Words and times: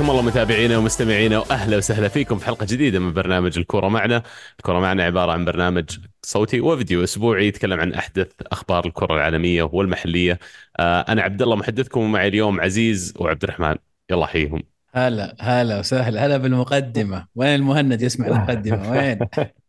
حياكم 0.00 0.12
الله 0.12 0.22
متابعينا 0.22 0.78
ومستمعينا 0.78 1.38
وأهلا 1.38 1.76
وسهلا 1.76 2.08
فيكم 2.08 2.38
في 2.38 2.46
حلقة 2.46 2.66
جديدة 2.66 2.98
من 2.98 3.12
برنامج 3.12 3.58
الكورة 3.58 3.88
معنا، 3.88 4.22
الكورة 4.58 4.80
معنا 4.80 5.04
عبارة 5.04 5.32
عن 5.32 5.44
برنامج 5.44 5.98
صوتي 6.22 6.60
وفيديو 6.60 7.04
أسبوعي 7.04 7.46
يتكلم 7.46 7.80
عن 7.80 7.94
أحدث 7.94 8.32
أخبار 8.52 8.86
الكرة 8.86 9.14
العالمية 9.14 9.62
والمحلية. 9.62 10.38
آه، 10.78 11.00
أنا 11.00 11.22
عبد 11.22 11.42
الله 11.42 11.56
محدثكم 11.56 12.00
ومعي 12.00 12.28
اليوم 12.28 12.60
عزيز 12.60 13.14
وعبد 13.16 13.44
الرحمن، 13.44 13.76
يلا 14.10 14.26
حيهم. 14.26 14.62
هلا 14.94 15.36
هلا 15.40 15.78
وسهلا 15.78 16.26
هلا 16.26 16.36
بالمقدمة، 16.36 17.26
وين 17.34 17.54
المهند 17.54 18.02
يسمع 18.02 18.26
المقدمة 18.26 18.90
وين؟ 18.90 19.18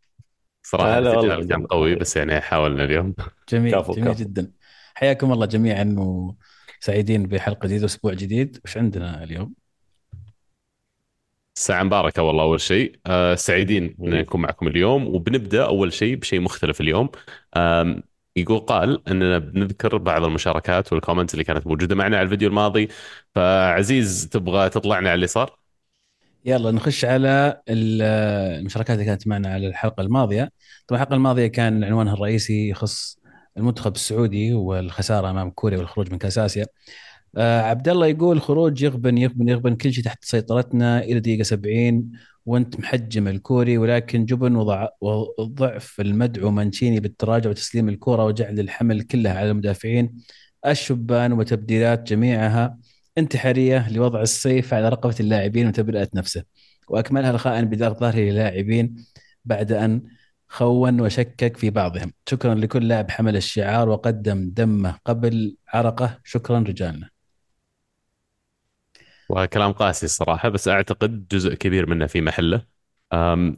صراحة 0.72 0.98
هلا 0.98 1.46
كان 1.46 1.66
قوي 1.66 1.96
بس 1.96 2.18
يعني 2.18 2.42
حاولنا 2.42 2.84
اليوم. 2.84 3.16
جميل 3.50 3.76
كفو، 3.76 3.94
جميل 3.94 4.14
كفو. 4.14 4.24
جدا 4.24 4.52
حياكم 4.94 5.32
الله 5.32 5.46
جميعا 5.46 5.96
وسعيدين 6.80 7.28
بحلقة 7.28 7.68
جديدة 7.68 7.84
وأسبوع 7.84 8.14
جديد، 8.14 8.60
وش 8.66 8.78
عندنا 8.78 9.24
اليوم؟ 9.24 9.61
ساعة 11.54 11.84
مباركة 11.84 12.24
والله 12.24 12.44
أول 12.44 12.62
شيء. 12.62 13.00
آه 13.08 13.36
سعيدين 13.36 13.96
أن 14.02 14.10
نكون 14.10 14.42
معكم 14.42 14.68
اليوم. 14.68 15.08
وبنبدأ 15.08 15.66
أول 15.66 15.94
شيء 15.94 16.16
بشيء 16.16 16.40
مختلف 16.40 16.82
اليوم. 16.82 17.10
آم 17.56 18.04
يقول 18.36 18.60
قال 18.60 19.08
أننا 19.08 19.38
بنذكر 19.38 19.98
بعض 19.98 20.24
المشاركات 20.24 20.94
والكومنتس 20.94 21.34
اللي 21.34 21.44
كانت 21.44 21.68
موجودة 21.68 21.96
معنا 21.96 22.18
على 22.18 22.26
الفيديو 22.26 22.50
الماضي. 22.50 22.90
فعزيز 23.36 24.30
تبغى 24.32 24.70
تطلعنا 24.70 25.10
على 25.10 25.16
اللي 25.16 25.28
صار؟ 25.28 25.58
يلا 26.46 26.72
نخش 26.72 27.06
على 27.06 27.62
ال- 27.70 28.02
المشاركات 28.60 28.94
اللي 28.96 29.06
كانت 29.06 29.28
معنا 29.28 29.54
على 29.54 29.68
الحلقة 29.68 30.02
الماضية، 30.02 30.52
طبعا 30.88 31.02
الحلقة 31.02 31.16
الماضية 31.16 31.48
كان 31.48 31.84
عنوانها 31.84 32.14
الرئيسي 32.14 32.70
يخص 32.70 33.18
المنتخب 33.58 33.96
السعودي 33.96 34.54
والخسارة 34.54 35.30
أمام 35.30 35.50
كوريا 35.50 35.78
والخروج 35.78 36.12
من 36.12 36.18
كاس 36.18 36.38
آسيا. 36.38 36.66
آه 37.38 37.62
عبد 37.62 37.90
الله 37.90 38.08
يقول 38.08 38.42
خروج 38.42 38.82
يغبن 38.82 39.18
يغبن 39.18 39.50
يغبن 39.50 39.76
كل 39.76 39.94
شيء 39.94 40.04
تحت 40.04 40.26
سيطرتنا 40.26 41.04
إلى 41.04 41.20
دقيقة 41.20 41.44
70 41.44 42.12
وأنت 42.46 42.80
محجم 42.80 43.28
الكوري 43.28 43.78
ولكن 43.78 44.26
جبن 44.26 44.56
وضع 44.56 44.88
وضعف 45.02 46.02
المدعو 46.02 46.52
مانشيني 46.52 47.00
بالتراجع 47.00 47.50
وتسليم 47.50 47.90
الكره 47.90 48.26
وجعل 48.26 48.60
الحمل 48.60 49.02
كلها 49.02 49.34
على 49.40 49.52
المدافعين. 49.52 50.18
الشبان 50.68 51.34
وتبديلات 51.34 52.04
جميعها 52.04 52.78
انتحارية 53.18 53.90
لوضع 53.90 54.22
السيف 54.22 54.74
على 54.74 54.90
رقبة 54.90 55.16
اللاعبين 55.20 55.68
وتبرئة 55.68 56.10
نفسه. 56.16 56.44
وأكملها 56.90 57.32
الخائن 57.32 57.66
بدار 57.66 57.94
ظهره 57.94 58.20
للاعبين 58.20 58.96
بعد 59.46 59.72
أن 59.72 60.02
خون 60.48 61.02
وشكك 61.02 61.58
في 61.58 61.70
بعضهم. 61.70 62.14
شكرا 62.30 62.56
لكل 62.56 62.88
لاعب 62.88 63.12
حمل 63.12 63.36
الشعار 63.38 63.90
وقدم 63.90 64.50
دمه 64.54 64.98
قبل 65.06 65.56
عرقه. 65.74 66.20
شكرا 66.24 66.60
رجالنا. 66.60 67.11
وكلام 69.32 69.72
قاسي 69.72 70.06
الصراحة 70.06 70.50
بس 70.50 70.68
أعتقد 70.68 71.28
جزء 71.28 71.54
كبير 71.54 71.90
منه 71.90 72.08
في 72.08 72.22
محله. 72.22 72.66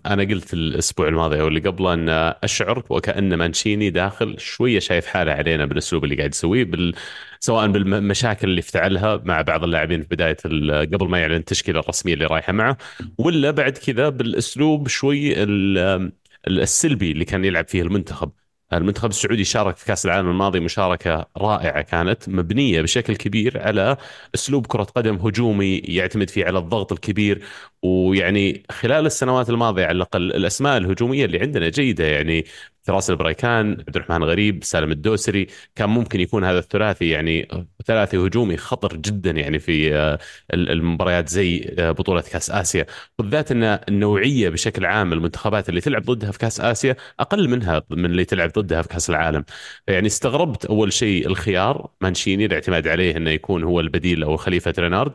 أنا 0.06 0.24
قلت 0.24 0.54
الأسبوع 0.54 1.08
الماضي 1.08 1.42
أو 1.42 1.48
اللي 1.48 1.60
قبله 1.60 1.94
أن 1.94 2.10
أشعر 2.44 2.84
وكأن 2.90 3.36
مانشيني 3.36 3.90
داخل 3.90 4.40
شوية 4.40 4.80
شايف 4.80 5.06
حاله 5.08 5.32
علينا 5.32 5.66
بالأسلوب 5.66 6.04
اللي 6.04 6.16
قاعد 6.16 6.30
يسويه 6.34 6.64
بال... 6.64 6.96
سواء 7.40 7.68
بالمشاكل 7.68 8.50
اللي 8.50 8.60
افتعلها 8.60 9.22
مع 9.26 9.42
بعض 9.42 9.64
اللاعبين 9.64 10.02
في 10.02 10.08
بداية 10.12 10.38
ال... 10.46 10.72
قبل 10.94 11.10
ما 11.10 11.20
يعلن 11.20 11.36
التشكيلة 11.36 11.80
الرسمية 11.80 12.14
اللي 12.14 12.26
رايحة 12.26 12.54
معه 12.54 12.78
ولا 13.18 13.52
بعد 13.52 13.78
كذا 13.78 14.10
بالأسلوب 14.10 14.88
شوي 14.88 15.44
ال... 15.44 16.12
السلبي 16.48 17.12
اللي 17.12 17.26
كان 17.26 17.46
يلعب 17.46 17.68
فيه 17.68 17.82
المنتخب. 17.82 18.32
المنتخب 18.78 19.10
السعودي 19.10 19.44
شارك 19.44 19.78
في 19.78 19.86
كأس 19.86 20.06
العالم 20.06 20.30
الماضي 20.30 20.60
مشاركة 20.60 21.26
رائعة 21.38 21.82
كانت 21.82 22.30
مبنية 22.30 22.82
بشكل 22.82 23.16
كبير 23.16 23.62
على 23.62 23.98
أسلوب 24.36 24.68
كرة 24.68 24.84
قدم 24.84 25.16
هجومي 25.16 25.78
يعتمد 25.78 26.30
فيه 26.30 26.46
على 26.46 26.60
الضغط 26.60 26.92
الكبير 26.92 27.44
ويعني 27.84 28.64
خلال 28.72 29.06
السنوات 29.06 29.50
الماضية 29.50 29.86
على 29.86 29.96
الأقل 29.96 30.22
الأسماء 30.36 30.78
الهجومية 30.78 31.26
اللي 31.26 31.40
عندنا 31.40 31.70
جيدة 31.70 32.06
يعني 32.06 32.46
فراس 32.84 33.10
البريكان 33.10 33.72
عبد 33.72 33.96
الرحمن 33.96 34.24
غريب 34.24 34.64
سالم 34.64 34.92
الدوسري. 34.92 35.48
كان 35.76 35.90
ممكن 35.90 36.20
يكون 36.20 36.44
هذا 36.44 36.60
الثلاثي 36.60 37.10
يعني 37.10 37.48
ثلاثي 37.86 38.18
هجومي 38.18 38.58
خطر 38.58 38.96
جدا 38.96 39.32
يعني 39.32 39.60
في 39.60 39.96
آه، 39.96 40.20
المباريات 40.54 41.30
زي 41.30 41.76
آه، 41.80 41.92
بطولة 41.92 42.22
كأس 42.22 42.52
آسيا. 42.52 42.86
بالذات 43.20 43.52
إن 43.52 43.64
النوعية 43.64 44.50
بشكل 44.50 44.86
عام 44.86 45.14
المنتخبات 45.14 45.70
اللي 45.70 45.82
تلعب 45.82 46.02
ضدها 46.04 46.32
في 46.32 46.40
كأس 46.40 46.62
آسيا 46.62 46.96
أقل 47.20 47.50
منها 47.50 47.84
من 47.90 48.06
اللي 48.06 48.26
تلعب 48.26 48.52
ضدها 48.52 48.82
في 48.82 48.88
كأس 48.88 49.10
العالم. 49.10 49.46
يعني 49.88 50.08
استغربت 50.08 50.66
أول 50.66 50.94
شيء 50.94 51.28
الخيار. 51.28 51.90
مانشيني 52.02 52.46
الاعتماد 52.46 52.88
عليه 52.88 53.18
إنه 53.18 53.30
يكون 53.30 53.64
هو 53.64 53.80
البديل 53.80 54.24
أو 54.24 54.38
خليفة 54.38 54.74
رينارد. 54.80 55.14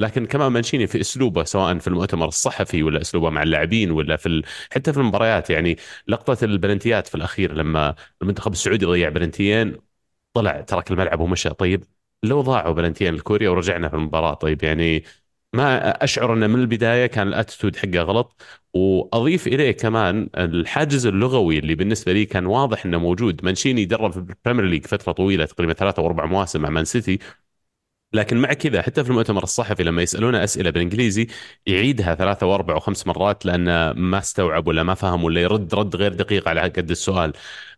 لكن 0.00 0.26
كمان 0.26 0.52
مانشيني 0.52 0.86
في 0.86 1.00
أسلوبه 1.00 1.44
سواء 1.44 1.78
في 1.78 1.88
المؤتمر 1.88 2.28
الصحفي 2.28 2.82
ولا 2.82 3.00
أسلوبه 3.00 3.30
مع 3.30 3.42
اللاعبين 3.42 3.90
ولا 3.90 4.16
في. 4.16 4.42
حتى 4.72 4.92
في 4.92 4.98
المباريات. 4.98 5.50
يعني 5.50 5.76
لقطة 6.08 6.44
البلنتيات 6.74 7.06
في 7.06 7.14
الأخير 7.14 7.52
لما 7.54 7.94
المنتخب 8.22 8.52
السعودي 8.52 8.86
ضيع 8.86 9.08
بلنتيين 9.08 9.76
طلع 10.34 10.60
ترك 10.60 10.90
الملعب 10.90 11.20
ومشى. 11.20 11.50
طيب 11.50 11.84
لو 12.24 12.40
ضاعوا 12.40 12.74
بلنتيين 12.74 13.14
لكوريا 13.14 13.50
ورجعنا 13.50 13.88
في 13.88 13.94
المباراة 13.96 14.34
طيب 14.34 14.64
يعني 14.64 15.04
ما 15.54 15.90
أشعر 16.04 16.34
إنه 16.34 16.46
من 16.46 16.60
البداية 16.60 17.06
كان 17.06 17.28
ال 17.28 17.33
attitude 17.33 17.76
حقه 17.76 18.00
غلط. 18.02 18.42
وأضيف 18.74 19.46
إليه 19.46 19.70
كمان 19.72 20.30
الحاجز 20.36 21.06
اللغوي 21.06 21.58
اللي 21.58 21.74
بالنسبة 21.74 22.12
لي 22.12 22.26
كان 22.26 22.46
واضح 22.46 22.86
إنه 22.86 22.98
موجود. 22.98 23.44
مانشيني 23.44 23.84
درب 23.84 24.12
في 24.12 24.18
ال 24.18 24.24
Premier 24.24 24.64
League 24.64 24.86
فترة 24.86 25.12
طويلة 25.12 25.44
تقريبا 25.46 25.72
ثلاثة 25.72 26.00
أو 26.02 26.06
أربع 26.06 26.26
مواسم 26.26 26.62
مع 26.62 26.70
مان 26.70 26.84
سيتي. 26.84 27.18
لكن 28.14 28.36
مع 28.36 28.52
كذا 28.52 28.82
حتى 28.82 29.04
في 29.04 29.10
المؤتمر 29.10 29.42
الصحفي 29.42 29.82
لما 29.84 30.02
يسالونه 30.02 30.44
أسئلة 30.44 30.70
بالإنجليزي 30.70 31.26
يعيدها 31.66 32.14
ثلاثة 32.14 32.46
وأربع 32.46 32.76
وخمس 32.76 33.06
مرات 33.06 33.46
لأنه 33.46 33.92
ما 33.92 34.18
استوعب 34.18 34.66
ولا 34.68 34.82
ما 34.82 34.94
فهم 34.94 35.24
ولا 35.24 35.40
يرد 35.40 35.74
رد 35.74 35.96
غير 35.96 36.12
دقيق 36.14 36.48
على 36.48 36.60
قد 36.60 36.90
السؤال. 36.90 37.32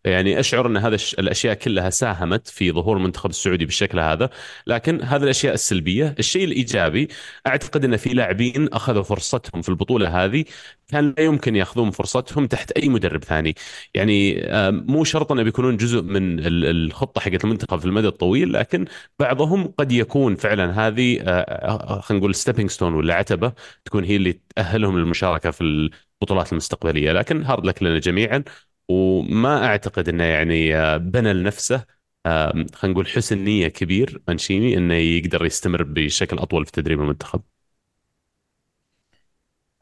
يعني 0.06 0.41
أشعر 0.41 0.67
أن 0.67 0.77
هذا 0.77 0.97
الأشياء 1.19 1.55
كلها 1.55 1.91
ساهمت 1.91 2.49
في 2.49 2.72
ظهور 2.72 2.97
المنتخب 2.97 3.31
السعودي 3.31 3.65
بالشكل 3.65 4.00
هذا 4.00 4.31
لكن 4.67 5.03
هذه 5.03 5.22
الأشياء 5.22 5.55
السلبية 5.55 6.15
الشيء 6.19 6.44
الإيجابي 6.44 7.09
أعتقد 7.47 7.84
أن 7.84 7.97
في 7.97 8.09
لاعبين 8.15 8.69
أخذوا 8.72 9.03
فرصتهم 9.03 9.62
في 9.62 9.69
البطولة 9.69 10.25
هذه 10.25 10.45
كان 10.89 11.15
لا 11.19 11.25
يمكن 11.25 11.56
ياخذون 11.56 11.91
فرصتهم 11.91 12.47
تحت 12.47 12.71
أي 12.72 12.89
مدرب 12.89 13.25
ثاني. 13.25 13.55
يعني 13.95 14.45
آم، 14.47 14.84
مو 14.89 15.05
شرط 15.05 15.33
انه 15.33 15.43
بيكونون 15.43 15.77
جزء 15.77 16.03
من 16.03 16.39
ال- 16.39 16.65
الخطة 16.65 17.21
حقت 17.21 17.45
المنتخب 17.45 17.78
في 17.78 17.84
المدى 17.87 18.09
الطويل 18.09 18.53
لكن 18.53 18.84
بعضهم 19.19 19.66
قد 19.78 19.93
يكون 19.93 20.34
فعلا 20.37 20.87
هذه 20.89 21.21
آه، 21.21 21.25
آه، 21.97 22.00
خلينا 22.00 22.21
نقول 22.21 22.34
stepping 22.34 22.71
stone 22.71 22.94
ولا 22.95 23.15
عتبة 23.15 23.53
تكون 23.84 24.05
هي 24.05 24.16
اللي 24.16 24.41
تأهلهم 24.56 24.99
للمشاركة 24.99 25.50
في 25.50 25.61
البطولات 26.21 26.53
المستقبلية. 26.53 27.12
لكن 27.12 27.43
هارد 27.45 27.66
لك 27.66 27.83
لنا 27.83 27.99
جميعا. 27.99 28.45
وما 28.88 29.66
أعتقد 29.66 30.08
إنه 30.08 30.24
يعني 30.24 30.76
آه، 30.76 30.97
بنى 30.97 31.32
لنفسه 31.32 31.84
آم، 32.26 32.66
خلينا 32.74 32.92
نقول 32.94 33.06
حسن 33.08 33.38
نية 33.38 33.69
كبير 33.69 34.22
مانشيني 34.28 34.76
إنه 34.76 34.94
يقدر 34.94 35.44
يستمر 35.47 35.82
بشكل 35.82 36.38
أطول 36.38 36.66
في 36.66 36.72
تدريب 36.72 37.00
المنتخب 37.00 37.42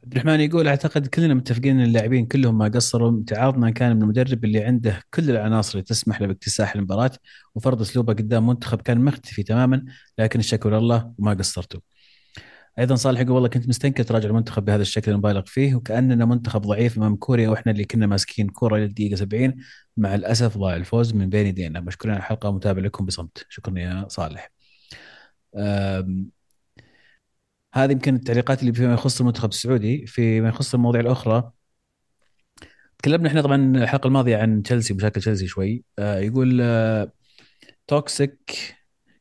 عبد 0.04 0.12
الرحمن 0.12 0.40
يقول 0.40 0.68
أعتقد 0.68 1.06
كلنا 1.06 1.34
متفقين 1.34 1.80
إن 1.80 1.84
اللاعبين 1.86 2.26
كلهم 2.26 2.58
ما 2.58 2.68
قصروا 2.68 3.08
امتعاضنا 3.10 3.70
كان 3.70 3.96
من 3.96 4.02
المدرب 4.02 4.44
اللي 4.44 4.64
عنده 4.64 5.02
كل 5.14 5.30
العناصر 5.30 5.72
اللي 5.72 5.82
تسمح 5.84 6.20
له 6.20 6.26
باكتساح 6.26 6.74
المباراة 6.74 7.10
وفرض 7.54 7.80
أسلوبه 7.80 8.12
قدام 8.12 8.46
منتخب 8.46 8.82
كان 8.82 9.04
مختفي 9.04 9.42
تماما 9.42 9.84
لكن 10.18 10.38
الشكر 10.38 10.78
لله 10.78 11.14
وما 11.18 11.34
قصرتوا. 11.34 11.80
أيضا 12.78 12.94
صالح 12.94 13.20
يقول 13.20 13.32
والله 13.32 13.48
كنت 13.48 13.68
مستنكر 13.68 14.02
تراجع 14.02 14.28
المنتخب 14.28 14.64
بهذا 14.64 14.82
الشكل 14.82 15.10
المبالغ 15.12 15.42
فيه 15.46 15.74
وكاننا 15.74 16.24
منتخب 16.24 16.60
ضعيف 16.62 16.98
أمام 16.98 17.16
كوريا 17.16 17.48
وإحنا 17.48 17.72
اللي 17.72 17.84
كنا 17.84 18.06
ماسكين 18.06 18.48
كورة 18.48 18.76
إلى 18.76 18.84
الدقيقه 18.84 19.16
70 19.16 19.54
مع 19.96 20.14
الأسف 20.14 20.58
ضاع 20.58 20.76
الفوز 20.76 21.14
من 21.14 21.28
بين 21.28 21.46
يدينا. 21.46 21.80
مشكورين 21.80 22.14
على 22.14 22.20
الحلقة 22.22 22.48
ومتابع 22.48 22.82
لكم 22.82 23.06
بصمت. 23.06 23.46
شكرا 23.48 23.78
يا 23.78 24.06
صالح. 24.08 24.50
هذه 27.74 27.92
يمكن 27.92 28.14
التعليقات 28.14 28.60
اللي 28.60 28.72
فيما 28.72 28.94
يخص 28.94 29.20
المنتخب 29.20 29.48
السعودي. 29.48 30.06
فيما 30.06 30.48
يخص 30.48 30.74
المواضيع 30.74 31.00
الأخرى 31.00 31.50
تكلمنا 32.98 33.28
إحنا 33.28 33.42
طبعا 33.42 33.76
الحلقة 33.76 34.06
الماضية 34.06 34.36
عن 34.36 34.62
تشيلسي 34.62 34.92
ومشاكل 34.92 35.20
تشيلسي 35.20 35.46
شوي. 35.46 35.84
آه 35.98 36.18
يقول 36.18 36.58
آه 36.62 37.12
Toxic 37.86 38.50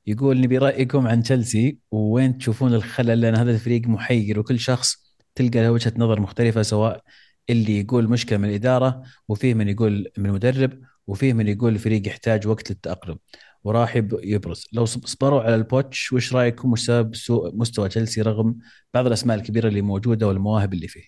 يقول 0.08 0.42
نبي 0.42 0.58
رأيكم 0.58 1.08
عن 1.08 1.24
تشيلسي 1.24 1.78
وين 1.92 2.38
تشوفون 2.38 2.74
الخلل؟ 2.74 3.22
لأن 3.22 3.36
هذا 3.36 3.52
الفريق 3.52 3.82
محير 3.88 4.40
وكل 4.40 4.60
شخص 4.60 5.16
تلقى 5.36 5.60
له 5.64 5.72
وجهة 5.72 5.94
نظر 5.98 6.20
مختلفة 6.20 6.62
سواء 6.62 7.02
اللي 7.50 7.80
يقول 7.80 8.10
مشكلة 8.10 8.38
من 8.38 8.50
الإدارة 8.50 9.04
وفيه 9.28 9.54
من 9.54 9.70
يقول 9.70 10.08
من 10.18 10.26
المدرب 10.26 10.80
وفيه 11.08 11.34
من 11.34 11.48
يقول 11.48 11.74
الفريق 11.74 12.08
يحتاج 12.08 12.48
وقت 12.48 12.70
للتأقلم. 12.72 13.18
وراح 13.64 13.96
يب- 13.96 14.20
يبرز. 14.24 14.68
لو 14.74 14.86
صب- 14.86 15.06
صبروا 15.06 15.42
على 15.42 15.56
البوتش 15.56 16.14
وش 16.14 16.34
رأيكم؟ 16.34 16.72
وش 16.72 16.82
سبب 16.86 17.16
سوء 17.16 17.56
مستوى 17.56 17.90
تشيلسي 17.90 18.22
رغم 18.22 18.56
بعض 18.94 19.06
الأسماء 19.08 19.38
الكبيرة 19.38 19.68
اللي 19.68 19.82
موجودة 19.82 20.28
والمواهب 20.28 20.74
اللي 20.74 20.88
فيه؟ 20.88 21.04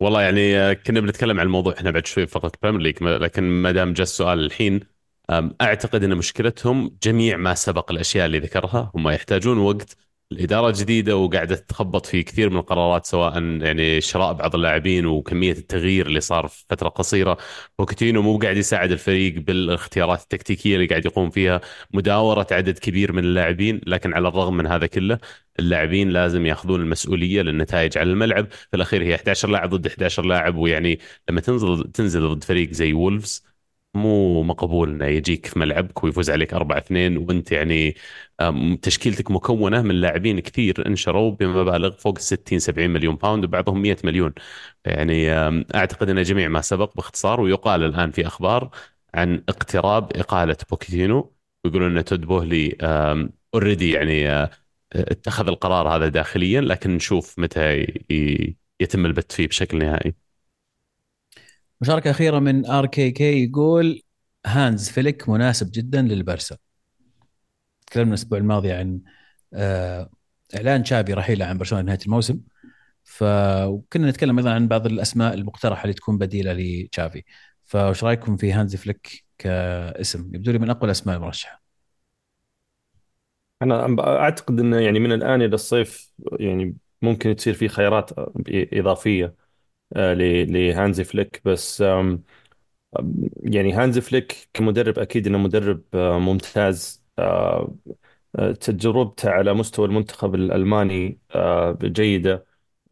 والله 0.00 0.22
يعني 0.22 0.56
آه، 0.58 0.72
كنا 0.72 1.00
بنتكلم 1.00 1.40
عن 1.40 1.46
الموضوع 1.46 1.72
إحنا 1.78 1.90
بعد 1.90 2.06
شوي 2.06 2.26
فقط 2.26 2.56
Premier 2.62 2.80
League 2.80 3.02
لكن 3.02 3.42
ما 3.42 3.72
دام 3.72 3.92
جاء 3.92 4.02
السؤال 4.02 4.38
الحين 4.44 4.80
أعتقد 5.60 6.04
إن 6.04 6.16
مشكلتهم 6.16 6.96
جميع 7.02 7.36
ما 7.36 7.54
سبق 7.54 7.90
الأشياء 7.90 8.26
اللي 8.26 8.38
ذكرها. 8.38 8.90
هم 8.94 9.08
يحتاجون 9.08 9.58
وقت 9.58 9.96
الإدارة 10.32 10.72
جديدة 10.76 11.16
وقاعدة 11.16 11.56
تخبط 11.56 12.06
في 12.06 12.22
كثير 12.22 12.50
من 12.50 12.56
القرارات 12.56 13.06
سواء 13.06 13.42
يعني 13.42 14.00
شراء 14.00 14.32
بعض 14.32 14.54
اللاعبين 14.54 15.06
وكمية 15.06 15.52
التغيير 15.52 16.06
اللي 16.06 16.20
صار 16.20 16.48
في 16.48 16.64
فترة 16.68 16.88
قصيرة. 16.88 17.36
بوكيتينو 17.78 18.22
مو 18.22 18.38
قاعد 18.38 18.56
يساعد 18.56 18.90
الفريق 18.92 19.34
بالاختيارات 19.38 20.22
التكتيكية 20.22 20.74
اللي 20.76 20.86
قاعد 20.86 21.04
يقوم 21.06 21.30
فيها 21.30 21.60
مداورة 21.94 22.46
عدد 22.50 22.78
كبير 22.78 23.12
من 23.12 23.24
اللاعبين 23.24 23.80
لكن 23.86 24.14
على 24.14 24.28
الرغم 24.28 24.56
من 24.56 24.66
هذا 24.66 24.86
كله 24.86 25.18
اللاعبين 25.58 26.08
لازم 26.10 26.46
ياخذون 26.46 26.80
المسؤولية 26.80 27.42
للنتائج 27.42 27.98
على 27.98 28.10
الملعب. 28.10 28.46
في 28.52 28.76
الأخير 28.76 29.02
هي 29.02 29.14
11 29.14 29.48
لاعب 29.48 29.74
ضد 29.74 29.86
11 29.86 30.24
لاعب 30.24 30.56
ويعني 30.56 30.98
لما 31.30 31.40
تنزل 31.40 31.90
تنزل 31.94 32.28
ضد 32.34 32.44
فريق 32.44 32.70
زي 32.70 32.92
وولفز 32.92 33.47
مو 33.94 34.42
مقبول 34.42 34.88
إنه 34.90 35.04
يجيك 35.06 35.46
في 35.46 35.58
ملعبك 35.58 36.04
ويفوز 36.04 36.30
عليك 36.30 36.54
4 36.54 36.78
2 36.78 37.16
وأنت 37.16 37.52
يعني 37.52 37.94
تشكيلتك 38.82 39.30
مكونة 39.30 39.82
من 39.82 39.94
لاعبين 39.94 40.40
كثير 40.40 40.86
انشروا 40.86 41.30
بمبالغ 41.30 41.90
فوق 41.90 42.18
60 42.18 42.58
70 42.58 42.90
مليون 42.90 43.16
باوند 43.16 43.44
وبعضهم 43.44 43.82
100 43.82 43.96
مليون. 44.04 44.32
يعني 44.84 45.32
أعتقد 45.74 46.08
إن 46.10 46.22
جميع 46.22 46.48
ما 46.48 46.60
سبق 46.60 46.94
باختصار 46.96 47.40
ويقال 47.40 47.82
الآن 47.84 48.10
في 48.10 48.26
أخبار 48.26 48.70
عن 49.14 49.44
اقتراب 49.48 50.16
إقالة 50.16 50.56
بوتشيتينو 50.70 51.34
ويقولون 51.64 51.96
إن 51.98 52.04
تود 52.04 52.20
بوهلي 52.26 52.76
already 53.54 53.90
يعني 53.92 54.30
آه، 54.30 54.50
اتخذ 54.94 55.48
القرار 55.48 55.88
هذا 55.96 56.08
داخليا 56.08 56.60
لكن 56.60 56.90
نشوف 56.96 57.38
متى 57.38 57.86
يتم 58.80 59.06
البت 59.06 59.32
فيه 59.32 59.46
بشكل 59.48 59.78
نهائي. 59.78 60.27
مشاركة 61.80 62.10
أخيرة 62.10 62.38
من 62.38 62.66
RKK 62.66 63.44
يقول 63.44 64.02
هانز 64.46 64.88
فليك 64.90 65.28
مناسب 65.28 65.70
جدا 65.72 66.02
للبرسا. 66.02 66.56
تكلمنا 67.86 68.08
الأسبوع 68.10 68.38
الماضي 68.38 68.72
عن 68.72 69.00
آه، 69.54 70.10
إعلان 70.56 70.84
تشافي 70.84 71.12
رحيله 71.14 71.46
عن 71.46 71.58
برشلونة 71.58 71.84
نهاية 71.84 71.98
الموسم. 72.06 72.40
فكنا 73.04 74.10
نتكلم 74.10 74.38
أيضا 74.38 74.52
عن 74.54 74.68
بعض 74.68 74.86
الأسماء 74.86 75.34
المقترحة 75.34 75.82
اللي 75.82 75.94
تكون 75.94 76.18
بديلة 76.18 76.52
لتشافي. 76.52 77.24
فإيش 77.64 78.04
رأيكم 78.04 78.36
في 78.36 78.52
هانز 78.52 78.76
فليك 78.76 79.24
كاسم؟ 79.38 80.30
يبدو 80.34 80.52
لي 80.52 80.58
من 80.58 80.70
أقوى 80.70 80.84
الأسماء 80.84 81.16
المرشحة. 81.16 81.62
أنا 83.62 83.96
أعتقد 84.00 84.60
إنه 84.60 84.80
يعني 84.80 84.98
من 85.00 85.12
الآن 85.12 85.42
إلى 85.42 85.54
الصيف 85.54 86.12
يعني 86.40 86.76
ممكن 87.02 87.36
تصير 87.36 87.54
في 87.54 87.68
خيارات 87.68 88.10
إضافية. 88.48 89.47
آه، 89.96 90.14
لهانزي 90.44 91.04
فليك. 91.04 91.42
بس 91.44 91.82
يعني 93.42 93.72
هانزي 93.72 94.00
فليك 94.00 94.48
كمدرب 94.54 94.98
أكيد 94.98 95.26
إنه 95.26 95.38
مدرب 95.38 95.82
آه، 95.94 96.18
ممتاز. 96.18 97.04
آه، 97.18 97.74
تجربته 98.60 99.30
على 99.30 99.54
مستوى 99.54 99.86
المنتخب 99.86 100.34
الألماني 100.34 101.20
جيدة. 101.82 102.46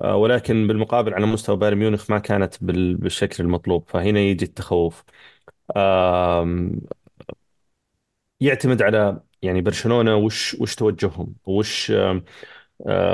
ولكن 0.04 0.66
بالمقابل 0.66 1.14
على 1.14 1.26
مستوى 1.26 1.56
بايرن 1.56 1.78
ميونخ 1.78 2.10
ما 2.10 2.18
كانت 2.18 2.54
بالشكل 2.64 3.44
المطلوب. 3.44 3.88
فهنا 3.90 4.20
يجي 4.20 4.44
التخوف. 4.44 5.04
يعتمد 8.40 8.82
على 8.82 9.20
يعني 9.42 9.60
برشلونة 9.60 10.16
وش 10.16 10.54
وش 10.60 10.74
توجههم؟ 10.74 11.34
وش 11.46 11.92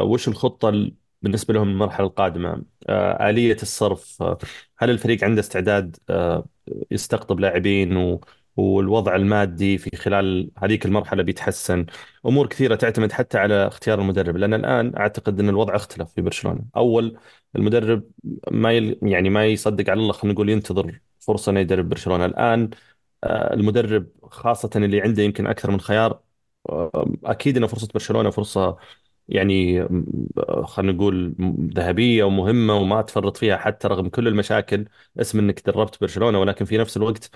وش 0.02 0.28
الخطة 0.28 0.93
بالنسبة 1.22 1.54
لهم 1.54 1.69
المرحلة 1.69 2.06
القادمة. 2.06 2.64
آه، 2.88 3.30
آلية 3.30 3.56
الصرف. 3.62 4.22
آه، 4.22 4.38
هل 4.78 4.90
الفريق 4.90 5.24
عنده 5.24 5.40
استعداد 5.40 5.96
يستقطب 6.90 7.40
لاعبين 7.40 8.19
والوضع 8.56 9.16
المادي 9.16 9.78
في 9.78 9.96
خلال 9.96 10.50
هذيك 10.58 10.86
المرحلة 10.86 11.22
بيتحسن؟ 11.22 11.86
أمور 12.26 12.46
كثيرة 12.46 12.74
تعتمد 12.74 13.12
حتى 13.12 13.38
على 13.38 13.66
اختيار 13.66 14.00
المدرب 14.00 14.36
لأن 14.36 14.54
الآن 14.54 14.96
أعتقد 14.96 15.40
أن 15.40 15.48
الوضع 15.48 15.76
اختلف 15.76 16.10
في 16.14 16.22
برشلونة. 16.22 16.64
أول 16.76 17.19
المدرب 17.56 18.10
ما 18.50 18.72
يل 18.72 18.98
يعني 19.02 19.30
ما 19.30 19.46
يصدق 19.46 19.90
على 19.90 20.00
الله 20.00 20.12
خلينا 20.12 20.34
نقول 20.34 20.48
ينتظر 20.48 21.00
فرصة 21.20 21.50
أنه 21.50 21.60
يدرب 21.60 21.88
برشلونة. 21.88 22.25
الآن 22.26 22.70
المدرب 23.25 24.06
خاصة 24.22 24.70
اللي 24.76 25.00
عنده 25.00 25.22
يمكن 25.22 25.46
أكثر 25.46 25.70
من 25.70 25.80
خيار 25.80 26.20
أكيد 27.25 27.56
أن 27.56 27.66
فرصة 27.66 27.88
برشلونة 27.94 28.30
فرصة 28.30 28.76
يعني 29.32 29.88
خلينا 30.64 30.93
نقول 30.93 31.34
ذهبية 31.75 32.25
ومهمة 32.25 32.75
وما 32.76 33.02
تفرط 33.02 33.37
فيها 33.37 33.56
حتى 33.56 33.88
رغم 33.88 34.08
كل 34.08 34.29
المشاكل 34.29 34.88
اسم 35.20 35.38
إنك 35.38 35.67
دربت 35.67 36.00
برشلونة 36.00 36.40
ولكن 36.40 36.64
في 36.64 36.79
نفس 36.79 36.96
الوقت 36.96 37.31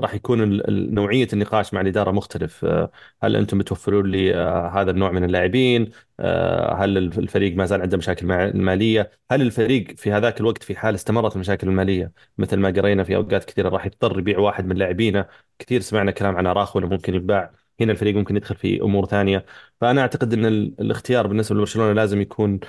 راح 0.00 0.14
يكون 0.14 0.62
نوعية 0.94 1.28
النقاش 1.32 1.74
مع 1.74 1.80
الإدارة 1.80 2.10
مختلف. 2.10 2.64
آه، 2.64 2.90
هل 3.22 3.36
أنتم 3.36 3.58
بتوفرون 3.58 4.10
لي 4.10 4.34
آه، 4.34 4.68
هذا 4.68 4.90
النوع 4.90 5.10
من 5.10 5.24
اللاعبين؟ 5.24 5.90
آه، 6.20 6.74
هل 6.74 6.98
الفريق 6.98 7.56
ما 7.56 7.66
زال 7.66 7.80
عنده 7.82 7.96
مشاكل 7.96 8.26
مالية؟ 8.54 9.10
هل 9.30 9.42
الفريق 9.42 9.96
في 9.96 10.12
هذاك 10.12 10.40
الوقت 10.40 10.62
في 10.62 10.76
حال 10.76 10.94
استمرت 10.94 11.34
المشاكل 11.34 11.68
المالية؟ 11.68 12.12
مثل 12.38 12.56
ما 12.56 12.68
قرينا 12.68 13.04
في 13.04 13.16
أوقات 13.16 13.44
كثيرة 13.44 13.68
راح 13.68 13.86
يضطر 13.86 14.18
يبيع 14.18 14.38
واحد 14.38 14.66
من 14.66 14.76
لاعبينه. 14.76 15.26
كثير 15.58 15.80
سمعنا 15.80 16.10
كلام 16.10 16.36
عن 16.36 16.46
أراخو 16.46 16.80
ممكن 16.80 17.14
يباع 17.14 17.52
هنا 17.82 17.92
الفريق 17.92 18.14
ممكن 18.16 18.36
يدخل 18.36 18.54
في 18.56 18.82
أمور 18.82 19.06
ثانية. 19.06 19.44
فأنا 19.80 20.00
أعتقد 20.00 20.32
إن 20.32 20.46
الاختيار 20.46 21.26
بالنسبة 21.26 21.56
لبرشلونة 21.56 21.92
لازم 21.92 22.20
يكون 22.20 22.60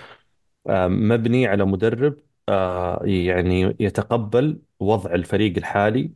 مبني 0.87 1.47
على 1.47 1.65
مدرب 1.65 2.17
يعني 3.03 3.77
يتقبل 3.79 4.61
وضع 4.79 5.13
الفريق 5.13 5.57
الحالي 5.57 6.11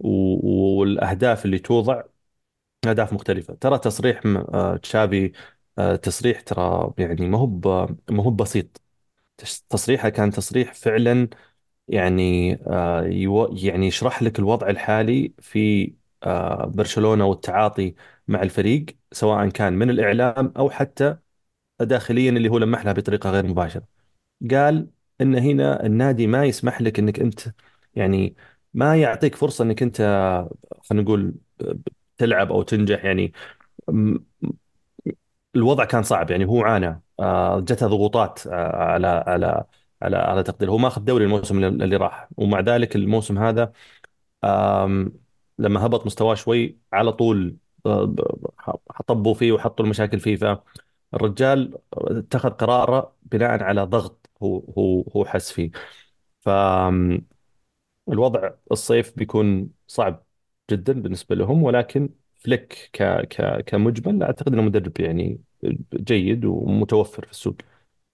والأهداف 0.00 1.44
اللي 1.44 1.58
توضع. 1.58 2.02
أهداف 2.88 3.12
مختلفة. 3.12 3.54
ترى 3.54 3.78
تصريح 3.78 4.22
تشابي 4.82 5.32
تصريح 6.02 6.40
ترى 6.40 6.94
يعني 6.98 7.28
ما 7.28 7.38
هو 7.38 7.46
ما 8.10 8.22
هو 8.24 8.30
بسيط. 8.30 8.82
تصريحه 9.70 10.08
كان 10.08 10.30
تصريح 10.30 10.74
فعلا 10.74 11.28
يعني 11.88 12.48
يعني 13.52 13.86
يشرح 13.86 14.22
لك 14.22 14.38
الوضع 14.38 14.68
الحالي 14.70 15.34
في 15.40 15.94
برشلونة 16.66 17.26
والتعاطي 17.26 17.94
مع 18.28 18.42
الفريق 18.42 18.86
سواء 19.12 19.48
كان 19.48 19.72
من 19.72 19.90
الإعلام 19.90 20.52
أو 20.56 20.70
حتى 20.70 21.16
داخليا 21.80 22.30
اللي 22.30 22.48
هو 22.48 22.58
لمح 22.58 22.84
لها 22.84 22.92
بطريقة 22.92 23.30
غير 23.30 23.46
مباشرة. 23.46 23.86
قال 24.50 24.90
إن 25.20 25.34
هنا 25.36 25.86
النادي 25.86 26.26
ما 26.26 26.44
يسمح 26.44 26.82
لك 26.82 26.98
إنك 26.98 27.20
أنت 27.20 27.40
يعني 27.94 28.36
ما 28.74 28.96
يعطيك 28.96 29.34
فرصة 29.36 29.64
إنك 29.64 29.82
أنت 29.82 29.98
خلينا 30.90 31.04
نقول 31.04 31.34
تلعب 32.18 32.52
أو 32.52 32.62
تنجح. 32.62 33.04
يعني 33.04 33.32
الوضع 35.56 35.84
كان 35.84 36.02
صعب. 36.02 36.30
يعني 36.30 36.44
هو 36.44 36.62
عانى 36.62 37.02
آه، 37.20 37.60
جته 37.60 37.86
ضغوطات 37.86 38.46
آه، 38.46 38.76
على 38.76 39.06
على 39.06 39.64
على 40.02 40.16
على 40.16 40.42
تقدير 40.42 40.70
هو 40.70 40.78
ماخذ 40.78 41.02
دوري 41.04 41.24
الموسم 41.24 41.64
اللي 41.64 41.96
راح. 41.96 42.28
ومع 42.36 42.60
ذلك 42.60 42.96
الموسم 42.96 43.38
هذا 43.38 43.72
لما 45.58 45.86
هبط 45.86 46.06
مستواه 46.06 46.34
شوي 46.34 46.78
على 46.92 47.12
طول 47.12 47.56
آه، 47.86 48.14
طبوا 49.06 49.34
فيه 49.34 49.52
وحطوا 49.52 49.84
المشاكل 49.84 50.20
فيه. 50.20 50.36
فالرجال 51.12 51.78
اتخذ 51.94 52.50
قراره 52.50 53.16
بناء 53.22 53.62
على 53.62 53.82
ضغط 53.84 54.30
هو 54.42 54.58
هو 54.78 55.02
هو 55.16 55.24
حس 55.24 55.52
فيه. 55.52 55.70
فالوضع 56.40 57.18
الصيف 58.72 59.16
بيكون 59.16 59.70
صعب 59.86 60.24
جدا 60.70 60.92
بالنسبة 60.92 61.36
لهم 61.36 61.62
ولكن 61.62 62.08
فليك 62.34 62.90
ك 62.92 63.02
ك 63.02 63.64
كمجمل 63.66 64.22
أعتقد 64.22 64.52
إنه 64.52 64.62
مدرب 64.62 65.00
يعني 65.00 65.40
جيد 65.94 66.44
ومتوفر 66.44 67.24
في 67.24 67.30
السوق. 67.30 67.56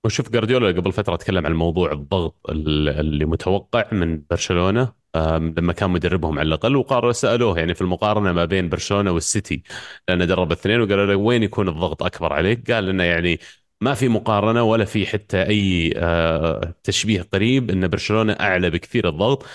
وشوف 0.05 0.31
جارديولا 0.31 0.81
قبل 0.81 0.93
فترة 0.93 1.17
تكلم 1.17 1.47
عن 1.47 1.53
موضوع 1.53 1.93
الضغط 1.93 2.50
اللي 2.50 3.25
متوقع 3.25 3.95
من 3.95 4.23
برشلونة. 4.31 5.00
لما 5.17 5.73
كان 5.73 5.90
مدربهم 5.90 6.38
على 6.38 6.49
الأقل 6.49 6.76
وقارن 6.76 7.12
سألوه 7.12 7.59
يعني 7.59 7.75
في 7.75 7.81
المقارنة 7.83 8.33
ما 8.33 8.45
بين 8.45 8.69
برشلونة 8.69 9.11
والسيتي 9.11 9.62
لأنه 10.09 10.25
درب 10.25 10.52
الاثنين 10.52 10.81
وقالوا 10.81 11.07
له 11.07 11.17
وين 11.17 11.43
يكون 11.43 11.69
الضغط 11.69 12.02
أكبر 12.02 12.33
عليك؟ 12.33 12.71
قال 12.71 12.88
إنه 12.88 13.05
يعني 13.05 13.38
ما 13.81 13.95
في 13.95 14.09
مقارنة 14.09 14.62
ولا 14.62 14.85
في 14.85 15.07
حتى 15.07 15.43
أي 15.43 15.93
آه، 15.97 16.75
تشبيه 16.85 17.23
قريب 17.23 17.71
إن 17.71 17.88
برشلونة 17.88 18.33
أعلى 18.33 18.71
بكثير 18.71 19.09
الضغط. 19.09 19.47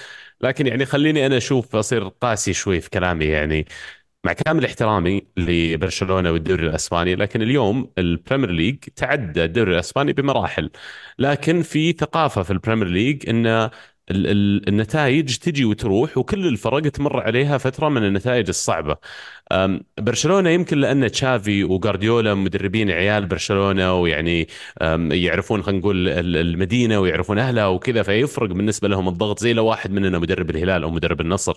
لكن 0.41 0.67
يعني 0.67 0.85
خليني 0.85 1.25
أنا 1.25 1.38
أشوف 1.38 1.75
أصير 1.75 2.07
قاسي 2.07 2.53
شوي 2.53 2.81
في 2.81 2.89
كلامي 2.89 3.25
يعني. 3.25 3.65
مع 4.25 4.33
كامل 4.33 4.65
احترامي 4.65 5.27
لبرشلونة 5.38 6.31
والدوري 6.31 6.67
الأسباني 6.67 7.15
لكن 7.15 7.41
اليوم 7.41 7.93
ال 7.97 8.04
Premier 8.04 8.51
League 8.51 8.77
تعدى 8.95 9.43
الدوري 9.45 9.74
الأسباني 9.74 10.13
بمراحل. 10.13 10.71
لكن 11.19 11.62
في 11.62 11.91
ثقافة 11.93 12.43
في 12.43 12.51
ال 12.51 12.56
Premier 12.56 12.88
League 12.88 13.29
إن 13.29 13.69
ال 14.12 14.27
ال 14.27 14.69
النتائج 14.69 15.35
تجي 15.38 15.65
وتروح 15.65 16.17
وكل 16.17 16.47
الفرق 16.47 16.81
تمر 16.81 17.21
عليها 17.21 17.57
فترة 17.57 17.89
من 17.89 18.03
النتائج 18.03 18.47
الصعبة. 18.50 18.97
برشلونة 20.00 20.50
يمكن 20.50 20.77
لأن 20.77 21.12
تشافي 21.12 21.63
وغارديولا 21.63 22.33
مدربين 22.33 22.91
عيال 22.91 23.25
برشلونة 23.25 23.93
ويعني 24.01 24.47
يعرفون 25.12 25.63
خلينا 25.63 25.79
نقول 25.79 26.09
ال- 26.09 26.38
المدينة 26.38 27.00
ويعرفون 27.00 27.39
أهلها 27.39 27.67
وكذا 27.67 28.03
فيفرق 28.03 28.50
بالنسبة 28.50 28.88
لهم 28.88 29.07
الضغط 29.07 29.39
زي 29.39 29.53
لو 29.53 29.65
واحد 29.65 29.91
مننا 29.91 30.19
مدرب 30.19 30.50
الهلال 30.50 30.83
أو 30.83 30.89
مدرب 30.89 31.21
النصر. 31.21 31.53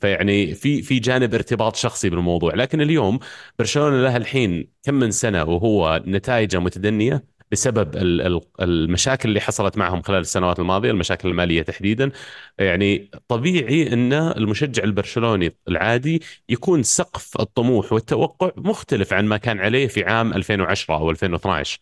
فيعني 0.00 0.54
في 0.54 0.82
في 0.82 0.98
جانب 0.98 1.34
ارتباط 1.34 1.76
شخصي 1.76 2.10
بالموضوع. 2.10 2.54
لكن 2.54 2.80
اليوم 2.80 3.18
برشلونة 3.58 4.02
له 4.02 4.16
الحين 4.16 4.68
كم 4.82 4.94
من 4.94 5.10
سنة 5.10 5.44
وهو 5.44 6.02
نتائجه 6.06 6.58
متدنية؟ 6.60 7.39
بسبب 7.52 7.96
ال- 7.96 8.20
ال- 8.20 8.40
المشاكل 8.60 9.28
اللي 9.28 9.40
حصلت 9.40 9.76
معهم 9.78 10.02
خلال 10.02 10.20
السنوات 10.20 10.58
الماضية 10.60 10.90
المشاكل 10.90 11.28
المالية 11.28 11.62
تحديدا. 11.62 12.10
يعني 12.58 13.10
طبيعي 13.28 13.92
إن 13.92 14.12
المشجع 14.12 14.84
البرشلوني 14.84 15.56
العادي 15.68 16.22
يكون 16.48 16.82
سقف 16.82 17.40
الطموح 17.40 17.92
والتوقع 17.92 18.50
مختلف 18.56 19.12
عن 19.12 19.24
ما 19.26 19.36
كان 19.36 19.60
عليه 19.60 19.86
في 19.86 20.04
عام 20.04 20.32
2010 20.32 20.94
أو 20.96 21.10
2012 21.10 21.80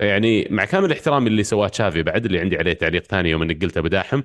يعني 0.00 0.48
مع 0.50 0.64
كامل 0.64 0.92
احترامي 0.92 1.28
اللي 1.28 1.44
سواه 1.44 1.68
تشافي 1.68 2.02
بعد 2.02 2.24
اللي 2.24 2.40
عندي 2.40 2.56
عليه 2.58 2.72
تعليق 2.72 3.02
ثاني 3.02 3.30
يوم 3.30 3.42
إنك 3.42 3.62
قلته 3.64 3.80
بداحم 3.80 4.22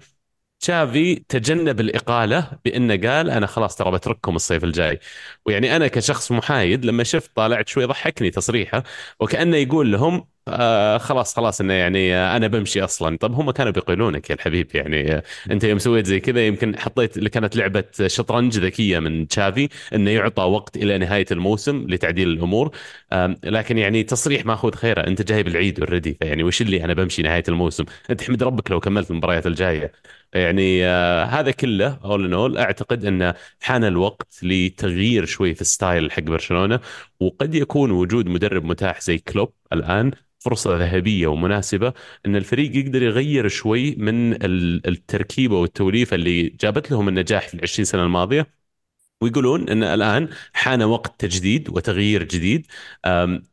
تشافي 0.59 1.15
تجنب 1.15 1.79
الإقالة 1.79 2.51
بأنه 2.65 3.09
قال 3.09 3.29
أنا 3.29 3.47
خلاص 3.47 3.75
ترى 3.75 3.91
بترككم 3.91 4.35
الصيف 4.35 4.63
الجاي. 4.63 4.99
ويعني 5.45 5.75
أنا 5.75 5.87
كشخص 5.87 6.31
محايد 6.31 6.85
لما 6.85 7.03
شفت 7.03 7.31
طالعت 7.35 7.67
شوي 7.69 7.85
ضحكني 7.85 8.29
تصريحه 8.31 8.83
وكأنه 9.19 9.57
يقول 9.57 9.91
لهم 9.91 10.27
آه 10.59 10.97
خلاص 10.97 11.35
خلاص 11.35 11.61
إنه 11.61 11.73
يعني 11.73 12.15
آه 12.15 12.37
أنا 12.37 12.47
بمشي 12.47 12.83
أصلا. 12.83 13.17
طب 13.17 13.33
هم 13.33 13.51
كانوا 13.51 13.71
بيقيلونك 13.71 14.29
يا 14.29 14.35
الحبيب 14.35 14.75
يعني 14.75 15.13
آه 15.15 15.23
أنت 15.51 15.63
يوم 15.63 15.79
سويت 15.79 16.05
زي 16.05 16.19
كذا 16.19 16.47
يمكن 16.47 16.79
حطيت 16.79 17.17
اللي 17.17 17.29
كانت 17.29 17.55
لعبة 17.55 17.83
شطرنج 18.07 18.57
ذكية 18.59 18.99
من 18.99 19.27
تشافي 19.27 19.69
إنه 19.95 20.11
يعطى 20.11 20.43
وقت 20.43 20.77
إلى 20.77 20.97
نهاية 20.97 21.25
الموسم 21.31 21.85
لتعديل 21.89 22.27
الأمور. 22.29 22.71
لكن 23.43 23.77
يعني 23.77 24.03
تصريح 24.03 24.45
ماخذ 24.45 24.71
خيرة 24.75 25.01
أنت 25.07 25.21
جايب 25.21 25.47
العيد 25.47 25.79
already 25.79 26.13
فيعني 26.21 26.43
وش 26.43 26.61
اللي 26.61 26.83
أنا 26.83 26.93
بمشي 26.93 27.21
نهاية 27.21 27.43
الموسم؟ 27.47 27.85
أنت 28.09 28.21
احمد 28.21 28.43
ربك 28.43 28.71
لو 28.71 28.79
كملت 28.79 29.11
المباريات 29.11 29.47
الجاية. 29.47 29.91
يعني 30.33 30.85
آه، 30.85 31.23
هذا 31.23 31.51
كله 31.51 31.99
all 32.03 32.25
in 32.25 32.33
all 32.33 32.57
أعتقد 32.57 33.05
انه 33.05 33.33
حان 33.61 33.83
الوقت 33.83 34.39
لتغيير 34.43 35.25
شوي 35.25 35.55
في 35.55 35.63
style 35.63 36.11
حق 36.11 36.23
برشلونة 36.23 36.79
وقد 37.19 37.55
يكون 37.55 37.91
وجود 37.91 38.27
مدرب 38.27 38.63
متاح 38.65 39.01
زي 39.01 39.17
كلوب 39.17 39.53
الآن. 39.73 40.11
فرصة 40.41 40.77
ذهبية 40.77 41.27
ومناسبة 41.27 41.93
إن 42.25 42.35
الفريق 42.35 42.75
يقدر 42.77 43.03
يغير 43.03 43.47
شوي 43.47 43.95
من 43.95 44.33
ال- 44.33 44.87
التركيبة 44.87 45.59
والتوليفة 45.59 46.15
اللي 46.15 46.43
جابت 46.49 46.91
لهم 46.91 47.07
النجاح 47.07 47.47
في 47.47 47.53
العشرين 47.53 47.85
سنة 47.85 48.03
الماضية. 48.03 48.60
ويقولون 49.21 49.69
إن 49.69 49.83
الآن 49.83 50.29
حان 50.53 50.83
وقت 50.83 51.19
تجديد 51.19 51.69
وتغيير 51.69 52.23
جديد. 52.23 52.67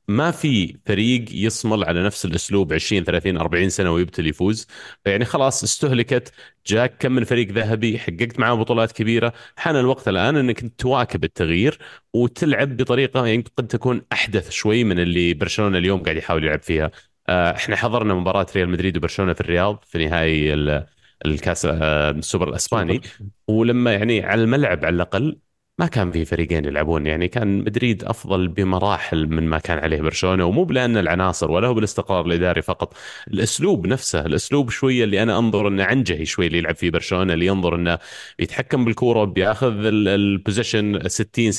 ما 0.09 0.31
في 0.31 0.77
فريق 0.87 1.25
يصمل 1.33 1.85
على 1.85 2.03
نفس 2.05 2.25
الأسلوب 2.25 2.73
20 2.73 3.05
30 3.05 3.37
40 3.37 3.69
سنة 3.69 3.91
ويبتل 3.93 4.27
يفوز. 4.27 4.67
يعني 5.07 5.25
خلاص 5.25 5.63
استهلكت 5.63 6.33
جاك 6.67 6.97
كم 6.99 7.13
من 7.13 7.25
فريق 7.25 7.53
ذهبي 7.53 7.99
حققت 7.99 8.41
معاه 8.41 8.55
بطولات 8.55 8.93
كبيرة. 8.93 9.33
حان 9.57 9.77
الوقت 9.77 10.09
الآن 10.09 10.37
إنك 10.37 10.73
تواكب 10.79 11.25
التغيير 11.25 11.79
وتلعب 12.15 12.77
بطريقة 12.77 13.27
يعني 13.27 13.45
قد 13.57 13.67
تكون 13.67 14.03
أحدث 14.13 14.51
شوي 14.51 14.85
من 14.85 14.99
اللي 14.99 15.35
برشلونة 15.35 15.79
اليوم 15.79 16.03
قاعد 16.03 16.17
يحاول 16.17 16.45
يلعب 16.45 16.63
فيها. 16.63 16.91
أه، 17.29 17.51
إحنا 17.57 17.77
حضرنا 17.77 18.15
مباراة 18.15 18.47
ريال 18.57 18.69
مدريد 18.69 18.97
وبرشلونة 18.97 19.33
في 19.33 19.41
الرياض 19.41 19.85
في 19.89 19.99
نهائي 20.07 20.55
ال- 20.55 20.87
الكاس 21.27 21.65
أه، 21.67 22.11
السوبر 22.11 22.49
الإسباني. 22.49 23.01
ولما 23.49 23.93
يعني 23.93 24.25
على 24.25 24.43
الملعب 24.43 24.85
على 24.85 24.95
الأقل 24.97 25.39
ما 25.79 25.87
كان 25.87 26.11
في 26.11 26.25
فريقين 26.25 26.65
يلعبون 26.65 27.07
يعني 27.07 27.29
كان 27.29 27.59
مدريد 27.59 28.05
أفضل 28.05 28.49
بمراحل 28.49 29.27
من 29.27 29.43
ما 29.49 29.59
كان 29.59 29.79
عليه 29.79 30.01
برشلونة 30.01 30.45
ومو 30.45 30.65
بلأن 30.65 30.97
العناصر 30.97 31.51
ولا 31.51 31.69
هو 31.69 31.75
بالاستقرار 31.75 32.27
الإداري 32.27 32.63
فقط 32.63 32.95
الأسلوب 33.29 33.87
نفسه 33.87 34.27
الأسلوب 34.27 34.71
شوية 34.71 35.05
اللي 35.05 35.23
أنا 35.23 35.39
أنظر 35.39 35.69
إنه 35.69 35.85
عنجهي 35.85 36.25
شوي 36.25 36.47
اللي 36.47 36.59
يلعب 36.59 36.75
فيه 36.75 36.91
برشلونة 36.91 37.33
اللي 37.35 37.47
ينظر 37.47 37.75
إنه 37.75 37.99
يتحكم 38.39 38.85
بالكورة 38.85 39.25
بياخذ 39.25 39.75
البوزيشن 39.85 41.09
60 41.09 41.53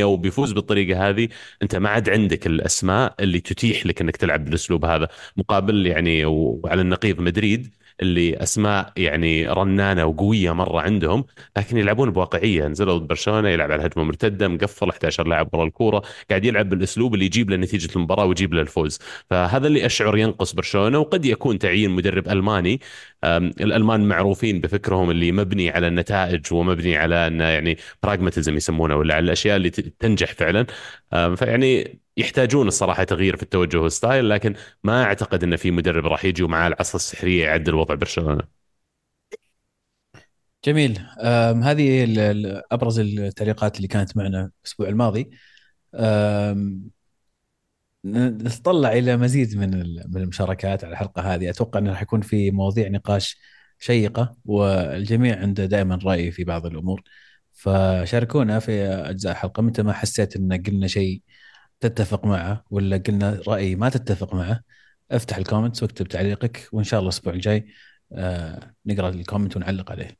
70% 0.00 0.04
وبيفوز 0.04 0.52
بالطريقة 0.52 1.08
هذه. 1.08 1.28
أنت 1.62 1.76
ما 1.76 1.88
عاد 1.88 2.10
عندك 2.10 2.46
الأسماء 2.46 3.14
اللي 3.20 3.40
تتيح 3.40 3.86
لك 3.86 4.00
إنك 4.00 4.16
تلعب 4.16 4.44
بالأسلوب 4.44 4.84
هذا 4.84 5.08
مقابل 5.36 5.86
يعني 5.86 6.24
وعلى 6.24 6.80
النقيض 6.82 7.20
مدريد. 7.20 7.74
اللي 8.02 8.36
أسماء 8.36 8.92
يعني 8.96 9.46
رنانة 9.48 10.04
وقوية 10.04 10.52
مرة 10.52 10.80
عندهم 10.80 11.24
لكن 11.56 11.78
يلعبون 11.78 12.10
بواقعية. 12.10 12.66
نزلوا 12.66 12.98
ضد 12.98 13.06
برشلونة 13.08 13.48
يلعب 13.48 13.72
على 13.72 13.86
هجمه 13.86 14.04
مرتدة 14.04 14.48
مقفل 14.48 14.90
11 14.90 15.26
لاعب 15.26 15.48
ورا 15.52 15.64
الكورة 15.64 16.02
قاعد 16.30 16.44
يلعب 16.44 16.68
بالأسلوب 16.68 17.14
اللي 17.14 17.24
يجيب 17.24 17.50
له 17.50 17.56
نتيجة 17.56 17.96
المباراة 17.96 18.24
ويجيب 18.24 18.54
له 18.54 18.60
الفوز. 18.60 18.98
فهذا 19.30 19.66
اللي 19.66 19.86
أشعر 19.86 20.16
ينقص 20.16 20.52
برشلونة 20.54 20.98
وقد 20.98 21.24
يكون 21.24 21.58
تعيين 21.58 21.90
مدرب 21.90 22.28
ألماني. 22.28 22.80
الألمان 23.24 24.08
معروفين 24.08 24.60
بفكرهم 24.60 25.10
اللي 25.10 25.32
مبني 25.32 25.70
على 25.70 25.86
النتائج 25.88 26.52
ومبني 26.52 26.96
على 26.96 27.26
انه 27.26 27.44
يعني 27.44 27.76
براغماتيزم 28.02 28.56
يسمونه 28.56 28.96
ولا 28.96 29.14
على 29.14 29.24
الأشياء 29.24 29.56
اللي 29.56 29.70
تنجح 29.70 30.32
فعلا. 30.32 30.66
فيعني 31.10 32.00
يحتاجون 32.16 32.68
الصراحة 32.68 33.04
تغيير 33.04 33.36
في 33.36 33.42
التوجه 33.42 33.76
والستايل 33.76 34.28
لكن 34.28 34.54
ما 34.84 35.02
أعتقد 35.04 35.44
إن 35.44 35.56
في 35.56 35.70
مدرب 35.70 36.06
راح 36.06 36.24
يجي 36.24 36.42
ومعاه 36.42 36.68
العصا 36.68 36.96
السحرية 36.96 37.44
يعدل 37.44 37.74
وضع 37.74 37.94
برشلونة. 37.94 38.42
جميل. 40.64 40.98
هذه 41.62 42.06
أبرز 42.72 42.98
التعليقات 42.98 43.76
اللي 43.76 43.88
كانت 43.88 44.16
معنا 44.16 44.50
الأسبوع 44.64 44.88
الماضي. 44.88 45.30
نتطلع 48.04 48.92
إلى 48.92 49.16
مزيد 49.16 49.56
من 49.56 49.70
من 50.14 50.22
المشاركات 50.22 50.84
على 50.84 50.92
الحلقة 50.92 51.34
هذه. 51.34 51.50
أتوقع 51.50 51.80
انه 51.80 51.90
راح 51.90 52.02
يكون 52.02 52.20
في 52.20 52.50
مواضيع 52.50 52.88
نقاش 52.88 53.38
شيقة 53.78 54.36
والجميع 54.44 55.40
عنده 55.40 55.66
دائما 55.66 55.98
رأي 56.04 56.30
في 56.30 56.44
بعض 56.44 56.66
الأمور. 56.66 57.02
فشاركونا 57.52 58.58
في 58.58 58.84
أجزاء 58.84 59.32
الحلقة. 59.32 59.62
متى 59.62 59.82
ما 59.82 59.92
حسيت 59.92 60.36
إن 60.36 60.62
قلنا 60.66 60.86
شيء 60.86 61.22
تتفق 61.80 62.24
معه 62.24 62.64
ولا 62.70 62.96
قلنا 62.96 63.40
راي 63.48 63.76
ما 63.76 63.88
تتفق 63.88 64.34
معه 64.34 64.60
افتح 65.10 65.36
الكومنتس 65.36 65.82
واكتب 65.82 66.08
تعليقك 66.08 66.68
وإن 66.72 66.84
شاء 66.84 67.00
الله 67.00 67.10
الأسبوع 67.10 67.32
الجاي 67.34 67.66
آه 68.12 68.74
نقرأ 68.86 69.08
ال 69.08 69.14
comment 69.14 69.56
ونعلق 69.56 69.90
عليه. 69.90 70.18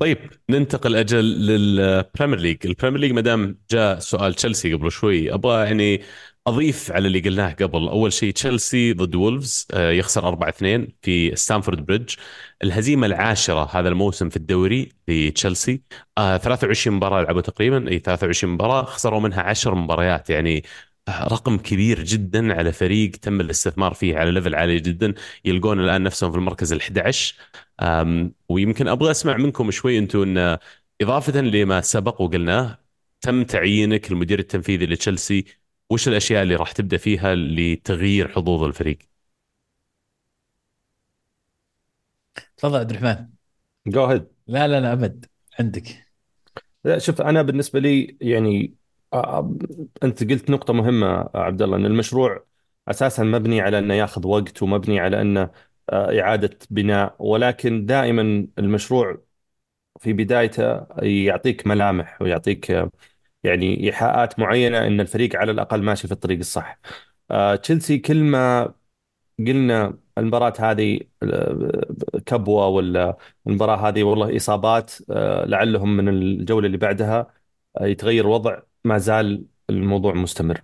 طيب 0.00 0.18
ننتقل 0.50 0.96
أجل 0.96 1.24
لل 1.24 1.49
Premier 1.49 2.38
League 2.38 2.66
ال 2.66 2.70
Premier 2.70 3.00
League 3.00 3.12
ما 3.12 3.20
دام 3.20 3.58
جاء 3.70 3.98
سؤال 3.98 4.34
تشيلسي 4.34 4.74
قبل 4.74 4.92
شوي 4.92 5.34
أبغى 5.34 5.64
يعني 5.66 6.02
أضيف 6.46 6.92
على 6.92 7.06
اللي 7.06 7.20
قلناه 7.20 7.52
قبل. 7.52 7.88
أول 7.88 8.12
شيء 8.12 8.32
تشيلسي 8.32 8.92
ضد 8.92 9.14
وولفز 9.14 9.66
آه، 9.74 9.90
يخسر 9.90 10.28
4-2 10.28 10.88
في 11.02 11.36
ستانفورد 11.36 11.86
بريدج. 11.86 12.14
الهزيمة 12.62 13.06
العاشرة 13.06 13.68
هذا 13.78 13.88
الموسم 13.88 14.28
في 14.28 14.36
الدوري 14.36 14.88
لتشيلسي. 15.08 15.82
آه، 16.18 16.36
23 16.36 16.96
مباراة 16.96 17.22
لعبوا 17.22 17.40
تقريبا. 17.40 17.88
أي 17.90 17.98
23 17.98 18.52
مباراة 18.54 18.82
خسروا 18.84 19.20
منها 19.20 19.42
10 19.42 19.74
مباريات. 19.74 20.30
يعني 20.30 20.62
آه، 21.08 21.28
رقم 21.28 21.56
كبير 21.58 22.02
جدا 22.04 22.54
على 22.54 22.72
فريق 22.72 23.10
تم 23.10 23.40
الاستثمار 23.40 23.94
فيه 23.94 24.16
على 24.18 24.30
level 24.30 24.54
عالي 24.54 24.80
جدا. 24.80 25.14
يلقون 25.44 25.80
الآن 25.80 26.02
نفسهم 26.02 26.30
في 26.32 26.36
المركز 26.38 26.72
ال 26.72 26.80
11 26.80 27.34
أم، 27.80 28.34
ويمكن 28.48 28.88
أبغى 28.88 29.10
أسمع 29.10 29.36
منكم 29.36 29.70
شوي 29.70 29.98
أنتم 29.98 30.22
ان 30.38 30.58
إضافة 31.02 31.40
لما 31.40 31.80
سبق 31.80 32.20
وقلناه 32.20 32.78
تم 33.20 33.44
تعيينك 33.44 34.10
المدير 34.12 34.38
التنفيذي 34.38 34.86
لتشيلسي 34.86 35.44
وش 35.90 36.08
الأشياء 36.08 36.42
اللي 36.42 36.56
راح 36.56 36.72
تبدأ 36.72 36.96
فيها 36.96 37.34
لتغيير 37.34 38.28
حظوظ 38.28 38.62
الفريق؟ 38.62 38.98
تفضل 42.56 42.78
عبد 42.78 42.90
الرحمن. 42.90 43.28
go 43.86 44.06
ahead 44.06 44.28
لا 44.46 44.68
لا 44.68 44.80
لا 44.80 44.92
أبد. 44.92 45.26
عندك. 45.60 46.06
لا 46.84 46.98
شوف 46.98 47.20
أنا 47.22 47.42
بالنسبة 47.42 47.80
لي 47.80 48.18
يعني 48.20 48.74
آه، 49.12 49.38
آه، 49.38 49.56
أنت 50.02 50.24
قلت 50.32 50.50
نقطة 50.50 50.72
مهمة 50.72 51.30
عبد 51.34 51.62
الله 51.62 51.76
إن 51.76 51.86
المشروع 51.86 52.46
أساسا 52.88 53.22
مبني 53.24 53.60
على 53.60 53.78
أنه 53.78 53.94
ياخذ 53.94 54.26
وقت 54.26 54.62
ومبني 54.62 55.00
على 55.00 55.20
أنه 55.20 55.50
آه، 55.90 56.20
إعادة 56.20 56.58
بناء 56.70 57.16
ولكن 57.18 57.86
دائما 57.86 58.48
المشروع 58.58 59.24
في 60.00 60.12
بدايته 60.12 60.86
يعطيك 61.04 61.66
ملامح 61.66 62.22
ويعطيك 62.22 62.88
يعني 63.44 63.84
إيحاءات 63.84 64.38
معينة 64.38 64.86
إن 64.86 65.00
الفريق 65.00 65.36
على 65.36 65.52
الأقل 65.52 65.82
ماشي 65.82 66.06
في 66.08 66.12
الطريق 66.14 66.38
الصح. 66.38 66.78
آه، 67.30 67.56
تشيلسي 67.56 67.98
كل 67.98 68.24
ما 68.24 68.74
قلنا 69.38 69.98
المباراة 70.18 70.52
هذه 70.60 71.00
آه، 71.22 71.80
كبوة 72.26 72.68
ولا 72.68 73.16
المباراة 73.46 73.88
هذه 73.88 74.02
والله 74.02 74.36
إصابات 74.36 74.92
آه، 75.10 75.44
لعلهم 75.46 75.96
من 75.96 76.08
الجولة 76.08 76.66
اللي 76.66 76.78
بعدها 76.78 77.34
يتغير 77.80 78.24
الوضع 78.24 78.62
ما 78.84 78.98
زال 78.98 79.46
الموضوع 79.70 80.14
مستمر 80.14 80.62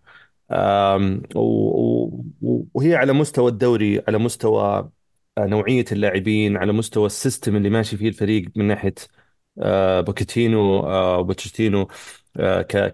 وهي 2.74 2.94
على 2.96 3.12
مستوى 3.12 3.50
الدوري 3.50 4.02
على 4.08 4.18
مستوى 4.18 4.90
نوعية 5.38 5.84
اللاعبين 5.92 6.56
على 6.56 6.72
مستوى 6.72 7.06
ال 7.06 7.13
system 7.13 7.56
اللي 7.56 7.70
ماشي 7.70 7.96
فيه 7.96 8.08
الفريق 8.08 8.50
من 8.56 8.68
ناحية 8.68 8.94
بوكيتينو 10.06 10.80
آه، 10.80 11.18
وبوتشيتينو 11.18 11.88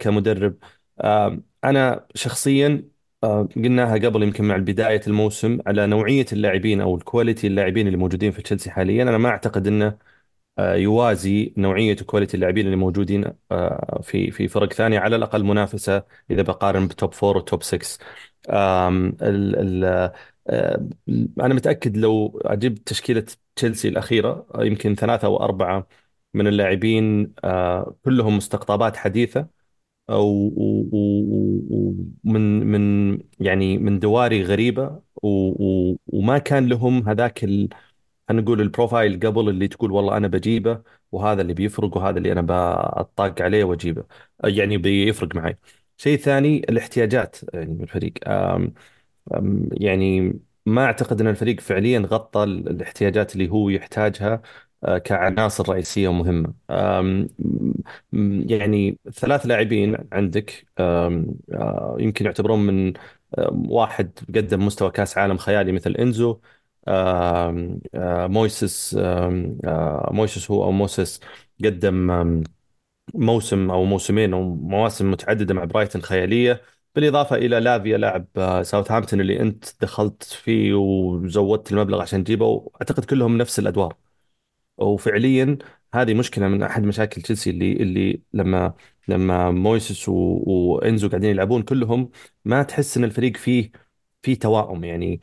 كمدرب. 0.00 0.56
آه، 1.00 1.40
أنا 1.64 2.06
شخصيا 2.14 2.88
آه، 3.24 3.48
قلناها 3.56 3.94
قبل 3.94 4.22
يمكن 4.22 4.44
مع 4.44 4.56
بداية 4.56 5.00
الموسم 5.06 5.58
على 5.66 5.86
نوعية 5.86 6.26
اللاعبين 6.32 6.80
أو 6.80 6.96
ال 6.96 7.02
quality 7.02 7.46
اللاعبين 7.46 7.86
اللي 7.86 7.98
موجودين 7.98 8.32
في 8.32 8.42
تشيلسي 8.42 8.70
حاليا. 8.70 9.02
أنا 9.02 9.18
ما 9.18 9.28
أعتقد 9.28 9.66
أنه 9.66 9.98
آه، 10.58 10.74
يوازي 10.74 11.54
نوعية 11.56 11.96
و 12.02 12.06
quality 12.06 12.34
اللاعبين 12.36 12.66
اللي 12.66 12.76
موجودين 12.76 13.24
في 14.02 14.30
في 14.30 14.48
فرق 14.48 14.72
ثانية 14.72 14.98
على 14.98 15.16
الأقل 15.16 15.44
منافسة 15.44 16.02
إذا 16.30 16.42
بقارن 16.42 16.88
ب 16.88 16.95
top 16.95 17.14
four 17.14 17.36
و 17.36 17.43
top 17.43 17.62
6 17.62 17.98
آم، 18.50 19.08
ال 19.22 19.56
ال 19.84 20.12
آه، 20.48 20.88
أنا 21.40 21.54
متأكد 21.54 21.96
لو 21.96 22.40
أجيب 22.44 22.84
تشكيلة 22.84 23.26
تشيلسي 23.56 23.88
الأخيرة 23.88 24.46
آه، 24.54 24.64
يمكن 24.64 24.94
ثلاثة 24.94 25.26
أو 25.26 25.36
أربعة 25.44 25.86
من 26.36 26.46
اللاعبين 26.46 27.34
آه، 27.44 27.96
كلهم 28.04 28.36
مستقطبات 28.36 28.96
و- 30.92 31.94
ومن 32.24 32.66
من 32.66 33.18
يعني 33.40 33.78
من 33.78 33.98
دواري 33.98 34.42
و- 35.92 35.96
وما 36.06 36.38
كان 36.38 36.68
لهم 36.68 37.08
هذاك 37.08 37.44
خلينا 38.28 38.42
نقول 38.42 38.60
البروفايل 38.60 39.20
قبل 39.20 39.48
اللي 39.48 39.68
تقول 39.68 39.92
والله 39.92 40.16
أنا 40.16 40.28
بجيبه 40.28 40.82
وهذا 41.12 41.42
اللي 41.42 41.54
بيفرق 41.54 41.96
وهذا 41.96 42.18
اللي 42.18 42.32
أنا 42.32 42.40
بطاق 42.42 43.42
عليه 43.42 43.64
وأجيبه. 43.64 44.04
يعني 44.44 44.78
بيفرق 44.78 45.34
معي. 45.36 45.58
شيء 45.96 46.18
ثاني 46.18 46.58
الاحتياجات 46.58 47.36
يعني 47.54 47.72
من 47.74 47.82
الفريق. 47.82 48.12
أم 48.28 48.74
أم 49.34 49.68
يعني 49.72 50.32
ما 50.66 50.84
أعتقد 50.84 51.20
إن 51.20 51.26
الفريق 51.28 51.60
فعليا 51.60 51.98
غطى 52.00 52.42
ال- 52.44 52.68
الاحتياجات 52.70 53.34
اللي 53.34 53.48
هو 53.50 53.68
يحتاجها. 53.70 54.42
كعناصر 55.04 55.68
رئيسية 55.68 56.08
ومهمة 56.08 56.54
أم، 56.70 57.28
م- 58.12 58.50
يعني 58.50 58.98
ثلاث 59.14 59.46
لاعبين 59.46 59.96
عندك 60.12 60.66
أه، 60.78 61.96
يمكن 62.00 62.24
يعتبرون 62.24 62.58
من 62.66 62.92
واحد 63.70 64.18
قدم 64.36 64.66
مستوى 64.66 64.90
كأس 64.90 65.18
عالم 65.18 65.36
خيالي 65.36 65.72
مثل 65.72 65.92
إنزو 65.96 66.40
آه، 66.88 67.50
مويسس 68.28 68.94
آه، 69.00 70.08
مويسس 70.12 70.50
هو 70.50 70.64
أو 70.64 70.72
موسيس 70.72 71.20
قدم 71.64 72.10
موسم 73.14 73.70
أو 73.70 73.84
موسمين 73.84 74.34
أو 74.34 74.54
مواسم 74.54 75.10
متعددة 75.10 75.54
مع 75.54 75.64
برايتن 75.64 76.00
خيالية. 76.00 76.62
بالإضافة 76.94 77.36
إلى 77.36 77.60
لافيا 77.60 77.98
لاعب 77.98 78.26
آه، 78.36 78.62
ساوثهامبتون 78.62 79.20
اللي 79.20 79.40
أنت 79.40 79.64
دخلت 79.82 80.22
فيه 80.22 80.74
وزودت 80.74 81.72
المبلغ 81.72 82.02
عشان 82.02 82.24
تجيبه 82.24 82.46
وأعتقد 82.46 83.04
كلهم 83.04 83.38
نفس 83.38 83.58
الأدوار. 83.58 83.96
وفعليا 84.78 85.58
هذه 85.94 86.14
مشكلة 86.14 86.48
من 86.48 86.62
أحد 86.62 86.82
مشاكل 86.84 87.22
تشيلسي 87.22 87.50
اللي 87.50 87.72
اللي 87.72 88.22
لما 88.32 88.74
لما 89.08 89.50
مويسس 89.50 90.08
و... 90.08 90.12
وإنزو 90.46 91.08
قاعدين 91.08 91.30
يلعبون 91.30 91.62
كلهم 91.62 92.10
ما 92.44 92.62
تحس 92.62 92.96
إن 92.96 93.04
الفريق 93.04 93.36
فيه 93.36 93.70
فيه 94.22 94.38
تواؤم 94.38 94.84
يعني 94.84 95.20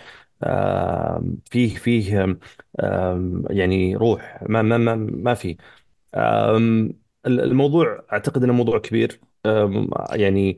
فيه 1.51 1.75
فيه 1.75 2.37
يعني 3.49 3.95
روح 3.95 4.43
ما 4.49 4.61
ما 4.61 4.77
ما 4.77 4.95
ما 4.95 5.33
الموضوع 7.27 8.05
أعتقد 8.13 8.43
إنه 8.43 8.53
موضوع 8.53 8.79
كبير. 8.79 9.19
أم، 9.45 9.89
يعني 10.11 10.57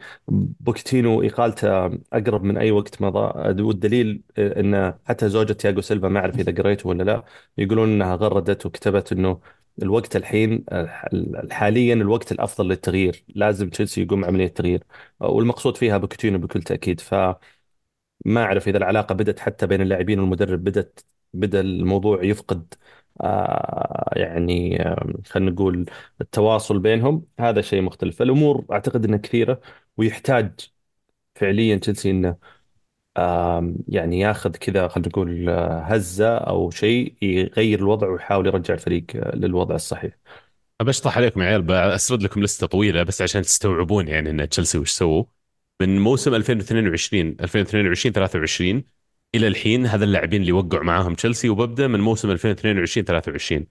بوكيتينو 0.59 1.21
إقالته 1.21 1.85
أقرب 2.13 2.43
من 2.43 2.57
أي 2.57 2.71
وقت 2.71 3.01
مضى. 3.01 3.19
والدليل 3.63 4.23
إن 4.37 4.93
حتى 5.05 5.29
زوجة 5.29 5.53
تياغو 5.53 5.81
سيلفا 5.81 6.07
ما 6.07 6.19
أعرف 6.19 6.39
إذا 6.39 6.51
قريته 6.61 6.89
ولا 6.89 7.03
لا 7.03 7.23
يقولون 7.57 7.89
إنها 7.89 8.15
غردت 8.15 8.65
وكتبت 8.65 9.11
إنه 9.11 9.39
الوقت 9.81 10.15
الحين 10.15 10.65
الح- 10.71 11.07
حاليا 11.51 11.93
الوقت 11.93 12.31
الأفضل 12.31 12.67
للتغيير. 12.67 13.23
لازم 13.35 13.69
تشيلسي 13.69 14.01
يقوم 14.03 14.25
عملية 14.25 14.47
تغيير 14.47 14.83
والمقصود 15.19 15.77
فيها 15.77 15.97
بوكيتينو 15.97 16.37
بكل 16.39 16.61
تأكيد. 16.63 16.99
ف 16.99 17.13
ما 18.25 18.43
أعرف 18.43 18.67
إذا 18.67 18.77
العلاقة 18.77 19.15
بدأت 19.15 19.39
حتى 19.39 19.67
بين 19.67 19.81
اللاعبين 19.81 20.19
والمدرب 20.19 20.63
بدأت 20.63 20.99
بدأ 21.33 21.59
الموضوع 21.61 22.23
يفقد 22.23 22.73
يعني 24.15 24.81
آه 24.87 25.13
خلينا 25.29 25.51
نقول 25.51 25.85
التواصل 26.21 26.79
بينهم 26.79 27.25
هذا 27.39 27.61
شيء 27.61 27.81
مختلف. 27.81 28.21
الأمور 28.21 28.65
أعتقد 28.71 29.05
أنها 29.05 29.17
كثيرة 29.17 29.61
ويحتاج 29.97 30.51
فعليا 31.35 31.77
تشيلسي 31.77 32.35
آه 33.17 33.73
يعني 33.87 34.19
ياخذ 34.19 34.51
كذا 34.51 34.87
خلينا 34.87 35.09
نقول 35.09 35.49
آه، 35.49 35.81
هزة 35.81 36.37
أو 36.37 36.71
شيء 36.71 37.15
يغير 37.21 37.79
الوضع 37.79 38.07
ويحاول 38.07 38.47
يرجع 38.47 38.73
الفريق 38.73 39.05
آه، 39.15 39.35
للوضع 39.35 39.75
الصحيح. 39.75 40.13
بشطح 40.81 41.17
عليكم 41.17 41.41
يا 41.41 41.47
عيال 41.47 41.61
بسرد 41.61 42.23
لكم 42.23 42.43
لستة 42.43 42.67
طويلة 42.67 43.03
بس 43.03 43.21
عشان 43.21 43.41
تستوعبون 43.41 44.07
يعني 44.07 44.29
إن 44.29 44.49
تشيلسي 44.49 44.77
وش 44.77 44.91
سووا. 44.91 45.23
من 45.81 45.99
موسم 45.99 46.33
2022 46.33 47.37
2022 47.41 48.13
23 48.13 48.83
إلى 49.35 49.47
الحين 49.47 49.85
هذا 49.85 50.03
اللاعبين 50.05 50.41
اللي 50.41 50.51
وقعوا 50.51 50.83
معاهم 50.83 51.13
تشيلسي 51.15 51.49
وببدأ 51.49 51.87
من 51.87 51.99
موسم 51.99 52.31
2022 52.31 53.05
23 53.05 53.65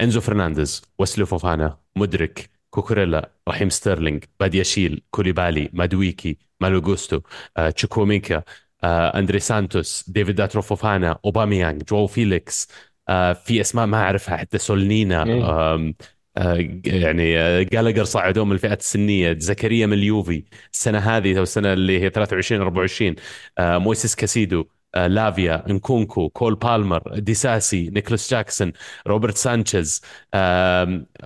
إنزو 0.00 0.20
فرنانديز 0.20 0.82
ويسلي 0.98 1.26
فوفانا 1.26 1.78
مودريك 1.96 2.50
كوكوريلا 2.70 3.30
رحيم 3.48 3.70
ستيرلينج 3.70 4.24
بادياشيل 4.40 5.02
كوليبالي 5.10 5.70
مادويكي 5.72 6.38
مالو 6.60 6.80
جوستو 6.80 7.20
آه، 7.56 7.70
تشوكوميكا 7.70 8.42
آه، 8.84 9.18
أندري 9.18 9.38
سانتوس 9.38 10.04
ديفيد 10.10 10.34
داترو 10.34 10.62
فوفانا 10.62 11.18
اوباميانج 11.24 11.82
جو 11.84 12.06
فيليكس 12.06 12.68
آه، 13.08 13.32
في 13.32 13.60
أسماء 13.60 13.86
ما 13.86 14.02
أعرفها 14.02 14.36
حتى 14.36 14.58
سولنينا 14.58 15.24
إيه. 15.24 15.94
آه، 16.38 16.56
يعني 16.86 17.38
آه، 17.38 17.62
جالجر 17.62 18.04
صعدوه 18.04 18.44
من 18.44 18.52
الفئات 18.52 18.80
السنية 18.80 19.36
زكريا 19.38 19.86
من 19.86 19.92
اليوفي 19.92 20.44
السنة 20.72 20.98
هذه 20.98 21.38
أو 21.38 21.42
السنة 21.42 21.72
اللي 21.72 22.00
هي 22.00 22.10
23 22.10 22.60
24 22.60 23.14
آه، 23.58 23.78
مويسيس 23.78 24.14
كاسيدو 24.14 24.64
لافيا 24.96 25.70
انكونكو 25.70 26.28
كول 26.28 26.54
بالمر 26.54 27.18
ديساسي 27.18 27.90
نيكلاس 27.90 28.30
جاكسون 28.30 28.72
روبرت 29.06 29.36
سانشيز 29.36 30.02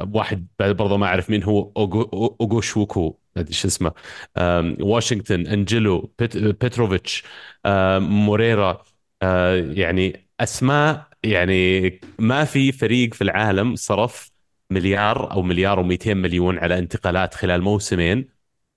واحد 0.01 0.47
برضه 0.61 0.97
ما 0.97 1.07
أعرف 1.07 1.31
مين 1.31 1.43
هو 1.43 1.73
أوغوشوكو 1.77 3.17
أدري 3.37 3.53
شو 3.53 3.69
اسمه 3.69 3.93
واشنطن 4.81 5.47
انجلو 5.47 6.13
بيت 6.19 6.37
بيتروفيتش 6.37 7.25
موريرا 7.99 8.83
آه، 9.23 9.57
يعني 9.57 10.27
أسماء 10.41 11.09
يعني 11.23 12.01
ما 12.19 12.45
في 12.45 12.73
فريق 12.73 13.15
في 13.15 13.23
العالم 13.25 13.77
صرف 13.77 14.33
مليار 14.71 15.33
أو 15.33 15.43
مليار 15.43 15.83
و200 15.85 16.07
مليون 16.09 16.59
على 16.59 16.79
انتقالات 16.79 17.35
خلال 17.35 17.63
موسمين 17.63 18.29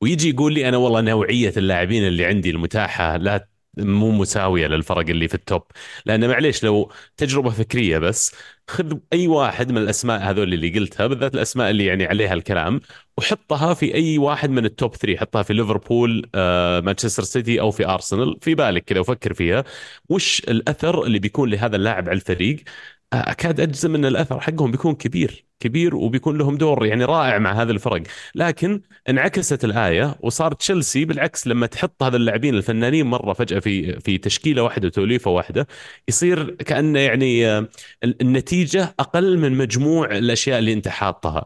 ويجي 0.02 0.30
يقول 0.30 0.54
لي 0.54 0.69
أنا 0.69 0.78
والله 0.78 1.02
نوعية 1.02 1.54
اللاعبين 1.58 2.08
اللي 2.08 2.26
عندي 2.26 2.50
المتاحة 2.50 3.17
لا 3.17 3.48
مو 3.77 4.11
مساوية 4.11 4.67
للفرق 4.67 5.09
اللي 5.09 5.27
في 5.27 5.35
ال 5.36 5.42
top 5.42 5.63
لأن 6.05 6.27
معليش 6.29 6.63
لو 6.63 6.91
تجربة 7.17 7.49
فكرية 7.49 7.97
بس 7.97 8.35
خذ 8.67 8.97
أي 9.13 9.27
واحد 9.27 9.71
من 9.71 9.77
الأسماء 9.77 10.19
هذول 10.21 10.53
اللي 10.53 10.69
قلتها 10.79 11.07
بالذات 11.07 11.35
الأسماء 11.35 11.69
اللي 11.69 11.85
يعني 11.85 12.05
عليها 12.05 12.33
الكلام 12.33 12.81
وحطها 13.17 13.73
في 13.73 13.93
أي 13.95 14.17
واحد 14.17 14.49
من 14.49 14.65
ال 14.65 14.73
top 14.73 14.95
3 14.95 15.19
حطها 15.19 15.43
في 15.43 15.53
ليفربول 15.53 16.29
آه، 16.35 16.79
مانشستر 16.79 17.23
سيتي 17.23 17.59
أو 17.61 17.71
في 17.71 17.85
أرسنال. 17.88 18.38
في 18.41 18.55
بالك 18.55 18.83
كذا 18.83 18.99
وفكر 18.99 19.33
فيها. 19.33 19.63
وش 20.09 20.39
الأثر 20.39 21.03
اللي 21.03 21.19
بيكون 21.19 21.49
لهذا 21.49 21.75
اللاعب 21.75 22.09
على 22.09 22.15
الفريق؟ 22.15 22.63
أكاد 23.21 23.60
أجزم 23.60 23.95
أن 23.95 24.06
الأثر 24.06 24.39
حقهم 24.39 24.71
بيكون 24.71 24.95
كبير 24.95 25.45
كبير 25.60 25.95
وبيكون 25.95 26.38
لهم 26.38 26.58
دور 26.58 26.86
يعني 26.86 27.06
رائع 27.06 27.39
مع 27.39 27.62
هذا 27.62 27.71
الفرق. 27.71 28.04
لكن 28.36 28.82
انعكست 29.10 29.63
الآية 29.65 30.15
وصار 30.19 30.54
تشيلسي 30.54 31.06
بالعكس 31.06 31.47
لما 31.47 31.67
تحط 31.67 32.04
هذا 32.04 32.17
اللاعبين 32.17 32.56
الفنانين 32.56 33.06
مرة 33.06 33.34
فجأة 33.34 33.60
في 33.60 33.99
في 33.99 34.17
تشكيلة 34.17 34.63
واحدة 34.63 34.88
وتوليفة 34.88 35.32
واحدة 35.32 35.67
يصير 36.08 36.49
كأنه 36.56 36.99
يعني 36.99 37.47
آه، 37.47 37.67
النتيجة 38.04 38.95
أقل 38.99 39.38
من 39.38 39.51
مجموع 39.58 40.12
الأشياء 40.17 40.60
اللي 40.60 40.73
أنت 40.73 40.88
حاطها. 40.88 41.45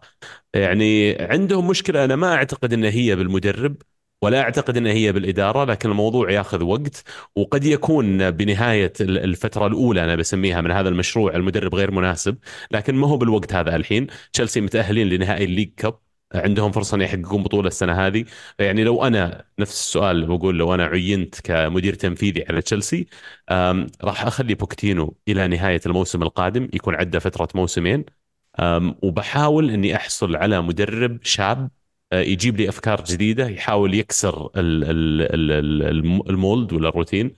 يعني 0.53 1.17
عندهم 1.21 1.67
مشكلة 1.67 2.05
أنا 2.05 2.15
ما 2.15 2.33
أعتقد 2.35 2.73
إن 2.73 2.83
هي 2.83 3.15
بالمدرب. 3.15 3.75
ولا 4.21 4.41
أعتقد 4.41 4.77
إن 4.77 4.85
هي 4.85 5.11
بالإدارة 5.11 5.63
لكن 5.65 5.89
الموضوع 5.89 6.31
ياخذ 6.31 6.63
وقت 6.63 7.03
وقد 7.35 7.65
يكون 7.65 8.31
بنهاية 8.31 8.93
الفترة 9.01 9.67
الأولى 9.67 10.03
أنا 10.03 10.15
بسميها 10.15 10.61
من 10.61 10.71
هذا 10.71 10.89
المشروع 10.89 11.35
المدرب 11.35 11.75
غير 11.75 11.91
مناسب 11.91 12.37
لكن 12.71 12.95
ما 12.95 13.07
هو 13.07 13.17
بالوقت 13.17 13.53
هذا 13.53 13.75
الحين. 13.75 14.07
تشيلسي 14.33 14.61
متأهلين 14.61 15.09
لنهائي 15.09 15.45
ال 15.45 15.49
League 15.49 15.71
Cup 15.77 15.99
عندهم 16.35 16.71
فرصة 16.71 16.95
إن 16.95 17.01
يحققون 17.01 17.43
بطولة 17.43 17.67
السنة 17.67 18.07
هذه. 18.07 18.25
يعني 18.59 18.83
لو 18.83 19.03
أنا 19.07 19.45
نفس 19.59 19.73
السؤال 19.73 20.25
بقول 20.25 20.57
لو 20.57 20.73
أنا 20.73 20.85
عينت 20.85 21.35
كمدير 21.43 21.93
تنفيذي 21.93 22.45
على 22.49 22.61
تشيلسي 22.61 23.07
راح 24.03 24.25
أخلي 24.25 24.53
بوكتينو 24.55 25.17
إلى 25.27 25.47
نهاية 25.47 25.81
الموسم 25.85 26.23
القادم 26.23 26.69
يكون 26.73 26.95
عدى 26.95 27.19
فترة 27.19 27.47
موسمين. 27.55 28.05
وبحاول 29.03 29.69
إني 29.69 29.95
أحصل 29.95 30.35
على 30.35 30.61
مدرب 30.61 31.19
شاب 31.23 31.69
يجيب 32.13 32.57
لي 32.57 32.69
أفكار 32.69 33.03
جديدة 33.03 33.47
يحاول 33.47 33.93
يكسر 33.93 34.45
ال- 34.57 34.83
ال- 34.83 35.21
ال- 35.21 35.51
ال- 35.51 35.83
الم- 35.83 36.21
ال 36.29 36.38
mold 36.38 36.73
ولا 36.73 36.89
الروتين. 36.89 37.31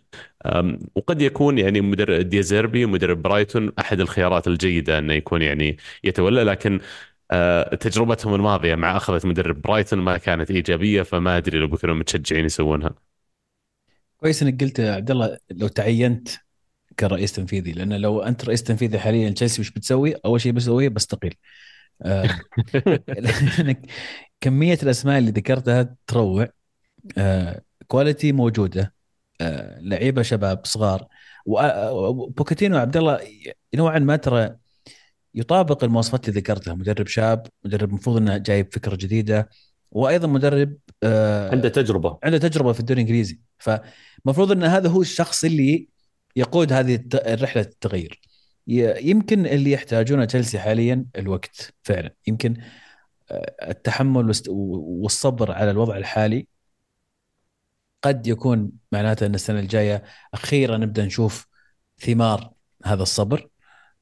وقد 0.95 1.21
يكون 1.21 1.57
يعني 1.57 1.81
مدرب 1.81 2.21
ديزيربي 2.29 2.85
ومدرب 2.85 3.21
برايتون 3.21 3.71
أحد 3.79 3.99
الخيارات 3.99 4.47
الجيدة 4.47 4.99
أنه 4.99 5.13
يكون 5.13 5.41
يعني 5.41 5.77
يتولى 6.03 6.43
لكن 6.43 6.79
آه، 7.31 7.75
تجربتهم 7.75 8.35
الماضية 8.35 8.75
مع 8.75 8.97
أخذة 8.97 9.27
مدرب 9.27 9.61
برايتون 9.61 9.99
ما 9.99 10.17
كانت 10.17 10.51
إيجابية 10.51 11.01
فما 11.01 11.37
أدري 11.37 11.59
لو 11.59 11.67
بيكونوا 11.67 11.95
متشجعين 11.95 12.45
يسوونها. 12.45 12.95
كويس 14.17 14.43
إنك 14.43 14.61
قلت 14.63 14.79
يا 14.79 14.91
عبد 14.93 15.11
الله 15.11 15.37
لو 15.51 15.67
تعينت 15.67 16.29
كرئيس 16.99 17.33
تنفيذي 17.33 17.71
لأن 17.71 17.93
لو 18.01 18.21
أنت 18.23 18.45
رئيس 18.45 18.63
تنفيذي 18.63 18.99
حاليا 18.99 19.29
تشيلسي 19.31 19.61
وش 19.61 19.71
بتسوي؟ 19.71 20.13
أول 20.25 20.41
شيء 20.41 20.51
بسويه 20.51 20.89
بستقيل. 20.89 21.35
آه، 22.03 22.29
كمية 24.41 24.77
الأسماء 24.83 25.17
اللي 25.17 25.31
ذكرتها 25.31 25.95
تروع. 26.07 26.47
آه، 27.17 27.61
كواليتي 27.87 28.31
موجودة. 28.31 28.93
آه، 29.41 29.79
لعيبة 29.79 30.21
شباب 30.21 30.65
صغار. 30.65 31.07
وبوكيتينو 31.45 32.77
عبد 32.77 32.97
الله 32.97 33.19
نوعا 33.75 33.99
ما 33.99 34.15
ترى 34.15 34.55
يطابق 35.35 35.83
المواصفات 35.83 36.29
اللي 36.29 36.39
ذكرتها. 36.39 36.73
مدرب 36.73 37.07
شاب 37.07 37.47
مدرب 37.65 37.89
المفروض 37.89 38.17
إنه 38.17 38.37
جايب 38.37 38.73
فكرة 38.73 38.95
جديدة 38.95 39.49
وأيضا 39.91 40.27
مدرب 40.27 40.77
آه، 41.03 41.51
عنده 41.51 41.69
تجربة. 41.69 42.19
عنده 42.23 42.37
تجربة 42.37 42.73
في 42.73 42.79
الدوري 42.79 43.01
الإنجليزي. 43.01 43.39
فمفروض 43.57 44.51
إن 44.51 44.63
هذا 44.63 44.89
هو 44.89 45.01
الشخص 45.01 45.43
اللي 45.43 45.87
يقود 46.35 46.73
هذه 46.73 46.99
الرحلة 47.13 47.61
التغيير 47.61 48.21
يمكن 48.67 49.45
اللي 49.45 49.71
يحتاجونه 49.71 50.25
تشيلسي 50.25 50.59
حاليا 50.59 51.05
الوقت 51.17 51.73
فعلا. 51.83 52.15
يمكن 52.27 52.53
آه، 52.57 52.65
التحمل 53.63 54.33
والصبر 54.49 55.51
على 55.51 55.71
الوضع 55.71 55.97
الحالي 55.97 56.47
قد 58.01 58.27
يكون 58.27 58.71
معناته 58.91 59.25
إن 59.25 59.35
السنة 59.35 59.59
الجاية 59.59 60.03
أخيرا 60.33 60.77
نبدأ 60.77 61.05
نشوف 61.05 61.47
ثمار 61.99 62.51
هذا 62.85 63.03
الصبر 63.03 63.47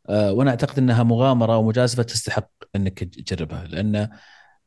آه، 0.09 0.33
وأنا 0.33 0.51
أعتقد 0.51 0.77
إنها 0.79 1.03
مغامرة 1.03 1.57
ومجازفه 1.57 2.03
تستحق 2.03 2.51
إنك 2.75 2.99
تجربها 3.03 3.65
لأن 3.67 4.09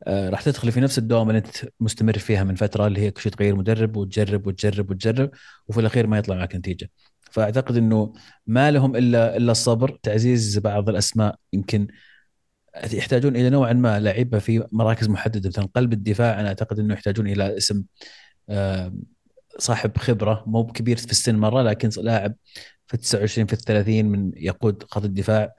آه، 0.07 0.31
راح 0.31 0.43
تدخل 0.43 0.73
في 0.73 0.81
نفس 0.81 0.99
الدوام 0.99 1.31
اللي 1.31 1.39
أنت 1.39 1.69
مستمر 1.81 2.19
فيها 2.19 2.45
من 2.45 2.55
فترة 2.55 2.87
اللي 2.87 3.01
هي 3.01 3.11
كل 3.11 3.23
شوي 3.23 3.33
تغير 3.33 3.57
مدرب 3.57 3.97
وتجرب 3.97 4.47
وتجرب 4.47 4.91
وتجرب 4.91 5.31
وفي 5.69 5.81
الأخير 5.81 6.07
ما 6.07 6.19
يطلع 6.19 6.37
معك 6.37 6.57
نتيجة. 6.57 6.91
فأعتقد 7.21 7.77
إنه 7.77 8.13
ما 8.47 8.71
لهم 8.71 8.97
إلا 8.97 9.37
إلا 9.37 9.53
الصبر، 9.53 9.99
تعزيز 10.03 10.59
بعض 10.59 10.89
الأسماء 10.89 11.37
يمكن 11.53 11.89
يحتاجون 12.93 13.37
إلى 13.37 13.51
نوعا 13.51 13.73
ما 13.73 14.01
لعيبه 14.01 14.39
في 14.39 14.67
مراكز 14.73 15.09
محددة. 15.09 15.49
مثلا 15.49 15.69
قلب 15.75 15.93
الدفاع 15.93 16.41
أنا 16.41 16.49
أعتقد 16.49 16.79
إنه 16.79 16.95
يحتاجون 16.95 17.27
إلى 17.29 17.57
اسم 17.57 17.85
آه، 18.49 18.95
صاحب 19.59 19.99
خبرة. 19.99 20.45
مو 20.47 20.67
كبير 20.67 20.97
في 20.97 21.11
السن 21.11 21.37
مرة 21.37 21.63
لكن 21.63 21.91
لاعب 21.97 22.35
في 22.87 22.97
29 22.97 23.47
في 23.47 23.57
30 23.57 24.05
من 24.05 24.33
يقود 24.37 24.85
خط 24.91 25.05
الدفاع. 25.05 25.55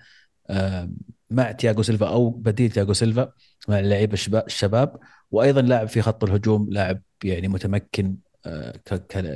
آه، 0.49 0.89
مع 1.29 1.51
تياغو 1.51 1.83
سيلفا 1.83 2.07
أو 2.09 2.29
بديل 2.29 2.71
تياغو 2.71 2.93
سيلفا 2.93 3.31
مع 3.67 3.79
اللعيبة 3.79 4.17
الشباب. 4.47 4.97
وأيضا 5.31 5.61
لاعب 5.61 5.87
في 5.87 6.01
خط 6.01 6.23
الهجوم 6.23 6.67
لاعب 6.69 7.01
يعني 7.23 7.47
متمكن 7.47 8.17
آه، 8.45 8.73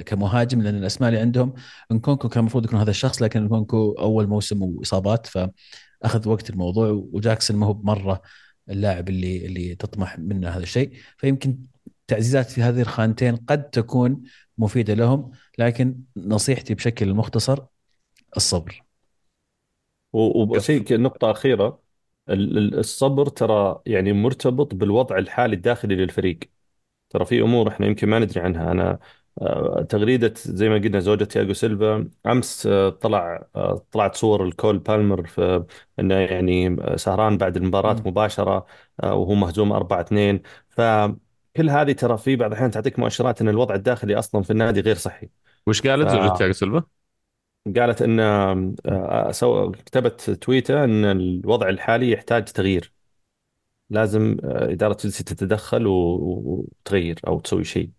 كمهاجم 0.05 0.61
لأن 0.61 0.75
الأسماء 0.77 1.09
اللي 1.09 1.21
عندهم 1.21 1.53
إنكونكو 1.91 2.29
كان 2.29 2.39
المفروض 2.39 2.65
يكون 2.65 2.79
هذا 2.79 2.89
الشخص 2.89 3.21
لكن 3.21 3.41
إنكونكو 3.41 3.91
أول 3.91 4.27
موسم 4.27 4.61
وإصابات 4.63 5.27
فاخذ 6.01 6.29
وقت 6.29 6.49
الموضوع 6.49 6.89
وجاكسون 7.11 7.57
ما 7.57 7.65
هو 7.65 7.73
بمرة 7.73 8.21
اللاعب 8.69 9.09
اللي 9.09 9.45
اللي 9.45 9.75
تطمح 9.75 10.19
منه 10.19 10.49
هذا 10.49 10.63
الشيء. 10.63 10.93
فيمكن 11.17 11.57
تعزيزات 12.07 12.49
في 12.49 12.61
هذه 12.61 12.81
الخانتين 12.81 13.35
قد 13.35 13.69
تكون 13.69 14.21
مفيدة 14.57 14.93
لهم 14.93 15.31
لكن 15.57 15.99
نصيحتي 16.17 16.73
بشكل 16.73 17.13
مختصر 17.13 17.59
الصبر. 18.37 18.83
وشيء 20.13 21.01
نقطة 21.01 21.31
أخيرة 21.31 21.79
ال- 22.29 22.57
ال- 22.57 22.79
الصبر 22.79 23.29
ترى 23.29 23.81
يعني 23.85 24.13
مرتبط 24.13 24.75
بالوضع 24.75 25.17
الحالي 25.17 25.55
الداخلي 25.55 25.95
للفريق. 25.95 26.39
ترى 27.09 27.25
في 27.25 27.41
أمور 27.41 27.67
إحنا 27.67 27.87
يمكن 27.87 28.09
ما 28.09 28.19
ندري 28.19 28.41
عنها. 28.41 28.71
أنا 28.71 28.99
آه، 29.41 29.81
تغريدة 29.89 30.33
زي 30.37 30.69
ما 30.69 30.75
قلنا 30.75 30.99
زوجة 30.99 31.23
تياغو 31.23 31.53
سيلفا 31.53 32.09
أمس 32.25 32.65
آه، 32.67 32.89
طلع 32.89 33.47
آه، 33.55 33.85
طلعت 33.91 34.15
صور 34.15 34.45
لكول 34.45 34.77
بالمر 34.79 35.25
في 35.27 35.65
إنه 35.99 36.15
يعني 36.15 36.67
آه، 36.81 36.95
سهران 36.95 37.37
بعد 37.37 37.57
المباراة 37.57 37.95
مم. 37.95 38.05
مباشرة 38.05 38.65
آه، 39.03 39.13
وهو 39.15 39.33
مهزوم 39.35 39.71
4-2 39.73 40.41
فكل 40.69 41.69
هذه 41.69 41.91
ترى 41.91 42.17
في 42.17 42.35
بعض 42.35 42.51
الأحيان 42.51 42.71
تعطيك 42.71 42.99
مؤشرات 42.99 43.41
أن 43.41 43.49
الوضع 43.49 43.75
الداخلي 43.75 44.19
أصلا 44.19 44.43
في 44.43 44.51
النادي 44.51 44.81
غير 44.81 44.95
صحي 44.95 45.29
وش 45.67 45.81
قالت 45.87 46.09
زوجة 46.09 46.27
تياغو 46.27 46.53
سيلفا؟ 46.53 46.83
قالت 47.75 48.01
إن 48.01 48.19
آه، 48.19 49.31
سو 49.31 49.71
كتبت 49.71 50.29
تويته 50.31 50.83
إن 50.83 51.05
الوضع 51.05 51.69
الحالي 51.69 52.11
يحتاج 52.11 52.45
تغيير 52.45 52.93
لازم 53.89 54.37
آه، 54.43 54.71
إدارة 54.73 54.93
تشيلسي 54.93 55.23
تتدخل 55.23 55.87
وتغير 55.87 57.19
أو 57.27 57.39
تسوي 57.39 57.63
شيء 57.63 57.91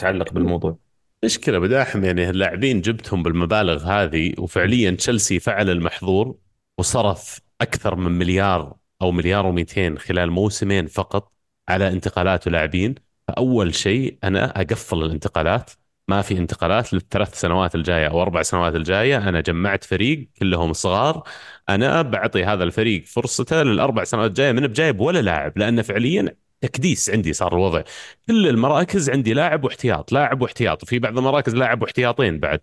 يتعلق 0.00 0.32
بالموضوع؟ 0.32 0.78
مشكلة 1.24 1.58
بداحم 1.58 2.04
يعني 2.04 2.30
اللاعبين 2.30 2.80
جبتهم 2.80 3.22
بالمبالغ 3.22 3.84
هذه 3.84 4.34
وفعليا 4.38 4.90
تشيلسي 4.90 5.40
فعل 5.40 5.70
المحظور 5.70 6.36
وصرف 6.78 7.40
أكثر 7.60 7.96
من 7.96 8.12
مليار 8.12 8.76
أو 9.02 9.10
مليار 9.10 9.56
و200 9.56 9.98
خلال 9.98 10.30
موسمين 10.30 10.86
فقط 10.86 11.32
على 11.68 11.88
انتقالات 11.88 12.46
ولاعبين 12.46 12.94
فأول 13.28 13.74
شيء 13.74 14.18
أنا 14.24 14.60
أقفل 14.60 15.02
الانتقالات. 15.02 15.70
ما 16.08 16.22
في 16.22 16.38
انتقالات 16.38 16.92
للثلاث 16.92 17.40
سنوات 17.40 17.74
الجاية 17.74 18.06
أو 18.08 18.22
أربع 18.22 18.42
سنوات 18.42 18.74
الجاية. 18.74 19.28
أنا 19.28 19.40
جمعت 19.40 19.84
فريق 19.84 20.28
كلهم 20.38 20.72
صغار. 20.72 21.22
أنا 21.68 22.02
بعطي 22.02 22.44
هذا 22.44 22.64
الفريق 22.64 23.04
فرصته 23.04 23.62
للأربع 23.62 24.04
سنوات 24.04 24.28
الجاية 24.30 24.52
من 24.52 24.66
بجايب 24.66 25.00
ولا 25.00 25.22
لاعب 25.22 25.58
لأن 25.58 25.82
فعليا 25.82 26.36
تكديس 26.66 27.10
عندي 27.10 27.32
صار 27.32 27.52
الوضع. 27.54 27.82
كل 28.28 28.48
المراكز 28.48 29.10
عندي 29.10 29.34
لاعب 29.34 29.64
واحتياط 29.64 30.12
لاعب 30.12 30.42
واحتياط 30.42 30.82
وفي 30.82 30.98
بعض 30.98 31.18
المراكز 31.18 31.54
لاعب 31.54 31.82
واحتياطين 31.82 32.38
بعد. 32.40 32.60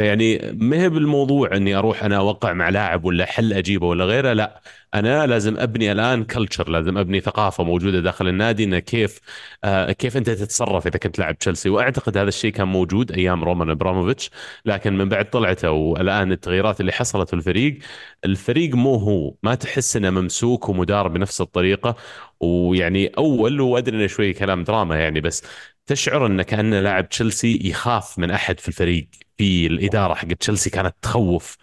يعني 0.00 0.52
ما 0.54 0.76
هي 0.76 0.88
بالموضوع 0.88 1.56
إني 1.56 1.74
أروح 1.74 2.04
أنا 2.04 2.16
أوقع 2.16 2.52
مع 2.52 2.68
لاعب 2.68 3.04
ولا 3.04 3.26
حل 3.26 3.52
أجيبه 3.52 3.86
ولا 3.86 4.04
غيره 4.04 4.32
لا. 4.32 4.62
أنا 4.94 5.26
لازم 5.26 5.58
أبني 5.58 5.92
الآن 5.92 6.24
كلتشر 6.24 6.68
لازم 6.68 6.98
أبني 6.98 7.20
ثقافة 7.20 7.64
موجودة 7.64 8.00
داخل 8.00 8.28
النادي 8.28 8.64
إنه 8.64 8.78
كيف 8.78 9.20
آه 9.64 9.92
كيف 9.92 10.16
أنت 10.16 10.30
تتصرف 10.30 10.86
إذا 10.86 10.98
كنت 10.98 11.18
لاعب 11.18 11.38
تشيلسي. 11.38 11.68
وأعتقد 11.68 12.16
هذا 12.18 12.28
الشيء 12.28 12.52
كان 12.52 12.68
موجود 12.68 13.12
أيام 13.12 13.44
رومان 13.44 13.70
إبراموفيتش 13.70 14.30
لكن 14.64 14.98
من 14.98 15.08
بعد 15.08 15.30
طلعته 15.30 15.70
والآن 15.70 16.32
التغييرات 16.32 16.80
اللي 16.80 16.92
حصلت 16.92 17.28
في 17.28 17.36
الفريق 17.36 17.78
الفريق 18.24 18.74
مو 18.74 18.94
هو. 18.94 19.34
ما 19.42 19.54
تحس 19.54 19.96
إنه 19.96 20.10
ممسوك 20.10 20.68
ومدار 20.68 21.08
بنفس 21.08 21.40
الطريقة. 21.40 21.96
ويعني 22.42 23.06
أول 23.06 23.60
وادري 23.60 23.96
إنه 23.96 24.06
شوي 24.06 24.32
كلام 24.32 24.64
دراما 24.64 25.00
يعني 25.00 25.20
بس 25.20 25.42
تشعر 25.86 26.26
انه 26.26 26.42
كأن 26.42 26.74
لاعب 26.74 27.08
تشيلسي 27.08 27.60
يخاف 27.64 28.18
من 28.18 28.30
أحد 28.30 28.60
في 28.60 28.68
الفريق 28.68 29.08
في 29.38 29.66
الإدارة 29.66 30.14
حق 30.14 30.28
تشيلسي 30.28 30.70
كانت 30.70 30.94
تخوف. 31.02 31.56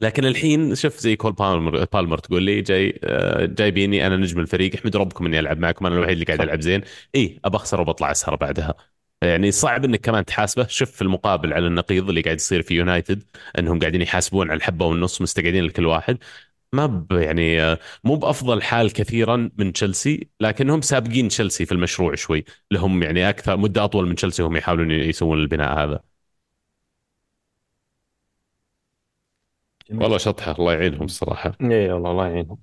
لكن 0.00 0.24
الحين 0.24 0.74
شوف 0.74 0.98
زي 0.98 1.16
كول 1.16 1.32
بالمر 1.32 1.84
بالمر 1.92 2.18
تقول 2.18 2.42
لي 2.42 2.62
جاي 2.62 3.00
آه، 3.04 3.44
جايبيني 3.46 4.06
أنا 4.06 4.16
نجم 4.16 4.40
الفريق 4.40 4.74
احمدوا 4.74 5.00
ربكم 5.00 5.26
إني 5.26 5.38
ألعب 5.38 5.58
معكم 5.58 5.86
أنا 5.86 5.94
الوحيد 5.94 6.12
اللي 6.12 6.24
قاعد. 6.24 6.40
ألعب 6.40 6.60
زين. 6.60 6.80
اي 7.14 7.40
ابى 7.44 7.56
أخسر 7.56 7.80
وبطلع 7.80 8.10
أسهر 8.10 8.36
بعدها. 8.36 8.74
يعني 9.22 9.50
صعب 9.50 9.84
إنك 9.84 10.00
كمان 10.00 10.24
تحاسبه. 10.24 10.66
شوف 10.66 10.90
في 10.90 11.02
المقابل 11.02 11.52
على 11.52 11.66
النقيض 11.66 12.08
اللي 12.08 12.20
قاعد 12.20 12.36
يصير 12.36 12.62
في 12.62 12.74
يونايتد 12.74 13.22
إنهم 13.58 13.78
قاعدين 13.78 14.02
يحاسبون 14.02 14.50
على 14.50 14.56
الحبة 14.58 14.86
والنص 14.86 15.22
مستقعدين 15.22 15.64
لكل 15.64 15.86
واحد. 15.86 16.18
ما 16.72 16.86
ب 16.86 17.12
يعني 17.12 17.62
آه، 17.62 17.78
مو 18.04 18.14
بأفضل 18.16 18.62
حال 18.62 18.92
كثيرا 18.92 19.50
من 19.58 19.72
تشيلسي 19.72 20.28
لكنهم 20.40 20.80
سابقين 20.80 21.28
تشيلسي 21.28 21.66
في 21.66 21.72
المشروع 21.72 22.14
شوي. 22.14 22.44
لهم 22.70 23.02
يعني 23.02 23.28
أكثر 23.28 23.56
مدة 23.56 23.84
أطول 23.84 24.08
من 24.08 24.14
تشيلسي 24.14 24.42
هم 24.42 24.56
يحاولون 24.56 24.90
يسوون 24.90 25.38
البناء 25.38 25.78
هذا. 25.84 26.00
جميل. 29.90 30.02
والله 30.02 30.18
شطحة 30.18 30.52
الله 30.52 30.72
يعينهم 30.72 31.04
الصراحة. 31.04 31.52
اي 31.60 31.92
والله 31.92 32.10
الله 32.10 32.26
يعينهم. 32.28 32.58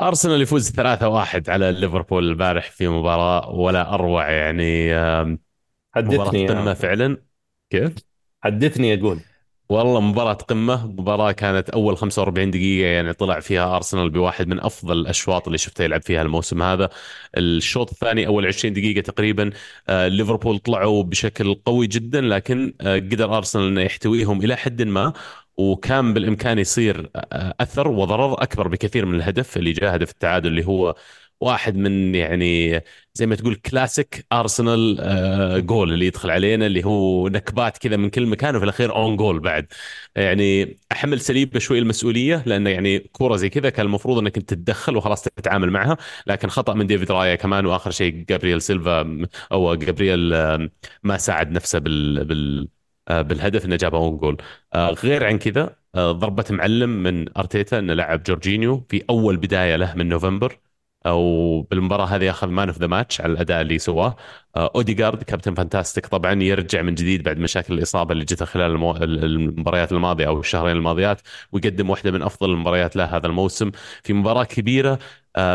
أرسنال 0.00 0.42
يفوز 0.42 0.70
3-1 0.72 1.50
على 1.50 1.72
ليفربول 1.72 2.28
البارح 2.28 2.70
في 2.70 2.88
مباراة 2.88 3.48
ولا 3.50 3.94
أروع 3.94 4.30
يعني 4.30 4.94
آم، 4.94 5.38
مباراة 6.02 6.30
حدثني 6.30 6.46
قمه 6.48 6.74
فعلا. 6.74 7.22
كيف؟ 7.70 7.94
حدثني 8.44 8.94
أقول. 8.94 9.20
والله 9.68 10.00
مباراة 10.00 10.32
قمة. 10.34 10.86
مباراة 10.86 11.32
كانت 11.32 11.70
أول 11.70 11.96
45 11.96 12.50
دقيقة 12.50 12.86
يعني 12.88 13.12
طلع 13.12 13.40
فيها 13.40 13.76
أرسنال 13.76 14.10
بواحد 14.10 14.48
من 14.48 14.60
أفضل 14.60 14.98
الأشواط 15.00 15.46
اللي 15.46 15.58
شفته 15.58 15.84
يلعب 15.84 16.02
فيها 16.02 16.22
الموسم 16.22 16.62
هذا. 16.62 16.88
الشوط 17.36 17.90
الثاني 17.90 18.26
أول 18.26 18.46
20 18.46 18.74
دقيقة 18.74 19.00
تقريبا 19.00 19.50
آه، 19.88 20.08
ليفربول 20.08 20.58
طلعوا 20.58 21.02
بشكل 21.02 21.54
قوي 21.54 21.86
جدا 21.86 22.20
لكن 22.20 22.74
آه، 22.80 22.96
قدر 22.98 23.36
أرسنال 23.36 23.66
أنه 23.66 23.80
يحتويهم 23.80 24.42
إلى 24.44 24.56
حد 24.56 24.82
ما 24.82 25.12
وكان 25.56 26.14
بالإمكان 26.14 26.58
يصير 26.58 27.10
آه، 27.16 27.54
أثر 27.60 27.88
وضرر 27.88 28.42
أكبر 28.42 28.68
بكثير 28.68 29.06
من 29.06 29.14
الهدف 29.14 29.56
اللي 29.56 29.72
جاء 29.72 29.94
هدف 29.96 30.10
التعادل 30.10 30.48
اللي 30.48 30.66
هو 30.66 30.94
واحد 31.40 31.76
من 31.76 32.14
يعني 32.14 32.80
زي 33.14 33.26
ما 33.26 33.34
تقول 33.36 33.54
كلاسيك 33.54 34.26
ارسنال 34.32 34.96
آه، 35.00 35.58
جول 35.58 35.92
اللي 35.92 36.06
يدخل 36.06 36.30
علينا 36.30 36.66
اللي 36.66 36.84
هو 36.84 37.28
نكبات 37.28 37.78
كذا 37.78 37.96
من 37.96 38.10
كل 38.10 38.26
مكان 38.26 38.56
وفي 38.56 38.64
الأخير 38.64 38.96
own 38.96 39.16
goal 39.16 39.40
بعد. 39.40 39.66
يعني 40.16 40.76
أحمل 40.92 41.20
صليبا 41.20 41.58
شوي 41.58 41.78
المسؤولية 41.78 42.42
لأنه 42.46 42.70
يعني 42.70 42.98
كورة 42.98 43.36
زي 43.36 43.48
كذا 43.48 43.70
كان 43.70 43.86
المفروض 43.86 44.18
إنك 44.18 44.36
أنت 44.36 44.50
تتدخل 44.50 44.96
وخلاص 44.96 45.22
تتعامل 45.24 45.70
معها 45.70 45.96
لكن 46.26 46.48
خطأ 46.48 46.74
من 46.74 46.86
ديفيد 46.86 47.10
رايا 47.12 47.34
كمان 47.34 47.66
وآخر 47.66 47.90
شيء 47.90 48.24
جابرييل 48.28 48.62
سيلفا 48.62 49.26
أو 49.52 49.74
جابرييل 49.74 50.34
آه، 50.34 50.70
ما 51.02 51.16
ساعد 51.16 51.50
نفسه 51.50 51.78
بال 51.78 52.24
بال 52.24 52.68
آه، 53.08 53.22
بالهدف 53.22 53.64
إنه 53.64 53.76
جاب 53.76 53.94
own 53.94 54.16
goal 54.16 54.36
غير 54.76 55.24
عن 55.26 55.38
كذا 55.38 55.76
ضربة 55.96 56.44
معلم 56.50 56.90
من 57.02 57.38
أرتيتا 57.38 57.78
إنه 57.78 57.94
لعب 57.94 58.22
جورجينيو 58.22 58.86
في 58.90 59.04
أول 59.10 59.36
بداية 59.36 59.76
له 59.76 59.94
من 59.94 60.08
نوفمبر. 60.08 60.58
أو 61.06 61.62
بالمباراة 61.62 62.04
هذه 62.06 62.30
اخذ 62.30 62.48
man 62.48 62.68
of 62.68 62.78
the 62.78 62.86
match 62.86 63.20
على 63.20 63.32
الأداء 63.32 63.60
اللي 63.60 63.78
سواه. 63.78 64.16
اوديجارد 64.56 65.22
captain 65.22 65.54
fantastic 65.54 66.06
طبعا 66.06 66.42
يرجع 66.42 66.82
من 66.82 66.94
جديد 66.94 67.22
بعد 67.22 67.38
مشاكل 67.38 67.74
الإصابة 67.74 68.12
اللي 68.12 68.24
جته 68.24 68.44
خلال 68.44 68.70
المو... 68.70 68.96
المباريات 68.96 69.92
الماضية 69.92 70.26
أو 70.26 70.40
الشهرين 70.40 70.76
الماضيات 70.76 71.20
ويقدم 71.52 71.90
واحدة 71.90 72.10
من 72.10 72.22
أفضل 72.22 72.50
المباريات 72.50 72.96
له 72.96 73.04
هذا 73.04 73.26
الموسم 73.26 73.70
في 74.02 74.12
مباراة 74.12 74.44
كبيرة. 74.44 74.98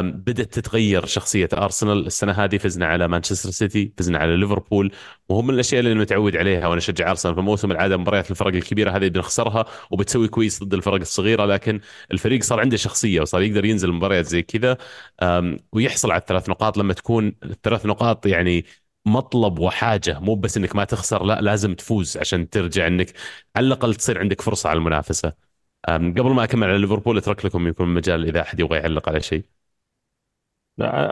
بدأت 0.01 0.53
تتغير 0.53 1.05
شخصية 1.05 1.49
أرسنال 1.53 2.05
السنة 2.05 2.31
هذه 2.31 2.57
فزنا 2.57 2.85
على 2.85 3.07
مانشستر 3.07 3.49
سيتي 3.49 3.93
فزنا 3.97 4.17
على 4.17 4.37
ليفربول 4.37 4.91
وهم 5.29 5.47
من 5.47 5.53
الأشياء 5.53 5.79
اللي 5.79 5.95
متعود 5.95 6.35
عليها 6.35 6.67
وأنا 6.67 6.77
اشجع 6.77 7.09
أرسنال 7.11 7.35
في 7.35 7.41
موسم 7.41 7.71
العادة. 7.71 7.97
مباريات 7.97 8.31
الفرق 8.31 8.55
الكبيرة 8.55 8.91
هذه 8.91 9.07
بنخسرها 9.07 9.65
وبتسوي 9.91 10.27
كويس 10.27 10.63
ضد 10.63 10.73
الفرق 10.73 10.99
الصغيرة 10.99 11.45
لكن 11.45 11.79
الفريق 12.11 12.43
صار 12.43 12.59
عنده 12.59 12.77
شخصية 12.77 13.21
وصار 13.21 13.41
يقدر 13.41 13.65
ينزل 13.65 13.91
مباريات 13.91 14.25
زي 14.25 14.41
كذا. 14.41 14.77
ويحصل 15.73 16.11
على 16.11 16.21
الثلاث 16.21 16.49
نقاط. 16.49 16.77
لما 16.77 16.93
تكون 16.93 17.35
الثلاث 17.43 17.85
نقاط 17.85 18.25
يعني 18.25 18.65
مطلب 19.05 19.59
وحاجة 19.59 20.19
مو 20.19 20.35
بس 20.35 20.57
إنك 20.57 20.75
ما 20.75 20.83
تخسر 20.85 21.23
لا 21.23 21.41
لازم 21.41 21.73
تفوز 21.75 22.17
عشان 22.17 22.49
ترجع 22.49 22.87
إنك 22.87 23.13
على 23.55 23.67
الأقل 23.67 23.95
تصير 23.95 24.19
عندك 24.19 24.41
فرصة 24.41 24.69
على 24.69 24.77
المنافسة. 24.77 25.33
قبل 25.89 26.31
ما 26.33 26.43
أكمل 26.43 26.67
على 26.69 26.77
ليفربول 26.77 27.17
أترك 27.17 27.45
لكم 27.45 27.67
يكون 27.67 27.89
مجال 27.93 28.25
إذا 28.27 28.41
أحد 28.41 28.59
يبغى 28.59 28.79
يعلق 28.79 29.09
على 29.09 29.21
شيء. 29.21 29.45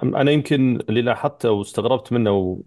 أنا 0.04 0.32
يمكن 0.32 0.80
اللي 0.90 1.02
لاحظته 1.02 1.52
واستغربت 1.52 2.14
منه 2.14 2.62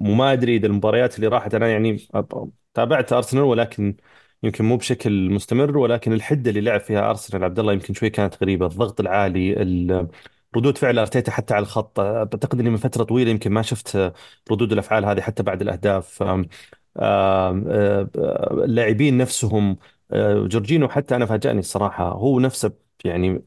وما 0.00 0.32
أدري 0.32 0.56
إذا 0.56 0.66
المباريات 0.66 1.16
اللي 1.16 1.26
راحت 1.28 1.54
أنا 1.54 1.68
يعني 1.68 1.96
تابعت 2.74 3.12
أرسنال 3.12 3.42
ولكن 3.44 3.96
يمكن 4.42 4.64
مو 4.64 4.76
بشكل 4.76 5.30
مستمر 5.30 5.78
ولكن 5.78 6.12
الحدة 6.12 6.50
اللي 6.50 6.60
لعب 6.60 6.80
فيها 6.80 7.10
أرسنال 7.10 7.44
عبد 7.44 7.58
الله 7.58 7.72
يمكن 7.72 7.94
شوي 7.94 8.10
كانت 8.10 8.42
غريبة. 8.42 8.66
الضغط 8.66 9.00
العالي 9.00 9.54
ردود 10.56 10.78
فعل 10.78 10.98
أرتيتا 10.98 11.30
حتى 11.32 11.54
على 11.54 11.62
الخط. 11.62 12.00
أعتقد 12.00 12.60
إني 12.60 12.70
من 12.70 12.76
فترة 12.76 13.04
طويلة 13.04 13.30
يمكن 13.30 13.52
ما 13.52 13.62
شفت 13.62 14.12
ردود 14.50 14.72
الأفعال 14.72 15.04
هذه 15.04 15.20
حتى 15.20 15.42
بعد 15.42 15.62
الأهداف. 15.62 16.22
اللاعبين 18.64 19.18
نفسهم 19.18 19.76
جورجينو 20.48 20.88
حتى 20.88 21.16
أنا 21.16 21.26
فاجأني 21.26 21.58
الصراحة. 21.58 22.08
هو 22.12 22.40
نفسه 22.40 22.72
يعني 23.04 23.44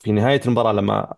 في 0.00 0.12
نهاية 0.12 0.40
المباراة 0.46 0.72
لما 0.72 1.14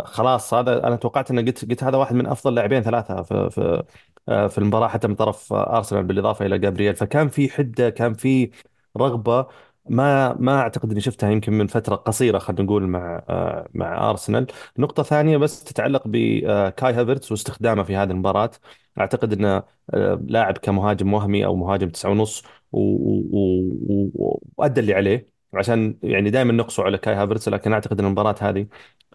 خلاص 0.00 0.54
هذا 0.54 0.86
أنا 0.86 0.96
توقعت 0.96 1.30
إنه 1.30 1.42
قلت 1.42 1.70
قلت 1.70 1.84
هذا 1.84 1.96
واحد 1.98 2.14
من 2.14 2.26
أفضل 2.26 2.54
لاعبين 2.54 2.82
ثلاثة 2.82 3.22
في 3.22 3.50
في 3.50 3.84
آه، 4.28 4.46
في 4.46 4.58
المباراة 4.58 4.88
حتى 4.88 5.08
من 5.08 5.14
طرف 5.14 5.52
أرسنال 5.52 6.04
بالإضافة 6.04 6.46
إلى 6.46 6.58
جابرييل. 6.58 6.96
فكان 6.96 7.28
في 7.28 7.48
حدة 7.50 7.90
كان 7.90 8.14
في 8.14 8.50
رغبة 8.98 9.46
ما 9.88 10.32
ما 10.34 10.60
أعتقد 10.60 10.90
إني 10.90 11.00
شفتها 11.00 11.30
يمكن 11.30 11.52
من 11.52 11.66
فترة 11.66 11.94
قصيرة 11.96 12.38
خلينا 12.38 12.62
نقول 12.62 12.86
مع 12.86 13.22
آه، 13.28 13.68
مع 13.74 14.10
أرسنال. 14.10 14.46
نقطة 14.78 15.02
ثانية 15.02 15.36
بس 15.36 15.64
تتعلق 15.64 16.02
بكاي 16.06 16.92
هافرتس 16.92 17.30
واستخدامه 17.32 17.82
في 17.82 17.96
هذه 17.96 18.10
المباراة. 18.10 18.50
أعتقد 18.98 19.32
إنه 19.32 19.62
آه، 19.94 20.22
لاعب 20.28 20.58
كمهاجم 20.58 21.14
وهمي 21.14 21.44
أو 21.46 21.56
مهاجم 21.56 21.88
تسعة 21.90 22.10
ونص 22.10 22.42
وأدى 22.72 24.80
اللي 24.80 24.94
عليه. 24.94 25.34
عشان 25.54 25.98
يعني 26.02 26.30
دائما 26.30 26.52
نقصوا 26.52 26.84
على 26.84 26.98
كاي 26.98 27.14
هافرتس 27.14 27.48
لكن 27.48 27.72
أعتقد 27.72 28.00
إن 28.00 28.06
المباراة 28.06 28.34
هذه 28.40 28.66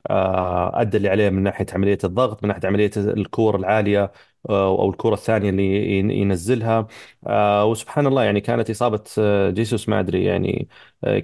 آه، 0.10 0.82
أدى 0.82 0.98
اللي 0.98 1.10
عليه 1.10 1.30
من 1.30 1.44
ناحية 1.44 1.66
عملية 1.74 1.98
الضغط 2.04 2.44
من 2.44 2.48
ناحية 2.50 2.68
عملية 2.68 2.92
الكور 2.98 3.56
العالية 3.56 4.04
آه، 4.04 4.12
أو 4.50 4.90
الكرة 4.90 5.14
الثانية 5.14 5.50
اللي 5.50 6.00
ينزلها. 6.00 6.88
آه، 7.28 7.66
وسبحان 7.66 8.08
الله 8.08 8.24
يعني 8.24 8.42
كانت 8.42 8.70
إصابة 8.70 9.04
جيسوس 9.52 9.90
ما 9.90 10.00
أدري 10.00 10.24
يعني 10.24 10.68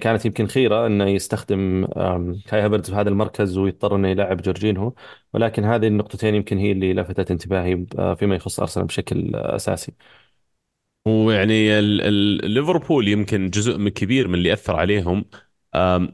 كانت 0.00 0.26
يمكن 0.26 0.46
خيرة 0.46 0.86
إنه 0.86 1.04
يستخدم 1.08 1.86
كاي 2.46 2.60
هافرتز 2.60 2.90
في 2.90 2.96
هذا 2.96 3.08
المركز 3.08 3.58
ويضطر 3.58 3.96
إنه 3.96 4.08
يلعب 4.08 4.42
جورجينهو. 4.42 4.92
ولكن 5.34 5.64
هذه 5.64 5.86
النقطتين 5.86 6.34
يمكن 6.34 6.58
هي 6.58 6.72
اللي 6.72 6.94
لفتت 6.94 7.30
انتباهي 7.30 7.86
فيما 8.18 8.34
يخص 8.36 8.60
أرسنال 8.60 8.86
بشكل 8.86 9.36
أساسي. 9.36 9.92
ويعني 11.06 11.80
ليفربول 12.40 13.08
يمكن 13.08 13.50
جزء 13.50 13.88
كبير 13.88 14.28
من 14.28 14.34
اللي 14.34 14.52
أثر 14.52 14.76
عليهم 14.76 15.24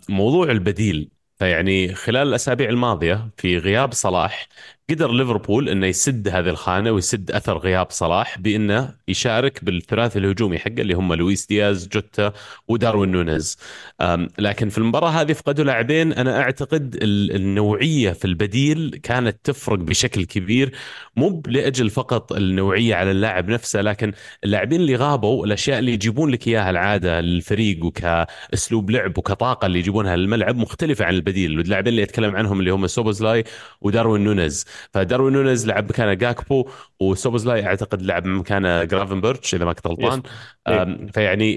موضوع 0.08 0.50
البديل. 0.50 1.10
فيعني 1.38 1.94
خلال 1.94 2.28
الأسابيع 2.28 2.68
الماضية 2.68 3.30
في 3.36 3.58
غياب 3.58 3.92
صلاح 3.92 4.48
قدر 4.92 5.12
ليفربول 5.12 5.68
إنه 5.68 5.86
يسد 5.86 6.28
هذه 6.28 6.48
الخانة 6.48 6.90
ويسد 6.90 7.30
أثر 7.30 7.58
غياب 7.58 7.86
صلاح 7.90 8.38
بإنه 8.38 8.94
يشارك 9.08 9.64
بالثلاثي 9.64 10.18
الهجومي 10.18 10.58
حقه 10.58 10.78
اللي 10.78 10.94
هم 10.94 11.14
لويس 11.14 11.46
دياز 11.46 11.88
جوتا 11.88 12.32
وداروين 12.68 13.12
نونيز. 13.12 13.58
لكن 14.38 14.68
في 14.68 14.78
المباراة 14.78 15.10
هذه 15.10 15.32
فقدوا 15.32 15.64
لاعبين 15.64 16.12
أنا 16.12 16.40
أعتقد 16.40 16.98
النوعية 17.02 18.12
في 18.12 18.24
البديل 18.24 19.00
كانت 19.02 19.36
تفرق 19.44 19.78
بشكل 19.78 20.24
كبير 20.24 20.72
مو 21.16 21.42
لأجل 21.46 21.90
فقط 21.90 22.32
النوعية 22.32 22.94
على 22.94 23.10
اللاعب 23.10 23.48
نفسه 23.48 23.80
لكن 23.80 24.12
اللاعبين 24.44 24.80
اللي 24.80 24.96
غابوا 24.96 25.46
الاشياء 25.46 25.78
اللي 25.78 25.92
يجيبون 25.92 26.30
لك 26.30 26.48
إياها 26.48 26.70
العادة 26.70 27.20
للفريق 27.20 27.84
وكأسلوب 27.84 28.90
لعب 28.90 29.18
وكطاقة 29.18 29.66
اللي 29.66 29.78
يجيبونها 29.78 30.16
للملعب 30.16 30.56
مختلفة 30.56 31.04
عن 31.04 31.14
البديل. 31.14 31.60
اللاعبين 31.60 31.92
اللي 31.92 32.02
أتكلم 32.02 32.36
عنهم 32.36 32.60
اللي 32.60 32.70
هم 32.70 32.86
سوبوزلاي 32.86 33.44
وداروين 33.80 34.24
نونيز. 34.24 34.64
فداروين 34.90 35.32
نونيز 35.32 35.66
لعب 35.66 35.84
مكانه 35.84 36.14
جاكبو 36.14 36.68
وسوبوزلاي 37.00 37.66
أعتقد 37.66 38.02
لعب 38.02 38.26
مكانه 38.26 38.84
جرافنبرتش 38.84 39.54
إذا 39.54 39.64
ما 39.64 39.72
كنت 39.72 39.86
غلطان. 39.86 40.22
إيه. 40.68 41.06
فيعني 41.14 41.56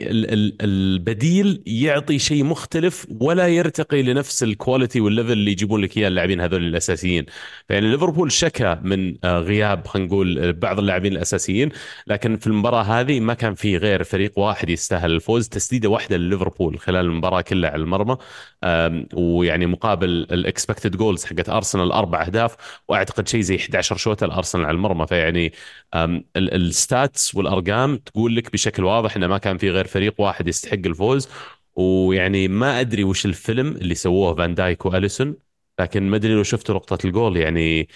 البديل 0.62 1.64
يعطي 1.66 2.20
شيء 2.20 2.44
مختلف 2.44 3.08
ولا 3.20 3.48
يرتقي 3.48 4.04
لنفس 4.04 4.44
ال 4.44 4.51
quality 4.51 5.02
وال 5.02 5.10
level 5.10 5.32
اللي 5.32 5.52
يجيبون 5.52 5.82
لك 5.82 5.98
إياه 5.98 6.08
اللاعبين 6.08 6.42
هذول 6.42 6.64
الأساسيين. 6.64 7.26
فيعني 7.68 7.92
ليفربول 7.92 8.32
شكى 8.32 8.78
من 8.84 9.16
آه، 9.24 9.40
غياب 9.40 9.88
خلينا 9.88 10.08
نقول 10.08 10.54
بعض 10.54 10.80
اللاعبين 10.80 11.12
الأساسيين 11.14 11.70
لكن 12.08 12.38
في 12.38 12.48
المباراة 12.48 12.84
هذه 12.84 13.20
ما 13.20 13.34
كان 13.34 13.54
في 13.56 13.78
غير 13.78 14.04
فريق 14.04 14.40
واحد 14.40 14.70
يستاهل 14.70 15.12
الفوز. 15.12 15.50
تسديدة 15.50 15.90
واحدة 15.90 16.18
لليفربول 16.18 16.80
خلال 16.80 17.06
المباراة 17.06 17.42
كلها 17.42 17.70
على 17.70 17.82
المرمى. 17.82 18.18
ويعني 19.14 19.66
مقابل 19.66 20.10
ال 20.10 20.19
expected 20.19 20.96
goals 20.96 21.26
حقت 21.26 21.50
ارسنال 21.50 21.92
أربع 21.92 22.26
أهداف 22.26 22.56
واعتقد 23.06 23.28
شيء 23.28 23.42
زي 23.42 23.56
11 23.56 23.98
شوتة 23.98 24.26
لأرسنال 24.26 24.66
على 24.66 24.76
المرمى 24.76 25.08
فيعني 25.08 25.54
ال 26.38 26.54
stats 26.54 27.36
والأرقام 27.36 27.98
تقول 27.98 28.36
لك 28.36 28.52
بشكل 28.54 28.84
واضح 28.84 29.16
إنه 29.16 29.28
ما 29.28 29.38
كان 29.38 29.58
في 29.58 29.70
غير 29.70 29.88
فريق 29.88 30.22
واحد 30.22 30.48
يستحق 30.48 30.74
الفوز. 30.86 31.30
ويعني 31.76 32.48
ما 32.48 32.80
أدري 32.80 33.04
وش 33.04 33.26
الفيلم 33.26 33.68
اللي 33.72 33.96
سووه 33.96 34.36
فان 34.36 34.56
دايك 34.56 34.86
وأليسون 34.86 35.36
لكن 35.80 36.10
ما 36.10 36.16
أدري 36.18 36.34
لو 36.34 36.44
شفتوا 36.44 36.76
نقطة 36.76 37.06
الجول 37.06 37.38
يعني 37.38 37.88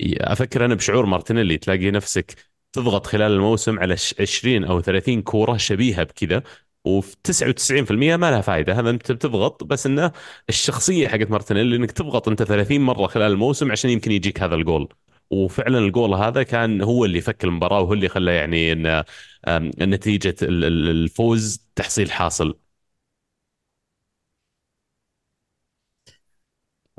أفكر 0.00 0.64
أنا 0.64 0.74
بشعور 0.74 1.06
مارتينيلي 1.06 1.58
تلاقي 1.58 1.90
نفسك 1.90 2.34
تضغط 2.72 3.06
خلال 3.06 3.32
الموسم 3.32 3.78
على 3.78 3.96
20 4.20 4.64
أو 4.64 4.80
30 4.80 5.22
كورة 5.22 5.56
شبيهة 5.56 6.02
بكذا. 6.04 6.42
وفي 6.88 7.16
99% 7.24 8.16
ما 8.16 8.30
لها 8.30 8.40
فائده 8.40 8.72
هذا 8.80 8.90
أنت 8.90 9.12
بتضغط 9.12 9.64
بس 9.64 9.86
إنه 9.86 10.12
الشخصية 10.48 11.08
حقت 11.08 11.30
مارتينيلي 11.30 11.76
إنك 11.76 11.90
تضغط 11.92 12.28
أنت 12.28 12.42
30 12.42 12.80
مرة 12.80 13.06
خلال 13.06 13.32
الموسم 13.32 13.72
عشان 13.72 13.90
يمكن 13.90 14.12
يجيك 14.12 14.42
هذا 14.42 14.54
الجول. 14.54 14.88
وفعلا 15.30 15.78
الجول 15.78 16.14
هذا 16.14 16.42
كان 16.42 16.82
هو 16.82 17.04
اللي 17.04 17.20
فك 17.20 17.44
المباراة 17.44 17.80
وهو 17.80 17.92
اللي 17.92 18.08
خلى 18.08 18.34
يعني 18.34 18.72
إن 18.72 19.90
نتيجة 19.90 20.34
الفوز 20.42 21.66
تحصيل 21.76 22.10
حاصل. 22.12 22.58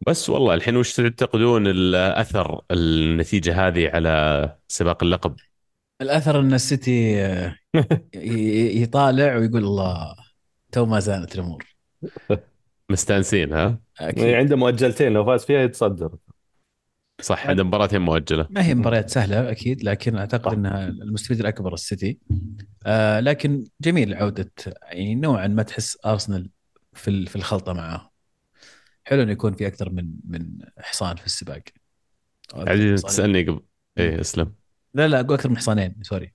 بس 0.08 0.30
والله 0.30 0.54
الحين 0.54 0.76
وش 0.78 0.94
تعتقدون 0.96 1.68
الأثر 1.68 2.62
النتيجة 2.72 3.68
هذه 3.68 3.90
على 3.90 4.58
سباق 4.68 5.04
اللقب؟ 5.04 5.36
الأثر 6.02 6.40
إن 6.40 6.54
السيتي 6.54 7.14
يطالع 8.84 9.36
ويقول 9.38 9.64
الله 9.64 10.16
تو 10.72 10.86
ما 10.86 11.00
زالت 11.00 11.36
الأمور. 11.36 11.66
مستانسين 12.92 13.54
ها؟ 13.54 13.80
أكيد. 14.00 14.24
يعني 14.24 14.36
عنده 14.36 14.56
مؤجلتين 14.56 15.14
لو 15.14 15.26
فاز 15.26 15.46
فيها 15.46 15.62
يتصدر. 15.62 16.16
صح 17.22 17.48
عنده 17.48 17.64
مباراتين 17.64 18.02
مؤجلة. 18.02 18.48
ما 18.50 18.66
هي 18.66 18.76
مباريات 18.76 19.10
سهلة 19.10 19.52
أكيد 19.52 19.84
لكن 19.84 20.16
أعتقد 20.16 20.54
إنها 20.54 20.88
المستفيد 20.88 21.40
الأكبر 21.40 21.74
السيتي. 21.74 22.18
آه 22.86 23.20
لكن 23.20 23.64
جميل 23.82 24.14
عودة 24.14 24.52
يعني 24.84 25.16
نوعا 25.16 25.48
ما 25.48 25.64
تحس 25.64 25.98
أرسنال 26.06 26.50
في 26.94 27.26
في 27.26 27.36
الخلطة 27.36 27.74
معاه 27.74 28.12
حلو 29.04 29.24
إنه 29.24 29.32
يكون 29.32 29.54
في 29.54 29.68
أكثر 29.68 29.90
من 29.90 30.12
من 30.24 30.50
حصان 30.78 31.16
في 31.16 31.26
السباق. 31.26 31.62
حصانين 32.54 32.96
تسألني 32.96 33.44
قبل. 33.44 33.62
إيه 33.98 34.22
أسلم. 34.22 34.59
لا 34.94 35.08
لا 35.08 35.20
أقول 35.20 35.34
أكثر 35.34 35.50
من 35.50 35.58
حصانين 35.58 35.96
sorry 36.02 36.34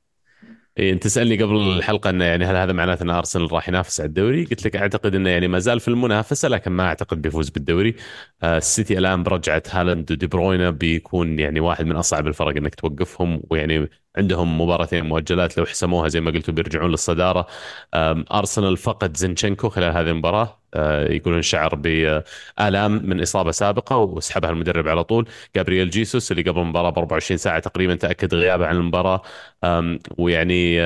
إيه 0.79 0.93
أنت 0.93 1.03
تسالني 1.05 1.43
قبل 1.43 1.57
الحلقة 1.57 2.11
انه 2.11 2.25
يعني 2.25 2.45
هل 2.45 2.57
هذا 2.57 2.73
معناته 2.73 3.03
إن 3.03 3.11
أرسنال 3.11 3.53
راح 3.53 3.69
ينافس 3.69 4.01
على 4.01 4.09
الدوري؟ 4.09 4.45
قلت 4.45 4.65
لك 4.67 4.77
أعتقد 4.77 5.15
إنه 5.15 5.31
يعني 5.31 5.49
ما 5.49 5.59
زال 5.59 5.81
في 5.81 5.89
المنافسة 5.89 6.49
لكن 6.49 6.71
ما 6.73 6.85
أعتقد 6.87 7.23
بيفوز 7.23 7.51
بالدوري. 7.51 7.97
آه 8.43 8.57
السيتي 8.59 8.99
الآن 8.99 9.23
برجعة 9.23 9.63
هالاند 9.71 10.13
ودي 10.13 10.27
بروينا 10.27 10.71
بيكون 10.71 11.39
يعني 11.39 11.61
واحد 11.61 11.87
من 11.87 11.97
أصعب 11.97 12.27
الفرق 12.27 12.57
إنك 12.57 12.75
توقفهم 12.75 13.43
ويعني 13.51 13.89
عندهم 14.17 14.61
مباراتين 14.61 15.05
مؤجلات 15.05 15.59
لو 15.59 15.67
حسموها 15.67 16.09
زي 16.09 16.21
ما 16.21 16.31
قلتوا 16.31 16.55
بيرجعون 16.55 16.91
للصدارة. 16.91 17.47
أرسنال 18.33 18.77
فقد 18.77 19.17
زينشينكو 19.17 19.69
خلال 19.69 19.93
هذه 19.97 20.11
المباراة. 20.11 20.61
آه، 20.77 21.09
يقولون 21.13 21.43
شعر 21.43 21.75
بآلام 21.75 22.93
من 23.07 23.21
إصابة 23.21 23.51
سابقة 23.51 23.97
وسحبها 23.99 24.51
المدرب 24.51 24.89
على 24.89 25.05
طول. 25.05 25.29
جابرييل 25.57 25.91
جيسوس 25.91 26.31
اللي 26.33 26.43
قبل 26.43 26.61
المباراة 26.61 26.91
ب 26.91 26.99
24 26.99 27.39
ساعة 27.39 27.59
تقريبا 27.59 27.95
تأكد 27.95 28.35
غيابه 28.35 28.67
عن 28.67 28.77
المباراة. 28.77 29.23
أم، 29.65 29.99
ويعني 30.19 30.81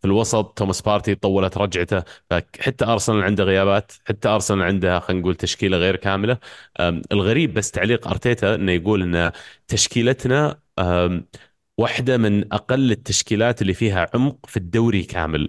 في 0.00 0.04
الوسط 0.04 0.44
توماس 0.58 0.82
بارتي 0.82 1.14
طولت 1.14 1.58
رجعته. 1.58 2.02
فحتى 2.30 2.84
أرسنال 2.84 3.22
عنده 3.22 3.44
غيابات 3.44 3.92
حتى 4.08 4.28
أرسنال 4.28 4.62
عنده 4.62 5.00
خلينا 5.00 5.20
نقول 5.22 5.34
تشكيلة 5.34 5.76
غير 5.76 5.96
كاملة. 5.96 6.38
الغريب 7.12 7.54
بس 7.54 7.70
تعليق 7.70 8.08
أرتيتا 8.08 8.54
إنه 8.54 8.72
يقول 8.72 9.02
إن 9.16 9.32
تشكيلتنا 9.68 10.60
واحدة 11.78 12.16
من 12.16 12.52
أقل 12.52 12.90
التشكيلات 12.90 13.62
اللي 13.62 13.74
فيها 13.74 14.06
عمق 14.14 14.46
في 14.46 14.56
الدوري 14.56 15.02
كامل. 15.02 15.48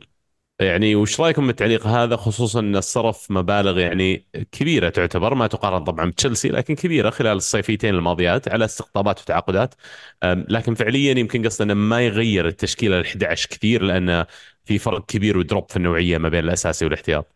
يعني 0.60 0.96
وش 0.96 1.20
رأيكم 1.22 1.48
بالتعليق 1.48 1.88
هذا؟ 1.88 2.16
خصوصا 2.16 2.60
إن 2.60 2.76
الصرف 2.76 3.32
مبالغ 3.32 3.80
يعني 3.80 4.26
كبيرة 4.52 4.90
تعتبر 4.90 5.34
ما 5.34 5.48
تقارن 5.48 5.84
طبعا 5.84 6.10
بتشيلسي 6.10 6.50
لكن 6.50 6.76
كبيرة 6.76 7.10
خلال 7.10 7.38
الصيفيتين 7.38 7.96
الماضيات 7.96 8.48
على 8.48 8.66
استقطابات 8.66 9.22
وتعاقدات. 9.22 9.76
لكن 10.24 10.74
فعليا 10.74 11.20
يمكن 11.20 11.46
قصده 11.46 11.66
إنه 11.66 11.74
ما 11.74 12.02
يغير 12.02 12.48
التشكيلة 12.48 13.00
ال 13.00 13.06
11 13.06 13.50
كثير 13.50 13.84
لأن 13.84 14.26
في 14.66 14.78
فرق 14.78 15.06
كبير 15.06 15.38
ودروب 15.38 15.70
في 15.70 15.78
النوعية 15.78 16.18
ما 16.18 16.30
بين 16.30 16.44
الأساسي 16.44 16.86
والاحتياط. 16.86 17.36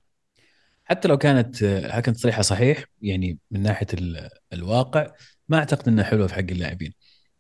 حتى 0.86 1.08
لو 1.08 1.18
كانت 1.18 1.58
كانت 2.04 2.10
تصريحه 2.10 2.42
صحيح 2.42 2.86
يعني 3.02 3.38
من 3.52 3.62
ناحية 3.62 3.88
ال- 3.94 4.30
الواقع 4.54 5.12
ما 5.50 5.58
أعتقد 5.58 5.88
انها 5.88 6.04
حلوة 6.04 6.28
في 6.28 6.34
حق 6.34 6.40
اللاعبين. 6.40 6.94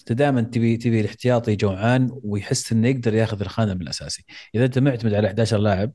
أنت 0.03 0.11
دائما 0.13 0.41
تبي 0.41 0.77
تبي 0.77 1.01
الاحتياطي 1.01 1.55
جوعان 1.55 2.09
ويحس 2.23 2.71
إنه 2.71 2.87
يقدر 2.87 3.13
ياخذ 3.13 3.41
الخانه 3.41 3.73
من 3.73 3.81
الأساسي. 3.81 4.25
إذا 4.55 4.65
أنت 4.65 4.79
معتمد 4.79 5.13
على 5.13 5.27
11 5.27 5.57
لاعب 5.57 5.91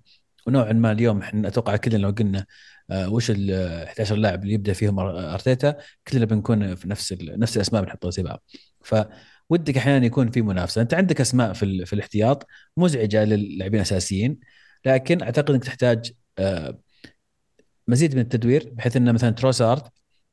ونوعا 0.47 0.73
ما 0.73 0.93
اليوم 0.93 1.23
إحنا 1.23 1.49
أتوقع 1.49 1.77
كلنا 1.77 1.97
لو 1.99 2.11
قلنا 2.11 2.47
آه، 2.91 3.09
وش 3.13 3.31
ال 3.31 3.51
11 3.89 4.17
لاعب 4.17 4.43
اللي 4.43 4.55
يبدأ 4.55 4.73
فيهم 4.73 4.99
أرتيتا 5.01 5.77
كلنا 6.09 6.25
بنكون 6.25 6.75
في 6.75 6.89
نفس 6.89 7.15
نفس 7.23 7.57
الأسماء 7.57 7.83
بنحطها 7.83 8.11
زي 8.11 8.23
بعض. 8.23 8.45
فودك 8.83 9.77
أحيانا 9.77 10.07
يكون 10.07 10.31
في 10.31 10.43
منافسة. 10.43 10.83
أنت 10.83 10.95
عندك 10.95 11.21
أسماء 11.21 11.53
في 11.53 11.87
في 11.87 11.93
الاحتياط 11.93 12.47
مزعجة 12.77 13.25
للاعبين 13.25 13.81
الأساسيين 13.81 14.39
لكن 14.87 15.23
أعتقد 15.23 15.51
إنك 15.51 15.65
تحتاج 15.65 16.13
آه، 16.39 16.79
مزيد 17.89 18.15
من 18.15 18.21
التدوير 18.21 18.71
بحيث 18.73 18.97
إن 18.97 19.15
مثلا 19.15 19.31
تروسارد 19.31 19.83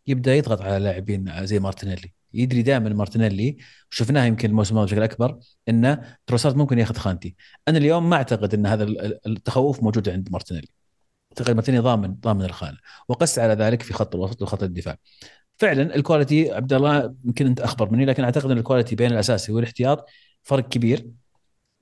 يبدأ 0.08 0.36
يضغط 0.36 0.62
على 0.62 0.80
لاعبين 0.84 1.46
زي 1.46 1.60
مارتينيلي. 1.60 2.14
يدري 2.36 2.62
دائما 2.62 2.90
مارتينيلي 2.90 3.58
وشفناها 3.92 4.26
يمكن 4.26 4.50
الموسم 4.50 4.86
بشكل 4.86 5.04
أكبر 5.04 5.40
إن 5.70 6.02
تروسارد 6.28 6.56
ممكن 6.56 6.80
يأخذ 6.80 6.96
خانتي. 6.96 7.36
أنا 7.68 7.78
اليوم 7.78 8.10
ما 8.10 8.16
أعتقد 8.16 8.54
إن 8.54 8.66
هذا 8.66 8.84
ال- 8.84 9.02
ال- 9.02 9.20
التخوف 9.28 9.84
موجود 9.84 10.10
عند 10.10 10.30
مارتينيلي. 10.32 10.68
اعتقد 11.32 11.56
مارتينيلي 11.56 11.84
ضامن 11.84 12.16
ضامن 12.16 12.46
الخانة. 12.46 12.78
وقس 13.10 13.40
على 13.40 13.54
ذلك 13.54 13.82
في 13.82 13.94
خط 13.94 14.16
الوسط 14.16 14.42
وخط 14.42 14.64
الدفاع. 14.64 14.98
فعلا 15.58 15.96
ال 15.96 16.03
quality 16.03 16.52
عبد 16.52 16.74
الله 16.74 17.16
يمكن 17.26 17.46
أنت 17.46 17.62
أخبر 17.62 17.92
مني 17.92 18.06
لكن 18.06 18.24
أعتقد 18.24 18.52
إن 18.52 18.58
ال 18.58 18.62
quality 18.62 18.96
بين 18.96 19.12
الأساسي 19.12 19.52
والاحتياط 19.52 20.06
فرق 20.44 20.70
كبير. 20.70 21.08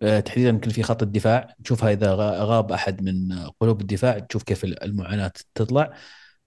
آه، 0.02 0.20
تحديدا 0.20 0.50
يمكن 0.50 0.70
في 0.70 0.84
خط 0.84 1.04
الدفاع. 1.04 1.56
تشوفها 1.64 1.92
إذا 1.92 2.16
غا- 2.16 2.42
غاب 2.44 2.72
أحد 2.72 3.02
من 3.04 3.40
قلوب 3.60 3.82
الدفاع 3.82 4.20
تشوف 4.20 4.44
كيف 4.44 4.64
المعاناة 4.64 5.32
تطلع. 5.56 5.94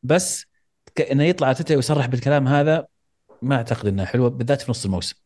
بس 0.03 0.47
إنه 1.13 1.25
يطلع 1.25 1.49
ارتيتا 1.49 1.77
ويصرح 1.77 2.07
بالكلام 2.07 2.49
هذا 2.49 2.87
ما 3.43 3.57
أعتقد 3.57 3.87
إنها 3.87 4.05
حلوة 4.05 4.29
بالذات 4.31 4.63
في 4.63 4.71
نص 4.71 4.85
الموسم. 4.85 5.17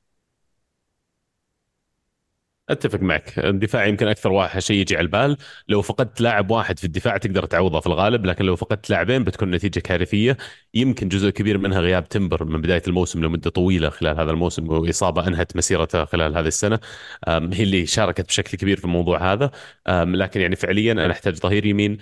أتفق 2.70 3.01
معك. 3.01 3.38
الدفاع 3.38 3.87
يمكن 3.87 4.09
أكثر 4.09 4.33
واحد 4.33 4.61
شيء 4.61 4.77
يجي 4.77 4.96
على 4.96 5.05
البال. 5.05 5.37
لو 5.68 5.83
فقدت 5.83 6.20
لاعب 6.20 6.51
واحد 6.51 6.79
في 6.79 6.85
الدفاع 6.85 7.16
تقدر 7.16 7.44
تعوضه 7.46 7.81
في 7.81 7.87
الغالب 7.87 8.27
لكن 8.27 8.44
لو 8.44 8.57
فقدت 8.57 8.90
لاعبين 8.90 9.25
بتكون 9.25 9.51
نتيجة 9.51 9.81
كارثية. 9.81 10.37
يمكن 10.75 11.09
جزء 11.09 11.31
كبير 11.31 11.59
منها 11.59 11.81
غياب 11.81 12.09
تمبر 12.09 12.44
من 12.44 12.61
بداية 12.61 12.83
الموسم 12.88 13.25
لمدة 13.25 13.51
طويلة 13.51 13.90
خلال 13.90 14.20
هذا 14.20 14.31
الموسم 14.31 14.70
وإصابة 14.70 15.29
أنهت 15.29 15.57
مسيرته 15.57 16.05
خلال 16.05 16.37
هذه 16.37 16.46
السنة. 16.46 16.81
هي 17.29 17.62
اللي 17.62 17.87
شاركت 17.87 18.27
بشكل 18.27 18.59
كبير 18.59 18.77
في 18.77 18.85
الموضوع 18.85 19.33
هذا. 19.33 19.51
لكن 19.88 20.40
يعني 20.40 20.57
فعليا 20.57 20.92
أنا 20.92 21.12
أحتاج 21.12 21.35
ظهير 21.35 21.66
يمين. 21.66 21.99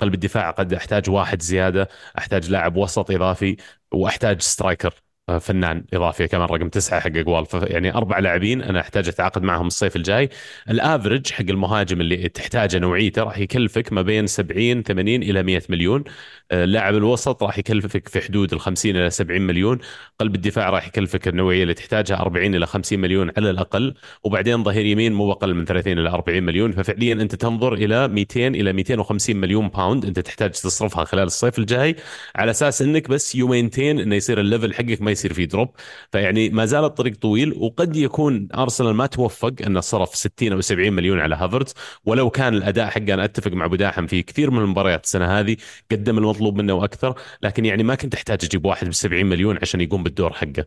قلب 0.00 0.14
الدفاع 0.14 0.50
قد 0.50 0.74
أحتاج 0.74 1.10
واحد 1.10 1.42
زيادة 1.42 1.88
أحتاج 2.18 2.50
لاعب 2.50 2.76
وسط 2.76 3.10
إضافي 3.10 3.56
وأحتاج 3.92 4.40
striker. 4.40 4.94
فنان 5.26 5.84
إضافي 5.94 6.28
كمان 6.28 6.48
رقم 6.48 6.68
تسعة 6.68 7.00
حق 7.00 7.10
goals. 7.16 7.46
يعني 7.54 7.94
أربع 7.94 8.18
لاعبين 8.18 8.62
أنا 8.62 8.80
أحتاج 8.80 9.08
أتعاقد 9.08 9.42
معهم 9.42 9.66
الصيف 9.66 9.96
الجاي. 9.96 10.28
ال 10.70 10.77
average 10.77 11.30
حق 11.32 11.44
المهاجم 11.50 12.00
اللي 12.00 12.28
تحتاجه 12.28 12.78
نوعيته 12.78 13.22
راح 13.22 13.38
يكلفك 13.38 13.92
ما 13.92 14.02
بين 14.02 14.26
70 14.26 14.82
80 14.82 15.22
إلى 15.22 15.42
100 15.42 15.62
مليون. 15.68 16.04
آه، 16.50 16.64
لاعب 16.64 16.94
الوسط 16.94 17.42
راح 17.42 17.58
يكلفك 17.58 18.08
في 18.08 18.20
حدود 18.20 18.52
ال 18.52 18.60
50 18.60 18.96
إلى 18.96 19.10
70 19.10 19.42
مليون. 19.42 19.78
قلب 20.20 20.34
الدفاع 20.34 20.70
راح 20.70 20.86
يكلفك 20.86 21.28
النوعية 21.28 21.62
اللي 21.62 21.74
تحتاجها 21.74 22.20
40 22.20 22.54
إلى 22.54 22.66
50 22.66 23.00
مليون 23.00 23.30
على 23.36 23.50
الأقل. 23.50 23.94
وبعدين 24.24 24.64
ظهير 24.64 24.86
يمين 24.86 25.12
مو 25.12 25.32
أقل 25.32 25.54
من 25.54 25.64
30 25.64 25.98
إلى 25.98 26.08
40 26.08 26.42
مليون. 26.42 26.72
ففعليا 26.72 27.12
أنت 27.12 27.34
تنظر 27.34 27.74
إلى 27.74 28.08
200 28.08 28.46
إلى 28.46 28.72
250 28.72 29.36
مليون 29.36 29.68
pound 29.68 30.04
أنت 30.04 30.20
تحتاج 30.20 30.50
تصرفها 30.50 31.04
خلال 31.04 31.24
الصيف 31.24 31.58
الجاي. 31.58 31.96
على 32.36 32.50
أساس 32.50 32.82
إنك 32.82 33.08
بس 33.08 33.34
you 33.34 33.52
maintain 33.52 34.00
إنه 34.00 34.14
يصير 34.14 34.40
ال 34.40 34.46
level 34.46 34.74
حقك 34.74 35.02
ما 35.02 35.15
يصير 35.16 35.32
فيه 35.32 35.44
drop. 35.44 35.68
فيعني 36.12 36.48
ما 36.50 36.64
زال 36.64 36.84
الطريق 36.84 37.16
طويل 37.16 37.54
وقد 37.58 37.96
يكون 37.96 38.48
أرسنال 38.54 38.94
ما 38.94 39.06
توفق 39.06 39.54
انه 39.66 39.80
صرف 39.80 40.14
60 40.14 40.52
أو 40.52 40.60
70 40.60 40.92
مليون 40.92 41.20
على 41.20 41.34
هافرتز. 41.34 41.74
ولو 42.04 42.30
كان 42.30 42.54
الأداء 42.54 42.86
حقه 42.86 43.14
أنا 43.14 43.24
أتفق 43.24 43.52
مع 43.52 43.64
أبو 43.64 43.76
داحم 43.76 44.06
في 44.06 44.22
كثير 44.22 44.50
من 44.50 44.58
المباريات 44.58 45.04
السنة 45.04 45.40
هذه 45.40 45.56
قدم 45.92 46.18
المطلوب 46.18 46.56
منه 46.58 46.72
وأكثر 46.74 47.14
لكن 47.42 47.64
يعني 47.64 47.82
ما 47.82 47.94
كنت 47.94 48.14
أحتاج 48.14 48.38
أجيب 48.44 48.66
واحد 48.66 48.88
ب 48.88 48.92
70 48.94 49.26
مليون 49.26 49.58
عشان 49.62 49.80
يقوم 49.80 50.02
بالدور 50.02 50.32
حقه. 50.32 50.66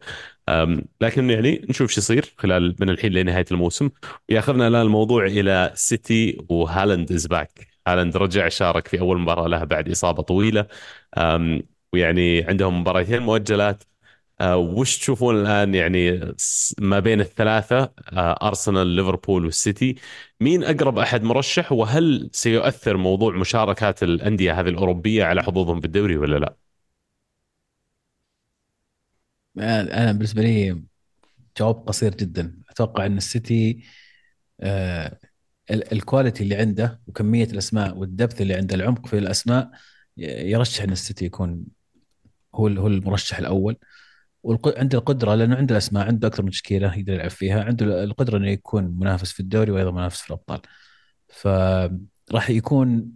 لكن 1.02 1.30
يعني 1.30 1.66
نشوف 1.70 1.92
شو 1.92 2.02
يصير 2.02 2.34
خلال 2.38 2.76
من 2.80 2.90
الحين 2.90 3.12
لنهاية 3.12 3.46
الموسم. 3.52 3.90
ياخذنا 4.30 4.68
الآن 4.68 4.82
الموضوع 4.82 5.26
إلى 5.26 5.72
سيتي 5.76 6.38
وهالاند 6.50 7.12
is 7.12 7.28
back 7.28 7.68
هالاند 7.88 8.18
رجع 8.18 8.50
شارك 8.50 8.88
في 8.88 9.00
أول 9.00 9.20
مباراة 9.20 9.48
له 9.48 9.64
بعد 9.64 9.90
إصابة 9.90 10.24
طويلة. 10.24 10.66
ويعني 11.94 12.44
عندهم 12.44 12.82
مباراتين 12.82 13.22
مؤجلات. 13.22 13.84
وش 14.42 14.98
تشوفون 14.98 15.42
الآن؟ 15.42 15.76
يعني 15.76 16.34
ما 16.82 17.00
بين 17.00 17.22
الثلاثة 17.22 17.94
آه، 18.14 18.48
أرسنال 18.48 18.88
ليفربول 18.88 19.46
والسيتي. 19.46 19.96
مين 20.42 20.64
أقرب 20.64 21.00
أحد 21.00 21.24
مرشح؟ 21.24 21.72
وهل 21.72 22.30
سيؤثر 22.34 22.98
موضوع 22.98 23.38
مشاركات 23.38 24.04
الأندية 24.04 24.60
هذه 24.60 24.70
الأوروبية 24.70 25.24
على 25.24 25.44
حظوظهم 25.44 25.80
بالدوري 25.80 26.18
ولا 26.18 26.38
لا؟ 26.40 26.56
أنا 29.58 30.12
بالنسبة 30.12 30.42
لي 30.42 30.84
جواب 31.58 31.76
قصير 31.88 32.16
جدا. 32.16 32.60
أتوقع 32.70 33.06
أن 33.06 33.18
السيتي 33.18 33.84
آه 34.62 35.20
ال- 35.72 35.94
ال 35.94 36.00
quality 36.00 36.44
اللي 36.44 36.56
عنده 36.56 37.02
وكمية 37.08 37.44
الأسماء 37.46 37.98
وال 37.98 38.10
depth 38.10 38.42
اللي 38.42 38.54
عنده 38.54 38.76
العمق 38.76 39.08
في 39.08 39.18
الأسماء 39.18 39.70
يرشح 40.18 40.84
أن 40.84 40.92
السيتي 40.92 41.26
يكون 41.26 41.66
هو 42.56 42.68
هو 42.68 42.88
المرشح 42.88 43.38
الأول. 43.40 43.78
وعنده 44.44 44.98
القدرة 44.98 45.36
لأنه 45.36 45.56
عنده 45.56 45.74
الأسماء 45.74 46.08
عنده 46.08 46.28
أكثر 46.28 46.44
من 46.44 46.52
تشكيلة 46.52 46.96
يقدر 46.96 47.14
يلعب 47.14 47.30
فيها 47.30 47.64
عنده 47.64 48.04
القدرة 48.04 48.38
إنه 48.38 48.50
يكون 48.50 48.84
منافس 48.84 49.32
في 49.32 49.40
الدوري 49.40 49.72
وأيضا 49.72 49.92
منافس 49.92 50.22
في 50.22 50.28
الأبطال. 50.28 50.62
فراح 51.28 52.50
يكون 52.50 53.12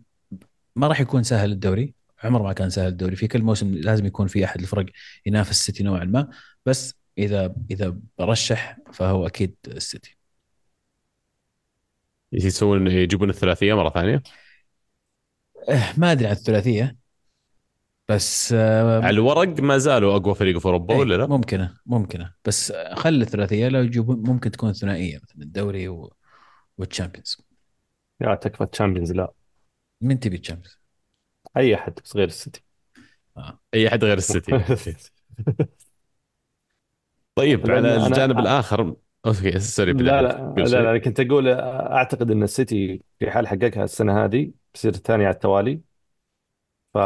ما 0.75 0.87
راح 0.87 0.99
يكون 0.99 1.23
سهل 1.23 1.51
الدوري 1.51 1.93
عمر 2.23 2.43
ما 2.43 2.53
كان 2.53 2.69
سهل 2.69 2.87
الدوري. 2.87 3.15
في 3.15 3.27
كل 3.27 3.41
موسم 3.41 3.73
لازم 3.75 4.05
يكون 4.05 4.27
في 4.27 4.45
أحد 4.45 4.61
الفرق 4.61 4.85
ينافس 5.25 5.51
السيتي 5.51 5.83
نوعا 5.83 6.03
ما 6.03 6.29
بس 6.65 6.95
إذا 7.17 7.55
إذا 7.71 7.97
برشح 8.19 8.77
فهو 8.93 9.27
أكيد 9.27 9.55
السيتي. 9.67 10.17
يسوون 12.33 12.87
يجيبون 12.87 13.29
الثلاثية 13.29 13.73
مرة 13.73 13.89
ثانية؟ 13.89 14.23
أه، 15.69 15.93
ما 15.97 16.11
أدري 16.11 16.27
عن 16.27 16.33
الثلاثية. 16.33 17.02
بس 18.15 18.53
آه، 18.53 19.01
على 19.01 19.09
الورق 19.09 19.59
ما 19.59 19.77
زالوا 19.77 20.15
أقوى 20.15 20.35
فريق 20.35 20.57
في 20.57 20.65
أوروبا 20.65 20.93
إيه، 20.93 20.99
ولا 20.99 21.15
لا؟ 21.15 21.27
ممكنة 21.27 21.73
ممكنة. 21.85 22.33
بس 22.45 22.73
خل 22.93 23.21
الثلاثية 23.21 23.67
لو 23.67 23.81
يجيبون 23.81 24.23
ممكن 24.29 24.51
تكون 24.51 24.73
ثنائية 24.73 25.19
مثلا 25.23 25.41
الدوري 25.41 25.87
و... 25.87 26.13
وال 26.77 26.88
Champions 26.88 27.37
لا 28.19 28.35
تكفى 28.35 28.65
Champions 28.65 29.11
لا. 29.11 29.33
من 30.01 30.19
تبي 30.19 30.35
التشامبيونز 30.35 30.79
أي 31.57 31.75
أحد 31.75 31.99
بس 32.03 32.15
غير 32.15 32.27
السيتي. 32.27 32.63
آه. 33.37 33.59
أي 33.73 33.87
أحد 33.87 34.03
غير 34.03 34.17
السيتي. 34.17 34.51
طيب 37.35 37.71
على 37.71 37.95
الجانب 38.07 38.31
أنا 38.31 38.39
الآخر. 38.39 38.95
okay 39.25 39.59
sorry 39.59 39.93
لا 39.93 40.21
لا 40.21 40.31
تقول 40.31 40.71
لا 40.71 40.81
لا 40.83 40.91
أنا 40.91 40.97
كنت 40.97 41.19
أقول 41.19 41.49
أعتقد 41.49 42.31
أن 42.31 42.43
السيتي 42.43 43.01
في 43.19 43.31
حال 43.31 43.47
حققها 43.47 43.83
السنة 43.83 44.25
هذه 44.25 44.51
بصير 44.73 44.93
الثاني 44.93 45.25
على 45.25 45.33
التوالي. 45.33 45.81
ف 46.93 46.97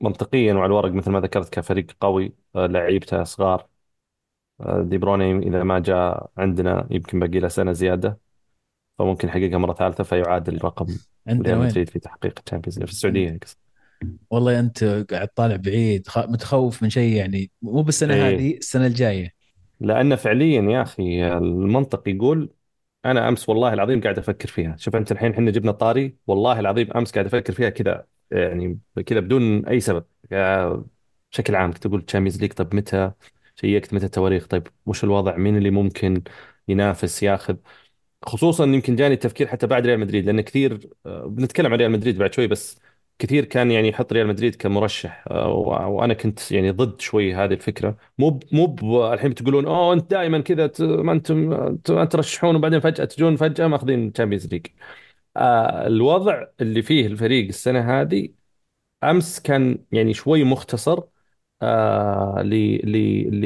منطقيا 0.00 0.54
وعلى 0.54 0.66
الورق 0.66 0.92
مثل 0.92 1.10
ما 1.10 1.20
ذكرت 1.20 1.48
كفريق 1.52 1.86
قوي 2.00 2.34
آه، 2.56 2.66
لعيبته 2.66 3.24
صغار. 3.24 3.66
آه، 4.60 4.82
دي 4.82 4.98
بروين 4.98 5.42
إذا 5.42 5.62
ما 5.62 5.78
جاء 5.78 6.30
عندنا 6.36 6.88
يمكن 6.90 7.20
باقي 7.20 7.38
له 7.40 7.48
سنة 7.48 7.72
زيادة 7.72 8.18
فممكن 8.98 9.28
يحققها 9.28 9.58
مرة 9.58 9.72
ثالثة 9.74 10.04
فيعادل 10.04 10.64
رقم 10.64 10.86
عندنا 11.26 11.48
ريال 11.48 11.58
وين؟ 11.58 11.68
مدريد 11.68 11.88
في 11.90 11.98
تحقيق 11.98 12.38
ال 12.46 12.49
Champions 12.49 12.78
League 12.78 12.86
في 12.86 12.92
السعودية 12.92 13.38
قصدي. 13.42 13.60
والله 14.30 14.60
أنت 14.60 14.84
قاعد 14.84 15.28
طالع 15.28 15.56
بعيد 15.56 16.08
خ- 16.08 16.28
متخوف 16.28 16.82
من 16.82 16.90
شيء 16.90 17.16
يعني 17.16 17.50
مو 17.62 17.82
بالسنة 17.82 18.14
إيه. 18.14 18.36
هذه 18.36 18.56
السنة 18.56 18.86
الجاية. 18.86 19.32
لأن 19.80 20.16
فعليا 20.16 20.62
يا 20.62 20.82
أخي 20.82 21.26
المنطق 21.38 22.08
يقول 22.08 22.50
أنا 23.04 23.28
أمس 23.28 23.48
والله 23.48 23.72
العظيم 23.72 24.00
قاعد 24.00 24.18
أفكر 24.18 24.48
فيها. 24.48 24.76
شوف 24.76 24.96
أنت 24.96 25.12
الحين 25.12 25.32
إحنا 25.32 25.50
جبنا 25.50 25.70
الطاري 25.70 26.16
والله 26.26 26.60
العظيم 26.60 26.92
أمس 26.92 27.12
قاعد 27.12 27.26
أفكر 27.26 27.52
فيها 27.52 27.68
كذا. 27.70 28.06
يعني 28.30 28.80
كذا 29.06 29.20
بدون 29.20 29.66
أي 29.66 29.80
سبب. 29.80 30.04
بشكل 31.32 31.54
عام 31.54 31.72
كنت 31.72 31.86
أقول 31.86 32.02
Champions 32.02 32.40
League 32.40 32.52
طيب 32.52 32.74
متى 32.74 33.12
شيكت؟ 33.56 33.94
متى 33.94 34.06
التواريخ؟ 34.06 34.46
طيب 34.46 34.66
وش 34.86 35.04
الوضع؟ 35.04 35.36
مين 35.36 35.56
اللي 35.56 35.70
ممكن 35.70 36.22
ينافس 36.68 37.22
ياخذ؟ 37.22 37.56
خصوصا 38.22 38.64
يمكن 38.64 38.96
جاني 38.96 39.14
التفكير 39.14 39.46
حتى 39.48 39.66
بعد 39.66 39.86
ريال 39.86 40.00
مدريد 40.00 40.26
لأن 40.26 40.40
كثير 40.40 40.90
آه، 41.06 41.26
بنتكلم 41.26 41.72
عن 41.72 41.78
ريال 41.78 41.90
مدريد 41.90 42.18
بعد 42.18 42.34
شوي 42.34 42.46
بس 42.46 42.80
كثير 43.18 43.44
كان 43.44 43.70
يعني 43.70 43.88
يحط 43.88 44.12
ريال 44.12 44.26
مدريد 44.26 44.54
كمرشح. 44.54 45.24
آه، 45.30 45.48
وأنا 45.88 46.14
كنت 46.14 46.52
يعني 46.52 46.70
ضد 46.70 47.00
شوي 47.00 47.34
هذه 47.34 47.52
الفكرة. 47.54 47.96
مو 48.18 48.40
مو 48.52 49.12
الحين 49.14 49.30
بتقولون 49.30 49.66
أوه 49.66 49.92
أنت 49.94 50.10
دائما 50.10 50.40
كذا 50.40 50.70
ما 50.80 51.12
أنتم 51.12 51.76
ترشحون 51.84 52.56
وبعدين 52.56 52.80
فجأة 52.80 53.04
تجون 53.04 53.36
فجأة 53.36 53.66
ماخذين 53.66 54.12
Champions 54.12 54.46
League 54.46 54.66
آه، 55.36 55.86
الوضع 55.86 56.46
اللي 56.60 56.82
فيه 56.82 57.06
الفريق 57.06 57.48
السنة 57.48 58.00
هذه 58.00 58.28
أمس 59.04 59.40
كان 59.40 59.84
يعني 59.92 60.14
شوي 60.14 60.44
مختصر 60.44 61.02
آه 61.62 62.42
ل 62.42 62.50
ل 62.92 62.96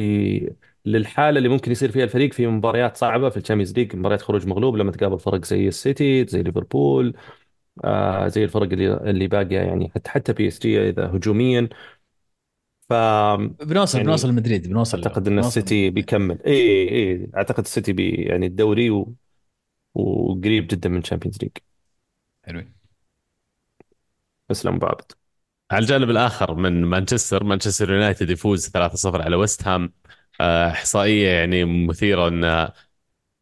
ل 0.00 0.56
للحالة 0.86 1.38
اللي 1.38 1.48
ممكن 1.48 1.72
يصير 1.72 1.92
فيها 1.92 2.04
الفريق 2.04 2.32
في 2.32 2.46
مباريات 2.46 2.96
صعبة 2.96 3.30
في 3.30 3.36
ال 3.36 3.40
Champions 3.40 3.72
League 3.78 3.96
مباريات 3.96 4.22
خروج 4.22 4.46
مغلوب 4.46 4.76
لما 4.76 4.92
تقابل 4.92 5.20
فرق 5.20 5.44
زي 5.44 5.68
السيتي 5.68 6.26
زي 6.26 6.42
ليفربول 6.42 7.14
آه 7.84 8.28
زي 8.28 8.44
الفرق 8.44 8.62
اللي 8.72 8.94
اللي 8.94 9.28
باقية 9.28 9.60
يعني 9.60 9.90
حتى 9.90 10.10
حتى 10.10 10.32
بي 10.32 10.48
إس 10.48 10.58
جي 10.60 10.88
إذا 10.90 11.06
هجوميا. 11.16 11.68
ف 12.88 12.92
بنوصل 13.60 14.00
بنوصل 14.00 14.28
يعني 14.32 14.68
بنوصل 14.68 15.00
له 15.00 15.08
أعتقد 15.08 15.28
إن 15.28 15.38
بنوصل 15.38 15.38
السيتي 15.38 15.90
بيكمل. 15.90 16.42
اي 16.46 16.88
اي 16.90 17.30
أعتقد 17.36 17.64
السيتي 17.64 17.92
بي 17.92 18.10
يعني 18.10 18.46
الدوري 18.46 18.90
و... 18.90 19.14
وقريب 19.94 20.68
جدا 20.68 20.88
من 20.88 20.98
ال 20.98 21.02
Champions 21.02 21.38
ليج. 21.42 21.52
حلوين. 22.50 22.74
اسلم 24.50 24.78
بعبد 24.78 25.12
على 25.70 25.82
الجانب 25.82 26.10
الآخر 26.10 26.54
من 26.54 26.84
مانشستر 26.84 27.44
مانشستر 27.44 27.92
يونايتد 27.92 28.30
يفوز 28.30 28.68
3-0 28.68 29.22
على 29.22 29.36
ويست 29.36 29.68
هام. 29.68 29.92
آه، 30.40 30.68
إحصائية 30.70 31.28
يعني 31.28 31.64
مثيرة 31.64 32.28
أن 32.28 32.68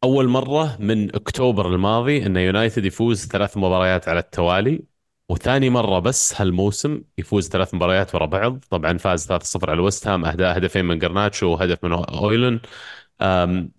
أول 0.04 0.28
مرة 0.28 0.76
من 0.80 1.14
أكتوبر 1.14 1.74
الماضي 1.74 2.26
أن 2.26 2.36
يونايتد 2.36 2.84
يفوز 2.84 3.26
ثلاث 3.26 3.56
مباريات 3.56 4.08
على 4.08 4.20
التوالي 4.20 4.82
وثاني 5.28 5.70
مرة 5.70 5.98
بس 5.98 6.40
هالموسم 6.40 7.02
يفوز 7.18 7.48
ثلاث 7.48 7.74
مباريات 7.74 8.14
ورا 8.14 8.26
بعض. 8.26 8.64
طبعا 8.70 8.98
فاز 8.98 9.26
3-0 9.26 9.70
على 9.70 9.80
ويست 9.82 10.06
هام 10.08 10.24
اهداء 10.24 10.58
هدفين 10.58 10.84
من 10.84 10.98
جرناتشو 10.98 11.46
وهدف 11.52 11.84
من 11.84 11.92
هويلوند 11.92 12.52
أم، 12.54 12.60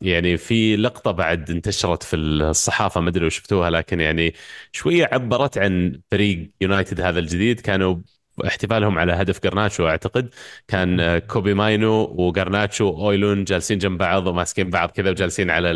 يعني 0.01 0.37
في 0.37 0.75
لقطة 0.75 1.11
بعد 1.11 1.49
انتشرت 1.51 2.03
في 2.03 2.15
الصحافة 2.15 3.01
ما 3.01 3.09
أدري 3.09 3.23
لو 3.23 3.29
شفتوها 3.29 3.69
لكن 3.69 3.99
يعني 3.99 4.33
شوية 4.71 5.09
عبرت 5.11 5.57
عن 5.57 6.01
فريق 6.11 6.51
يونايتد 6.61 7.01
هذا 7.01 7.19
الجديد. 7.19 7.59
كانوا 7.59 7.95
احتفالهم 8.47 8.99
على 8.99 9.13
هدف 9.13 9.43
جرناتشو 9.43 9.87
أعتقد. 9.87 10.29
كان 10.67 11.17
كوبي 11.19 11.53
ماينو 11.53 12.15
وجرناتشو 12.17 12.85
وهويلوند 12.85 13.43
جالسين 13.43 13.77
جنب 13.77 13.97
بعض 13.97 14.27
وماسكين 14.27 14.69
بعض 14.69 14.89
كذا 14.89 15.09
وجالسين 15.09 15.49
على 15.49 15.71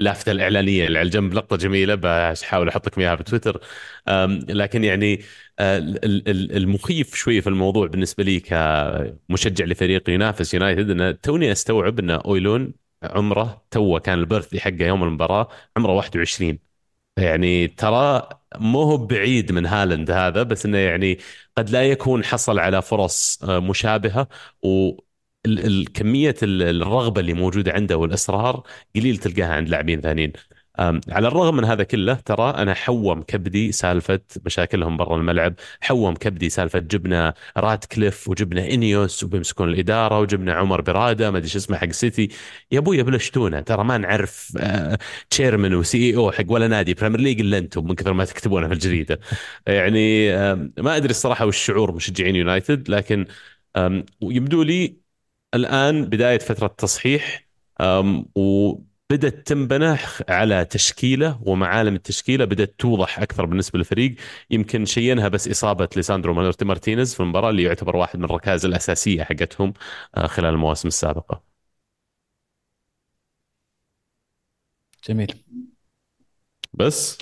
اللافتة 0.00 0.32
الإعلانية 0.32 0.86
اللي 0.86 0.98
على 0.98 1.06
الجنب. 1.06 1.34
لقطة 1.34 1.56
جميلة 1.56 1.94
بحاول 1.94 2.68
أحط 2.68 2.86
لكم 2.86 3.00
إياها 3.00 3.14
بتويتر 3.14 3.60
أم، 4.08 4.38
لكن 4.48 4.84
يعني 4.84 5.20
ال- 5.60 6.28
ال- 6.28 6.56
المخيف 6.56 7.14
شوي 7.14 7.40
في 7.40 7.46
الموضوع 7.48 7.86
بالنسبة 7.86 8.24
لي 8.24 8.40
كمشجع 8.40 9.64
لفريق 9.64 10.10
ينافس 10.10 10.54
يونايتد 10.54 10.90
إن 10.90 11.20
توني 11.20 11.52
أستوعب 11.52 11.98
إن 11.98 12.10
هويلوند 12.10 12.85
عمره 13.02 13.66
تو 13.70 14.00
كان 14.00 14.18
ال 14.18 14.23
birthday 14.23 14.60
حقه 14.60 14.82
يوم 14.86 15.02
المباراة 15.04 15.48
عمره 15.76 15.92
21 15.92 16.58
يعني 17.18 17.68
ترى 17.68 18.28
مو 18.56 18.82
هو 18.82 18.96
بعيد 18.96 19.52
من 19.52 19.66
هالاند 19.66 20.10
هذا 20.10 20.42
بس 20.42 20.66
إنه 20.66 20.78
يعني 20.78 21.18
قد 21.56 21.70
لا 21.70 21.82
يكون 21.90 22.24
حصل 22.24 22.58
على 22.58 22.82
فرص 22.82 23.44
آه، 23.44 23.58
مشابهة. 23.60 24.28
و 24.62 24.90
ال- 25.46 25.66
ال- 25.66 25.92
كمية 25.92 26.34
ال- 26.42 26.62
الرغبة 26.82 27.20
اللي 27.20 27.32
موجودة 27.32 27.72
عنده 27.72 27.96
والإصرار 27.96 28.62
قليل 28.96 29.16
تلقاها 29.18 29.54
عند 29.54 29.68
لاعبين 29.68 30.00
ثانيين. 30.00 30.32
على 31.08 31.28
الرغم 31.28 31.56
من 31.56 31.64
هذا 31.64 31.82
كله 31.84 32.14
ترى 32.14 32.50
أنا 32.50 32.74
حوم 32.74 33.22
كبدي 33.22 33.72
سالفة 33.72 34.20
مشاكلهم 34.46 34.96
برا 34.96 35.16
الملعب 35.16 35.54
حوم 35.80 36.14
كبدي 36.14 36.48
سالفة 36.48 36.78
جبنا 36.78 37.34
راتكليف 37.56 38.28
وجبنا 38.28 38.70
إنيوس 38.70 39.24
وبيمسكون 39.24 39.68
الإدارة 39.68 40.20
وجبنا 40.20 40.52
عمر 40.54 40.80
برادة 40.80 41.30
ما 41.30 41.38
أدري 41.38 41.48
شو 41.48 41.58
اسمه 41.58 41.76
حق 41.76 41.90
سيتي. 41.90 42.28
يا 42.72 42.78
أبوي 42.78 43.02
بلشتونا 43.02 43.60
ترى 43.60 43.84
ما 43.84 43.98
نعرف 43.98 44.58
chairman 45.30 45.74
و 45.74 45.98
CEO 45.98 46.32
حق 46.32 46.44
ولا 46.48 46.68
نادي 46.68 46.94
Premier 46.94 47.20
League 47.20 47.40
إلا 47.40 47.58
أنتم 47.58 47.84
من 47.86 47.94
كثر 47.94 48.12
ما 48.12 48.24
تكتبونه 48.24 48.68
في 48.68 48.74
الجريدة. 48.74 49.20
يعني 49.66 50.32
ما 50.78 50.96
أدري 50.96 51.10
الصراحة 51.10 51.46
وش 51.46 51.66
شعور 51.66 51.92
مشجعين 51.94 52.36
يونايتد 52.36 52.88
لكن 52.90 53.26
يبدو 54.22 54.62
لي 54.62 54.96
الآن 55.54 56.04
بداية 56.04 56.38
فترة 56.38 56.66
تصحيح 56.66 57.46
آم، 57.80 58.26
وبدت 59.12 59.46
تنبنى 59.48 59.96
على 60.28 60.64
تشكيلة 60.64 61.40
ومعالم 61.42 61.94
التشكيلة 61.94 62.44
بدأت 62.44 62.74
توضح 62.78 63.18
أكثر 63.18 63.44
بالنسبة 63.46 63.78
للفريق. 63.78 64.14
يمكن 64.50 64.84
شينها 64.84 65.28
بس 65.28 65.48
إصابة 65.48 65.88
ليساندرو 65.96 66.34
مارتي- 66.34 66.64
مارتينيز 66.64 67.14
في 67.14 67.20
المباراة 67.20 67.50
اللي 67.50 67.62
يعتبر 67.62 67.96
واحد 67.96 68.18
من 68.18 68.24
الركائز 68.24 68.64
الأساسية 68.64 69.24
حقتهم 69.24 69.72
آه، 70.16 70.26
خلال 70.26 70.54
المواسم 70.54 70.88
السابقة. 70.88 71.42
جميل. 75.08 75.32
بس؟ 76.74 77.18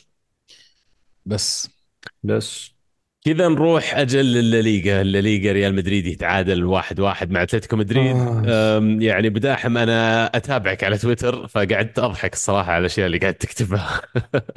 بس. 1.27 1.69
بس. 2.25 2.74
كذا 3.25 3.49
نروح 3.49 3.95
أجل 3.95 4.25
للليغا 4.25 5.01
الليغا 5.01 5.53
ريال 5.53 5.75
مدريد 5.75 6.07
يتعادل 6.07 6.65
واحد 6.65 7.01
واحد 7.01 7.31
مع 7.31 7.43
أتلتيكو 7.43 7.77
مدريد. 7.77 8.17
آه. 8.17 8.97
يعني 9.01 9.29
يا 9.29 9.41
داحم 9.41 9.77
أنا 9.79 10.27
أتابعك 10.37 10.85
على 10.85 10.99
تويتر 10.99 11.49
فقعدت 11.49 11.99
أضحك 11.99 12.33
الصراحة 12.33 12.73
على 12.73 12.81
الأشياء 12.81 13.07
اللي 13.07 13.19
قاعد 13.19 13.35
تكتبها. 13.35 14.03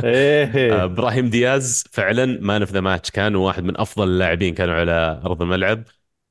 إيه. 0.03 0.83
إبراهيم 0.83 1.29
دياز 1.29 1.83
فعلا 1.91 2.25
man 2.41 2.61
of 2.61 2.71
the 2.71 2.81
match 2.81 3.11
كان 3.11 3.35
واحد 3.35 3.63
من 3.63 3.77
أفضل 3.79 4.07
اللاعبين 4.07 4.53
كانوا 4.53 4.75
على 4.75 5.21
أرض 5.25 5.41
الملعب. 5.41 5.83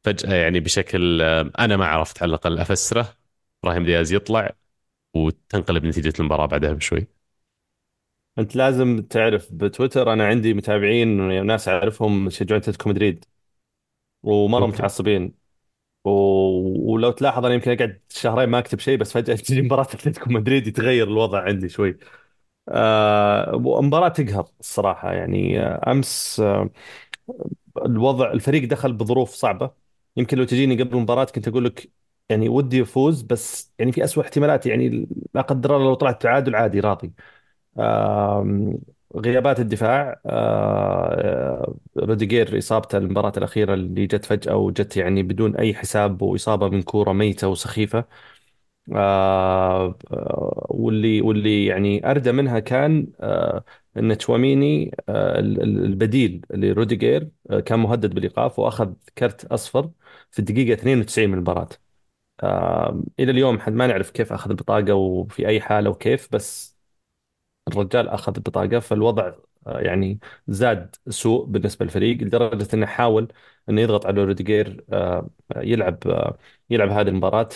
فجأة 0.05 0.35
يعني 0.35 0.61
بشكل 0.61 1.23
أنا 1.59 1.77
ما 1.77 1.87
عرفت 1.87 2.23
على 2.23 2.29
الأقل 2.29 2.59
أفسره. 2.59 3.09
إبراهيم 3.65 3.85
دياز 3.85 4.13
يطلع 4.13 4.53
وتنقلب 5.15 5.85
نتيجة 5.85 6.13
المباراة 6.21 6.47
بعدها 6.47 6.73
بشوي. 6.73 7.16
انت 8.39 8.57
لازم 8.57 9.03
تعرف 9.11 9.53
بتويتر 9.53 10.13
أنا 10.13 10.27
عندي 10.29 10.55
متابعين 10.55 11.47
ناس 11.47 11.69
اعرفهم 11.69 12.27
يشجعون 12.27 12.61
اتلتيكو 12.61 12.89
مدريد. 12.89 13.25
ومرة 14.23 14.67
أوكي. 14.67 14.67
متعصبين. 14.67 15.35
و... 16.05 16.11
ولو 16.93 17.11
تلاحظ 17.13 17.45
أنا 17.47 17.55
يمكن 17.55 17.71
أقعد 17.73 18.03
شهرين 18.11 18.49
ما 18.49 18.59
أكتب 18.59 18.81
شيء 18.81 18.99
بس 18.99 19.13
فجأة 19.13 19.37
تجي 19.47 19.63
مباراة 19.63 19.83
اتلتيكو 19.83 20.31
مدريد 20.31 20.67
يتغير 20.67 21.09
الوضع 21.09 21.43
عندي 21.43 21.69
شوي. 21.69 21.99
آه 22.69 23.53
مباراة 23.83 24.09
تقهر 24.09 24.49
الصراحة 24.61 25.13
يعني 25.13 25.61
آه 25.63 25.93
أمس 25.93 26.41
آه 26.41 26.71
الوضع 27.87 28.33
الفريق 28.33 28.69
دخل 28.69 28.93
بظروف 28.93 29.31
صعبة. 29.35 29.71
يمكن 30.17 30.39
لو 30.39 30.45
تجيني 30.45 30.83
قبل 30.83 30.97
المباراة 30.97 31.25
كنت 31.25 31.49
أقول 31.49 31.65
لك 31.65 31.91
يعني 32.29 32.49
ودي 32.49 32.79
يفوز 32.79 33.23
بس 33.23 33.73
يعني 33.79 33.93
في 33.93 34.05
أسوأ 34.05 34.23
احتمالات 34.23 34.67
يعني 34.67 35.09
لا 35.35 35.41
قدر 35.43 35.77
الله 35.77 35.89
لو 35.89 35.95
طلعت 35.95 36.23
تعادل 36.23 36.55
عادي 36.57 36.81
راضي. 36.81 37.13
غيابات 39.17 39.61
الدفاع 39.61 40.21
آه، 40.27 41.75
روديجير 41.97 42.59
إصابته 42.59 42.99
المباراة 42.99 43.33
الأخيرة 43.37 43.75
اللي 43.75 44.07
جت 44.07 44.25
فجأة 44.25 44.57
وجت 44.57 44.97
يعني 44.97 45.23
بدون 45.23 45.57
أي 45.57 45.75
حساب 45.75 46.23
وإصابة 46.23 46.69
من 46.69 46.83
كورة 46.83 47.13
ميتة 47.13 47.49
وسخيفة. 47.49 48.05
آه، 48.97 49.99
آه، 50.13 50.67
واللي 50.71 51.21
واللي 51.23 51.67
يعني 51.67 52.11
أردى 52.11 52.33
منها 52.33 52.59
كان 52.61 53.09
إن 53.97 54.19
تشواميني 54.19 54.97
البديل 55.09 56.43
لروديجير 56.51 57.31
كان 57.67 57.79
مهدد 57.79 58.15
بالإيقاف 58.15 58.59
وأخذ 58.59 58.93
كرت 59.19 59.45
أصفر 59.45 59.91
في 60.31 60.39
الدقيقة 60.39 60.75
92 60.75 61.29
من 61.31 61.35
المباراة. 61.35 61.69
إلى 63.21 63.31
اليوم 63.31 63.59
حد 63.61 63.73
ما 63.73 63.87
نعرف 63.87 64.11
كيف 64.11 64.33
أخذ 64.33 64.51
البطاقة 64.51 64.95
وفي 64.95 65.47
أي 65.49 65.61
حالة 65.61 65.91
وكيف 65.91 66.29
بس 66.33 66.76
الرجال 67.69 68.09
أخذ 68.09 68.33
البطاقه 68.37 68.79
فالوضع 68.81 69.33
آه، 69.67 69.81
يعني 69.81 70.19
زاد 70.49 70.97
سوء 71.09 71.45
بالنسبة 71.47 71.85
للفريق 71.85 72.17
لدرجة 72.23 72.69
إنه 72.75 72.87
حاول 72.87 73.29
إنه 73.69 73.81
يضغط 73.81 74.07
على 74.07 74.25
روديجير 74.25 74.85
آه، 74.93 75.31
يلعب 75.57 75.99
آه، 76.07 76.39
يلعب 76.71 76.89
هذه 76.91 77.09
المباراة 77.09 77.49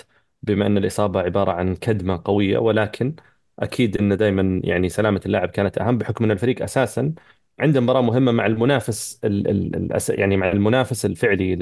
بما 0.42 0.66
إن 0.66 0.78
الإصابة 0.78 1.20
عبارة 1.20 1.52
عن 1.52 1.76
كدمة 1.76 2.22
قوية. 2.24 2.58
ولكن 2.58 3.16
أكيد 3.58 3.96
إنه 3.96 4.14
دائما 4.14 4.60
يعني 4.64 4.88
سلامة 4.88 5.20
اللاعب 5.26 5.48
كانت 5.48 5.78
أهم 5.78 5.98
بحكم 5.98 6.24
إن 6.24 6.30
الفريق 6.30 6.62
أساسا 6.62 7.14
عنده 7.58 7.80
مباراة 7.80 8.00
مهمة 8.02 8.32
مع 8.32 8.46
المنافس 8.46 9.20
ال 9.24 9.48
ال 9.48 9.98
يعني 10.20 10.36
مع 10.36 10.52
المنافس 10.52 11.04
الفعلي 11.06 11.56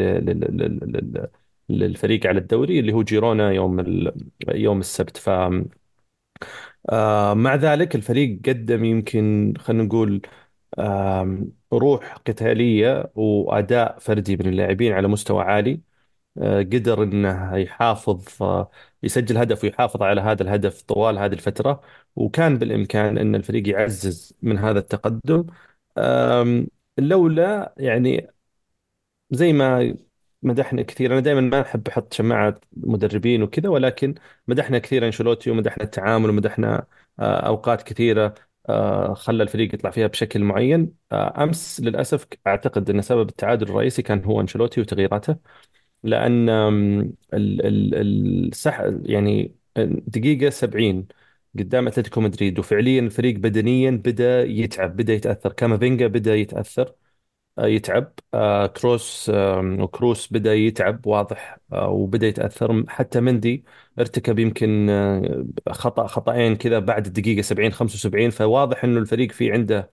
للفريق 1.68 2.26
على 2.26 2.38
الدوري 2.40 2.80
اللي 2.80 2.92
هو 2.92 3.02
جيرونا 3.02 3.50
يوم 3.52 3.80
يوم 4.48 4.80
السبت. 4.80 5.16
ف 5.16 5.30
آه، 6.90 7.34
مع 7.34 7.54
ذلك 7.54 7.94
الفريق 7.94 8.40
قدم 8.46 8.84
يمكن 8.84 9.54
خلينا 9.58 9.82
نقول 9.84 10.22
روح 11.72 12.16
قتالية 12.16 13.12
وأداء 13.14 13.98
فردي 13.98 14.36
من 14.36 14.46
اللاعبين 14.46 14.92
على 14.92 15.08
مستوى 15.08 15.42
عالي. 15.44 15.80
آه، 16.38 16.60
قدر 16.62 17.02
إنه 17.02 17.56
يحافظ 17.56 18.42
آه، 18.42 18.70
يسجل 19.02 19.38
هدف 19.38 19.64
ويحافظ 19.64 20.02
على 20.02 20.20
هذا 20.20 20.42
الهدف 20.42 20.82
طوال 20.82 21.18
هذه 21.18 21.32
الفترة. 21.32 21.80
وكان 22.16 22.58
بالإمكان 22.58 23.18
أن 23.18 23.34
الفريق 23.34 23.68
يعزز 23.68 24.34
من 24.42 24.58
هذا 24.58 24.78
التقدم. 24.78 25.46
لولا 26.98 27.74
يعني 27.78 28.30
زي 29.30 29.52
ما 29.52 29.96
مدحنا 30.42 30.82
كثير. 30.82 31.12
أنا 31.12 31.20
دائما 31.20 31.40
ما 31.40 31.60
أحب 31.60 31.88
أحط 31.88 32.12
شماعة 32.14 32.60
مدربين 32.76 33.42
وكذا 33.42 33.68
ولكن 33.68 34.14
مدحنا 34.48 34.78
كثير 34.78 35.06
أنشيلوتي 35.06 35.50
ومدحنا 35.50 35.84
التعامل 35.84 36.30
ومدحنا 36.30 36.86
آه، 37.20 37.46
أوقات 37.46 37.82
كثيرة 37.82 38.34
آه، 38.68 39.14
خلى 39.14 39.42
الفريق 39.42 39.74
يطلع 39.74 39.90
فيها 39.90 40.06
بشكل 40.06 40.44
معين. 40.44 40.94
آه، 41.12 41.42
أمس 41.44 41.80
للأسف 41.80 42.26
أعتقد 42.46 42.90
أن 42.90 43.02
سبب 43.02 43.28
التعادل 43.28 43.68
الرئيسي 43.68 44.02
كان 44.02 44.24
هو 44.24 44.40
أنشيلوتي 44.40 44.80
وتغييراته 44.80 45.36
لأن 46.02 46.48
ال 46.50 47.66
ال 47.66 47.94
السح 48.48 48.80
يعني 49.02 49.54
دقيقة 50.06 50.50
70 50.50 51.08
قدام 51.58 51.86
أتلتيكو 51.88 52.20
مدريد 52.20 52.58
وفعليا 52.58 53.00
الفريق 53.00 53.36
بدنيا 53.36 53.90
بدأ 53.90 54.42
يتعب 54.44 54.96
بدأ 54.96 55.12
يتأثر. 55.14 55.52
كامافينجا 55.52 56.06
بدأ 56.06 56.34
يتأثر. 56.34 56.94
يتعب. 57.58 58.12
آه، 58.34 58.66
كروس 58.66 59.30
وكروس 59.80 60.32
بدأ 60.32 60.54
يتعب 60.54 61.06
واضح 61.06 61.58
آه، 61.72 61.88
وبدأ 61.88 62.26
يتأثر. 62.26 62.84
حتى 62.88 63.20
مندي 63.20 63.64
ارتكب 63.98 64.38
يمكن 64.38 64.88
خطأ 65.70 66.06
خطأين 66.06 66.56
كذا 66.56 66.78
بعد 66.78 67.06
الدقيقة 67.06 67.42
70 67.42 67.72
75 67.72 68.30
فواضح 68.30 68.84
إنه 68.84 68.98
الفريق 69.00 69.32
في 69.32 69.52
عنده 69.52 69.92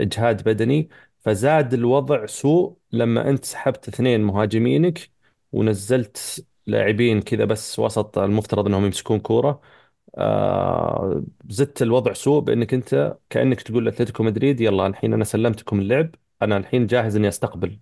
إجهاد 0.00 0.42
بدني. 0.44 0.88
فزاد 1.20 1.74
الوضع 1.74 2.26
سوء 2.26 2.76
لما 2.92 3.30
أنت 3.30 3.44
سحبت 3.44 3.88
اثنين 3.88 4.20
مهاجمينك 4.24 5.10
ونزلت 5.52 6.46
لاعبين 6.66 7.20
كذا 7.22 7.44
بس 7.44 7.78
وسط 7.78 8.18
المفترض 8.18 8.66
إنهم 8.66 8.84
يمسكون 8.84 9.20
كورة. 9.20 9.60
آه 10.18 11.24
زدت 11.48 11.82
الوضع 11.82 12.12
سوء 12.12 12.40
بأنك 12.40 12.74
أنت 12.74 13.16
كأنك 13.30 13.62
تقول 13.62 13.84
لأتلتيكو 13.84 14.22
مدريد 14.22 14.60
يلا 14.60 14.86
الحين 14.86 15.14
أنا 15.14 15.24
سلمتكم 15.24 15.80
اللعب 15.80 16.14
أنا 16.42 16.56
الحين 16.56 16.86
جاهز 16.86 17.16
إني 17.16 17.28
أستقبل 17.28 17.78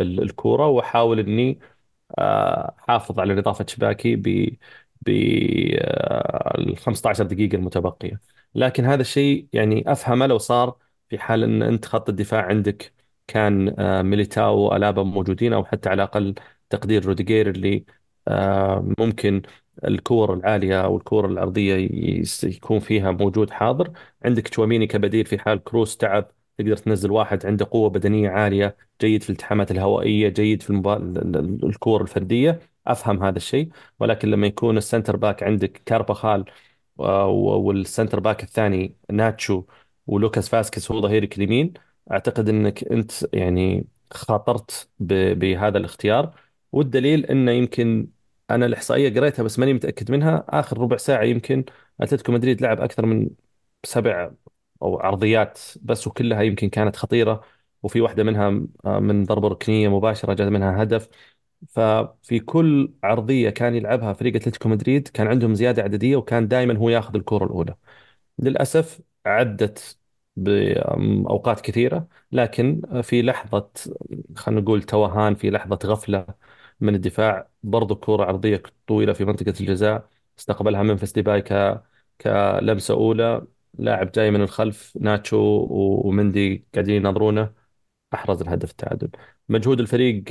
الكورة 0.00 0.66
وأحاول 0.68 1.18
إني 1.20 1.58
آه، 2.18 2.76
أحافظ 2.80 3.20
على 3.20 3.34
نظافة 3.34 3.66
شباكي 3.68 4.16
ب 4.16 4.24
ب 5.06 5.10
ال 6.58 6.76
15 6.78 7.24
دقيقة 7.24 7.56
المتبقية. 7.56 8.20
لكن 8.54 8.84
هذا 8.84 9.00
الشيء 9.00 9.48
يعني 9.52 9.92
أفهمه 9.92 10.26
لو 10.26 10.38
صار 10.38 10.76
في 11.08 11.18
حال 11.18 11.42
إن 11.44 11.62
أنت 11.62 11.84
خط 11.84 12.08
الدفاع 12.08 12.42
عندك 12.46 12.92
كان 13.26 13.74
آه، 13.80 14.02
ميليتاو 14.02 14.58
وألابا 14.58 15.02
موجودين 15.02 15.52
أو 15.52 15.64
حتى 15.64 15.88
على 15.88 16.02
الأقل 16.02 16.34
تقدير 16.70 17.04
روديجير 17.06 17.50
اللي 17.50 17.84
آه، 18.28 18.94
ممكن 18.98 19.42
الكور 19.84 20.34
العالية 20.34 20.84
أو 20.84 20.96
الكور 20.96 21.26
العرضية 21.26 21.74
يكون 22.44 22.78
فيها 22.80 23.10
موجود 23.10 23.50
حاضر 23.50 23.92
عندك 24.24 24.48
تشواميني 24.48 24.86
كبديل 24.86 25.24
في 25.26 25.38
حال 25.38 25.64
كروس 25.64 25.96
تعب 25.96 26.30
تقدر 26.58 26.76
تنزل 26.76 27.10
واحد 27.10 27.46
عنده 27.46 27.66
قوة 27.70 27.88
بدنية 27.90 28.30
عالية 28.30 28.76
جيد 29.00 29.22
في 29.22 29.30
الالتحامات 29.30 29.70
الهوائية 29.70 30.28
جيد 30.28 30.62
في. 30.62 30.72
الكور 31.64 32.02
الفردية 32.02 32.60
أفهم 32.86 33.22
هذا 33.24 33.36
الشيء 33.36 33.68
ولكن 34.00 34.30
لما 34.30 34.46
يكون 34.46 34.76
ال 34.78 34.83
center 34.83 35.16
back 35.16 35.42
عندك 35.42 35.82
كارباخال 35.86 36.44
وال 36.98 37.28
center 37.28 38.20
back 38.20 38.42
الثاني 38.42 38.96
ناتشو 39.10 39.64
ولوكاس 40.06 40.48
فاسكس 40.48 40.90
هو 40.90 41.00
ظهيرك 41.00 41.36
اليمين 41.38 41.72
أعتقد 42.12 42.48
أنك 42.48 42.84
أنت 42.84 43.12
يعني 43.34 43.86
خاطرت. 44.12 44.88
بهذا 45.00 45.78
الاختيار 45.78 46.34
والدليل 46.72 47.26
أنه 47.26 47.50
يمكن 47.52 48.08
أنا 48.50 48.66
الإحصائية 48.66 49.14
قريتها 49.20 49.42
بس 49.42 49.58
ماني 49.58 49.72
متأكد 49.74 50.10
منها. 50.10 50.44
آخر 50.48 50.78
ربع 50.78 50.96
ساعة 50.96 51.22
يمكن 51.24 51.64
أتلتيكو 52.00 52.32
مدريد 52.32 52.62
لعب 52.62 52.80
أكثر 52.80 53.06
من 53.06 53.30
سبع 53.84 54.30
أو 54.82 54.98
عرضيات 55.00 55.58
بس 55.82 56.06
وكلها 56.06 56.42
يمكن 56.42 56.68
كانت 56.68 56.96
خطيرة 56.96 57.40
وفي 57.82 58.00
واحدة 58.00 58.24
منها 58.24 58.48
آه، 58.86 58.98
من 59.00 59.24
ضربة 59.24 59.48
ركنية 59.48 59.88
مباشرة 59.88 60.34
جاء 60.34 60.50
منها 60.50 60.82
هدف. 60.82 61.08
ففي 61.68 62.40
كل 62.40 62.92
عرضية 63.04 63.50
كان 63.50 63.74
يلعبها 63.74 64.12
فريق 64.12 64.36
أتلتيكو 64.36 64.68
مدريد 64.68 65.08
كان 65.08 65.26
عندهم 65.28 65.54
زيادة 65.54 65.82
عددية 65.82 66.16
وكان 66.16 66.48
دائما 66.48 66.78
هو 66.78 66.88
ياخذ 66.90 67.16
الكرة 67.16 67.44
الأولى. 67.44 67.76
للأسف 68.38 69.00
عدت 69.26 69.98
باوقات 70.36 71.60
كثيرة 71.60 72.08
لكن 72.32 72.82
في 73.02 73.22
لحظة 73.22 73.70
خلينا 74.36 74.60
نقول 74.60 74.82
توهان 74.82 75.34
في 75.34 75.50
لحظة 75.50 75.78
غفلة 75.84 76.26
من 76.80 76.94
الدفاع 76.94 77.48
برضو 77.62 77.96
كرة 77.96 78.24
عرضية 78.24 78.62
طويلة 78.86 79.12
في 79.12 79.24
منطقة 79.24 79.54
الجزاء 79.60 80.08
استقبلها 80.38 80.82
منفس 80.82 81.12
ديباي 81.12 81.42
ك 81.42 81.82
كلمسة 82.20 82.94
أولى. 82.94 83.46
لاعب 83.78 84.12
جاي 84.12 84.30
من 84.30 84.42
الخلف 84.42 84.98
ناتشو 85.00 85.66
ومندي 85.70 86.66
قاعدين 86.74 86.94
يناظرونه. 86.94 87.54
أحرز 88.14 88.42
الهدف 88.42 88.70
التعادل. 88.70 89.10
مجهود 89.48 89.80
الفريق 89.80 90.24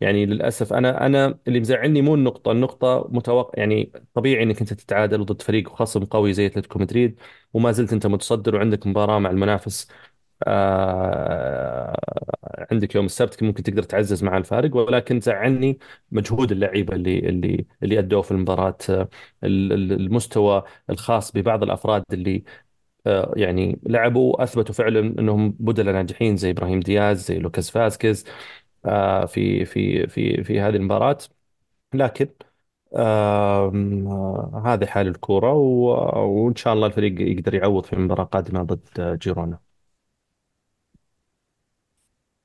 يعني 0.00 0.26
للأسف 0.26 0.72
أنا 0.72 1.06
أنا 1.06 1.38
اللي 1.48 1.60
مزعلني 1.60 2.02
مو 2.02 2.14
النقطة 2.14 2.52
النقطة 2.52 3.08
متوقع 3.10 3.58
يعني 3.60 3.92
طبيعي 4.14 4.42
أنك 4.42 4.60
أنت 4.60 4.72
تتعادل 4.72 5.24
ضد 5.24 5.42
فريق 5.42 5.68
خصم 5.68 6.04
قوي 6.04 6.32
زي 6.32 6.46
أتلتيكو 6.46 6.78
مدريد 6.78 7.20
وما 7.52 7.72
زلت 7.72 7.92
أنت 7.92 8.06
متصدر 8.06 8.54
وعندك 8.56 8.86
مباراة 8.86 9.18
مع 9.18 9.30
المنافس. 9.30 9.88
آه، 10.46 11.96
عندك 12.72 12.94
يوم 12.94 13.04
السبت 13.06 13.42
ممكن 13.42 13.62
تقدر 13.62 13.82
تعزز 13.82 14.24
مع 14.24 14.36
الفارق 14.36 14.76
ولكن 14.76 15.20
زعلني 15.20 15.78
مجهود 16.10 16.52
اللعيبة 16.52 16.94
اللي 16.94 17.18
اللي 17.18 17.66
اللي 17.82 17.98
ادوه 17.98 18.22
في 18.22 18.30
المباراة. 18.30 18.76
آه، 18.90 19.08
المستوى 19.44 20.62
الخاص 20.90 21.32
ببعض 21.32 21.62
الأفراد 21.62 22.04
اللي 22.12 22.44
آه، 23.06 23.32
يعني 23.36 23.80
لعبوا 23.82 24.42
اثبتوا 24.42 24.74
فعلا 24.74 25.00
إنهم 25.00 25.50
بدلاء 25.60 25.94
ناجحين 25.94 26.36
زي 26.36 26.50
إبراهيم 26.50 26.80
دياز 26.80 27.26
زي 27.26 27.38
لوكاس 27.38 27.70
فاسكيز 27.70 28.24
في 29.26 29.64
في 29.64 30.06
في 30.06 30.44
في 30.44 30.60
هذه 30.60 30.76
المباراة. 30.76 31.18
لكن 31.94 32.28
آه 32.96 34.62
هذه 34.66 34.86
حال 34.86 35.08
الكورة 35.08 35.52
وإن 35.54 36.56
شاء 36.56 36.74
الله 36.74 36.86
الفريق 36.86 37.20
يقدر 37.20 37.54
يعوض 37.54 37.84
في 37.86 37.96
مباراة 37.96 38.24
قادمة 38.24 38.62
ضد 38.62 39.18
جيرونا. 39.22 39.71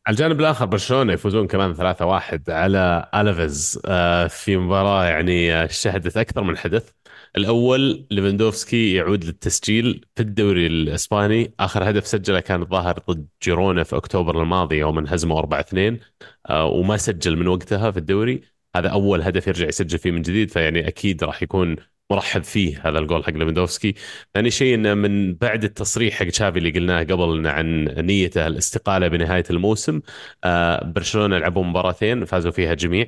على 0.07 0.13
الجانب 0.13 0.39
الآخر 0.39 0.65
برشلونة 0.65 1.13
يفوزون 1.13 1.47
كمان 1.47 1.73
3-1 1.73 2.49
على 2.49 3.09
ألافيز. 3.15 3.79
آه، 3.85 4.27
في 4.27 4.57
مباراة 4.57 5.05
يعني 5.05 5.53
آه، 5.53 5.67
شهدت 5.67 6.17
أكثر 6.17 6.43
من 6.43 6.57
حدث. 6.57 6.91
الأول 7.37 8.07
ليفاندوفسكي 8.11 8.93
يعود 8.93 9.23
للتسجيل 9.25 10.05
في 10.15 10.21
الدوري 10.23 10.67
الإسباني. 10.67 11.53
آخر 11.59 11.89
هدف 11.89 12.07
سجله 12.07 12.39
كان 12.39 12.61
الظاهر 12.61 12.99
ضد 13.09 13.27
جيرونا 13.43 13.83
في 13.83 13.95
أكتوبر 13.95 14.41
الماضي 14.41 14.77
يوم 14.77 14.97
انهزموا 14.97 15.39
4-2 15.39 15.99
آه، 16.49 16.65
وما 16.65 16.97
سجل 16.97 17.35
من 17.37 17.47
وقتها 17.47 17.91
في 17.91 17.97
الدوري. 17.99 18.41
هذا 18.75 18.89
أول 18.89 19.21
هدف 19.21 19.47
يرجع 19.47 19.67
يسجل 19.67 19.99
فيه 19.99 20.11
من 20.11 20.21
جديد 20.21 20.51
فيعني 20.51 20.87
أكيد 20.87 21.23
راح 21.23 21.43
يكون 21.43 21.75
مرحب 22.11 22.43
فيه 22.43 22.81
هذا 22.89 22.99
الجول 22.99 23.23
حق 23.25 23.29
ليفاندوفسكي. 23.33 23.93
ثاني 24.33 24.51
شيء 24.51 24.75
إنه 24.75 24.93
من 24.93 25.33
بعد 25.35 25.63
التصريح 25.63 26.13
حق 26.19 26.25
تشافي 26.25 26.59
اللي 26.59 26.71
قلناه 26.71 27.03
قبل 27.03 27.47
عن 27.47 27.83
نيته 27.85 28.47
الاستقالة 28.47 29.07
بنهاية 29.07 29.43
الموسم 29.49 30.01
آه، 30.43 30.83
برشلونة 30.85 31.37
لعبوا 31.37 31.63
مباراتين 31.63 32.25
فازوا 32.25 32.51
فيها 32.51 32.73
جميع. 32.73 33.07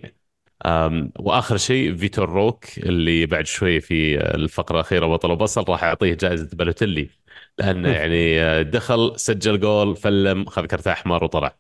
وآخر 1.20 1.58
شيء 1.58 1.95
فيتور 1.95 2.30
روك 2.30 2.66
اللي 2.78 3.26
بعد 3.26 3.45
شوي 3.45 3.82
في 3.82 4.18
الفقرة 4.36 4.76
الأخيرة 4.76 5.08
بطل 5.08 5.32
وبصل 5.32 5.66
راح 5.70 5.84
أعطيه 5.84 6.14
جائزة 6.14 6.50
بالوتيلي 6.54 7.10
لأنه 7.58 7.89
يعني 7.89 8.41
آه، 8.41 8.62
دخل 8.62 9.14
سجل 9.20 9.60
جول 9.60 9.95
فلم 9.95 10.45
خذ 10.45 10.66
كرت 10.66 10.88
أحمر 10.88 11.24
وطلع. 11.24 11.56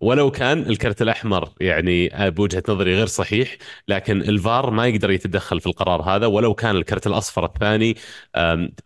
ولو 0.00 0.30
كان 0.30 0.58
الكرت 0.58 1.02
الأحمر 1.02 1.48
يعني 1.60 2.10
بوجهة 2.30 2.62
نظري 2.68 2.96
غير 2.96 3.06
صحيح 3.06 3.56
لكن 3.88 4.20
الفار 4.20 4.70
ما 4.70 4.86
يقدر 4.86 5.10
يتدخل 5.10 5.60
في 5.60 5.66
القرار 5.66 6.02
هذا. 6.02 6.26
ولو 6.26 6.54
كان 6.54 6.76
الكرت 6.76 7.06
الأصفر 7.06 7.44
الثاني 7.44 7.96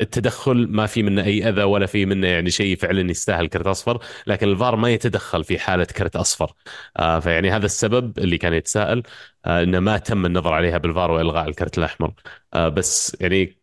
التدخل 0.00 0.66
ما 0.70 0.86
في 0.86 1.02
منه 1.02 1.24
أي 1.24 1.48
أذى 1.48 1.62
ولا 1.62 1.86
في 1.86 2.06
منه 2.06 2.26
يعني 2.26 2.50
شيء 2.50 2.76
فعلا 2.76 3.10
يستاهل 3.10 3.46
كرت 3.48 3.66
أصفر 3.66 3.98
لكن 4.26 4.48
الفار 4.48 4.76
ما 4.76 4.90
يتدخل 4.90 5.44
في 5.44 5.58
حالة 5.58 5.84
كرت 5.84 6.16
أصفر. 6.16 6.52
فيعني 6.96 7.50
هذا 7.50 7.66
السبب 7.66 8.18
اللي 8.18 8.38
كان 8.38 8.52
يتساءل 8.52 9.02
إنه 9.46 9.80
ما 9.80 9.98
تم 9.98 10.26
النظر 10.26 10.52
عليها 10.52 10.78
بالفار 10.78 11.10
وإلغاء 11.10 11.48
الكرت 11.48 11.78
الأحمر. 11.78 12.12
بس 12.56 13.16
يعني 13.20 13.57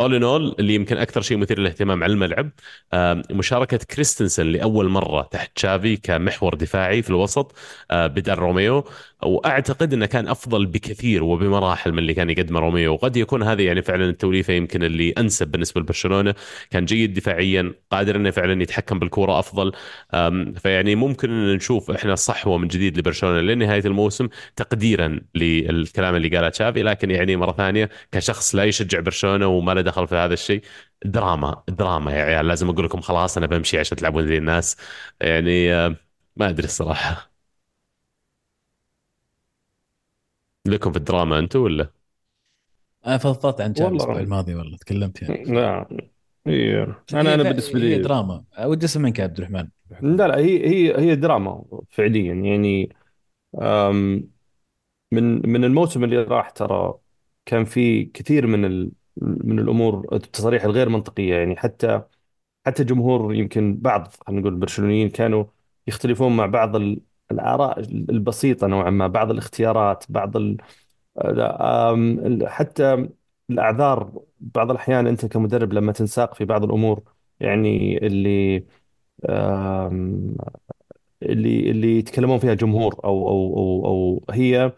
اول 0.00 0.14
ان 0.14 0.22
اول 0.22 0.54
اللي 0.58 0.74
يمكن 0.74 0.96
أكثر 0.96 1.20
شيء 1.22 1.36
مثير 1.36 1.58
للاهتمام 1.58 2.04
على 2.04 2.12
الملعب 2.12 2.50
مشاركة 3.30 3.76
كريستنسن 3.76 4.46
لأول 4.46 4.88
مرة 4.88 5.22
تحت 5.22 5.56
تشافي 5.56 5.96
كمحور 5.96 6.54
دفاعي 6.54 7.02
في 7.02 7.10
الوسط 7.10 7.54
آه، 7.90 8.06
بدل 8.06 8.34
روميو. 8.34 8.84
واعتقد 9.22 9.92
إنه 9.92 10.06
كان 10.06 10.28
أفضل 10.28 10.66
بكثير 10.66 11.24
وبمراحل 11.24 11.92
من 11.92 11.98
اللي 11.98 12.14
كان 12.14 12.30
يقدمه 12.30 12.60
روميو. 12.60 12.92
وقد 12.92 13.16
يكون 13.16 13.42
هذه 13.42 13.62
يعني 13.62 13.82
فعلا 13.82 14.04
التوليفة 14.04 14.52
يمكن 14.52 14.82
اللي 14.82 15.10
أنسب 15.10 15.48
بالنسبة 15.50 15.80
لبرشلونة. 15.80 16.34
كان 16.70 16.84
جيد 16.84 17.14
دفاعيا 17.14 17.74
قادر 17.90 18.16
إنه 18.16 18.30
فعلا 18.30 18.62
يتحكم 18.62 18.98
بالكوره 18.98 19.38
أفضل. 19.38 19.72
فيعني 20.56 20.94
ممكن 20.94 21.30
إن 21.30 21.54
نشوف 21.54 21.90
إحنا 21.90 22.14
صحوة 22.14 22.58
من 22.58 22.68
جديد 22.68 22.98
لبرشلونة 22.98 23.40
لنهاية 23.40 23.84
الموسم 23.86 24.28
تقديرا 24.56 25.20
للكلام 25.34 26.16
اللي 26.16 26.28
قاله 26.28 26.48
تشافي. 26.48 26.82
لكن 26.82 27.10
يعني 27.10 27.36
مرة 27.36 27.52
ثانية 27.52 27.90
كشخص 28.12 28.54
لا 28.54 28.64
يشجع 28.64 29.00
برشلونة 29.00 29.46
وما 29.46 29.72
له 29.72 29.80
دخل 29.80 30.08
في 30.08 30.14
هذا 30.14 30.34
الشيء 30.34 30.62
دراما 31.04 31.62
دراما 31.68 32.12
يا 32.12 32.22
عيال. 32.22 32.46
لازم 32.48 32.68
أقول 32.68 32.84
لكم 32.84 33.00
خلاص 33.00 33.36
أنا 33.36 33.46
بمشي 33.46 33.78
عشان 33.78 33.96
تلعبون 33.96 34.26
زي 34.26 34.38
الناس. 34.38 34.76
يعني 35.20 35.68
ما 36.36 36.48
أدري 36.48 36.64
الصراحة. 36.64 37.35
لكم 40.66 40.92
في 40.92 40.98
الدراما 40.98 41.38
أنتم 41.38 41.60
ولا؟ 41.60 41.90
أنا 43.06 43.18
فضفضت 43.18 43.60
عن 43.60 43.72
تشافي 43.74 43.90
الأسبوع 43.90 44.20
والله 44.20 44.20
الماضي 44.20 44.54
والله 44.54 44.76
تكلمت 44.76 45.22
يعني. 45.22 45.40
لا 45.44 45.88
هي 46.46 46.86
أنا 47.14 47.34
هي 47.34 47.34
أنا 47.34 47.42
بالنسبة 47.42 47.78
هي 47.80 47.98
لي 47.98 47.98
دراما. 47.98 48.44
ودي 48.60 48.86
أسمع 48.86 49.02
منك 49.02 49.18
يا 49.18 49.24
عبد 49.24 49.38
الرحمن. 49.38 49.68
لا 50.00 50.28
لا 50.28 50.36
هي 50.38 50.68
هي 50.68 50.98
هي 51.00 51.16
دراما 51.16 51.64
فعليا. 51.90 52.34
يعني 52.34 52.96
أم، 53.62 54.30
من 55.12 55.50
من 55.50 55.64
الموسم 55.64 56.04
اللي 56.04 56.22
راح 56.22 56.50
ترى 56.50 56.94
كان 57.46 57.64
في 57.64 58.04
كثير 58.04 58.46
من 58.46 58.64
ال 58.64 58.92
من 59.22 59.58
الأمور 59.58 60.08
التصاريح 60.16 60.64
الغير 60.64 60.88
منطقية. 60.88 61.34
يعني 61.36 61.56
حتى 61.56 62.02
حتى 62.66 62.84
جمهور 62.84 63.34
يمكن 63.34 63.76
بعض 63.78 64.08
خلينا 64.26 64.40
نقول 64.42 64.54
البرشلونيين 64.54 65.10
كانوا 65.10 65.44
يختلفون 65.86 66.36
مع 66.36 66.46
بعض 66.46 66.76
ال- 67.30 67.36
الآراء 67.40 67.80
البسيطة 67.80 68.66
نوعا 68.66 68.90
ما 68.90 69.06
بعض 69.06 69.30
الاختيارات 69.30 70.04
بعض 70.08 70.36
آم، 71.18 72.18
ال- 72.26 72.48
حتى 72.48 73.08
الأعذار 73.50 74.22
بعض 74.40 74.70
الأحيان 74.70 75.06
أنت 75.06 75.26
كمدرب 75.26 75.72
لما 75.72 75.92
تنساق 75.92 76.34
في 76.34 76.44
بعض 76.44 76.64
الأمور 76.64 77.02
يعني 77.40 77.98
اللي 78.06 78.64
اللي 81.22 81.70
اللي 81.70 81.98
يتكلمون 81.98 82.38
فيها 82.38 82.54
جمهور 82.54 82.94
أو 83.04 83.28
أو 83.28 83.56
أو 83.58 83.86
أو 83.86 84.24
هي 84.34 84.72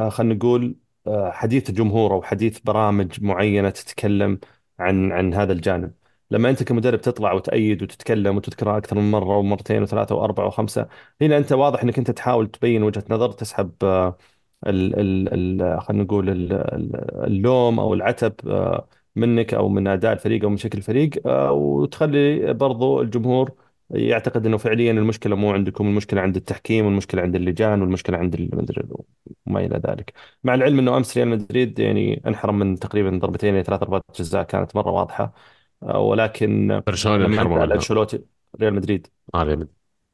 آه، 0.00 0.08
خلينا 0.08 0.34
نقول 0.34 0.76
آه، 1.08 1.30
حديث 1.32 1.72
جمهور 1.72 2.14
أو 2.14 2.22
حديث 2.22 2.60
برامج 2.60 3.22
معينة 3.24 3.70
تتكلم 3.70 4.40
عن 4.80 5.12
عن 5.12 5.34
هذا 5.34 5.52
الجانب. 5.54 5.94
لما 6.32 6.50
أنت 6.50 6.62
كمدرب 6.62 7.00
تطلع 7.00 7.32
وتأيد 7.32 7.82
وتتكلم 7.82 8.36
وتذكرها 8.36 8.78
أكثر 8.78 8.96
من 8.96 9.10
مرة 9.10 9.38
ومرتين 9.38 9.82
وثلاثة 9.82 10.14
وأربعة 10.14 10.46
وخمسة 10.46 10.88
هنا 11.22 11.38
أنت 11.38 11.52
واضح 11.52 11.82
إنك 11.82 11.98
أنت 11.98 12.10
تحاول 12.10 12.46
تبين 12.50 12.82
وجهة 12.82 13.04
نظر 13.10 13.32
تسحب 13.32 13.72
آه، 13.84 14.18
ال 14.66 15.00
ال 15.00 15.62
ال 15.62 15.80
خلينا 15.82 16.02
نقول 16.04 16.30
ال- 16.30 16.52
ال- 16.52 17.24
اللوم 17.26 17.80
أو 17.80 17.94
العتب 17.94 18.34
آه، 18.48 18.88
منك 19.16 19.54
أو 19.54 19.68
من 19.68 19.86
أداء 19.88 20.12
الفريق 20.12 20.44
أو 20.44 20.50
من 20.50 20.56
شكل 20.56 20.78
الفريق 20.78 21.26
آه، 21.26 21.52
وتخلي 21.52 22.52
برضو 22.54 23.00
الجمهور 23.02 23.52
يعتقد 23.90 24.46
إنه 24.46 24.56
فعليا 24.56 24.92
المشكلة 24.92 25.36
مو 25.36 25.52
عندكم 25.52 25.86
المشكلة 25.88 26.20
عند 26.20 26.36
التحكيم 26.36 26.84
والمشكلة 26.86 27.22
عند 27.22 27.36
اللجان 27.36 27.80
والمشكلة 27.82 28.18
عند 28.18 28.34
المدرب 28.34 29.04
وما 29.46 29.60
إلى 29.60 29.80
ذلك. 29.86 30.12
مع 30.44 30.54
العلم 30.54 30.78
إنه 30.78 30.96
أمس 30.96 31.16
ريال 31.16 31.28
مدريد 31.28 31.78
يعني 31.78 32.22
أنحرم 32.26 32.58
من 32.58 32.78
تقريبا 32.78 33.18
ضربتين 33.18 33.54
إلى 33.54 33.64
ثلاث 33.64 33.80
ضربات 33.80 34.04
جزاء 34.18 34.42
كانت 34.42 34.76
مرة 34.76 34.90
واضحة. 34.90 35.34
ولكن 35.82 36.82
برشلونة 36.86 37.24
لما 37.24 37.26
انحرموا 37.26 37.56
انتقل 37.56 37.64
منها. 37.64 37.74
أنشيلوتي 37.74 38.24
ريال 38.60 38.74
مدريد. 38.74 39.06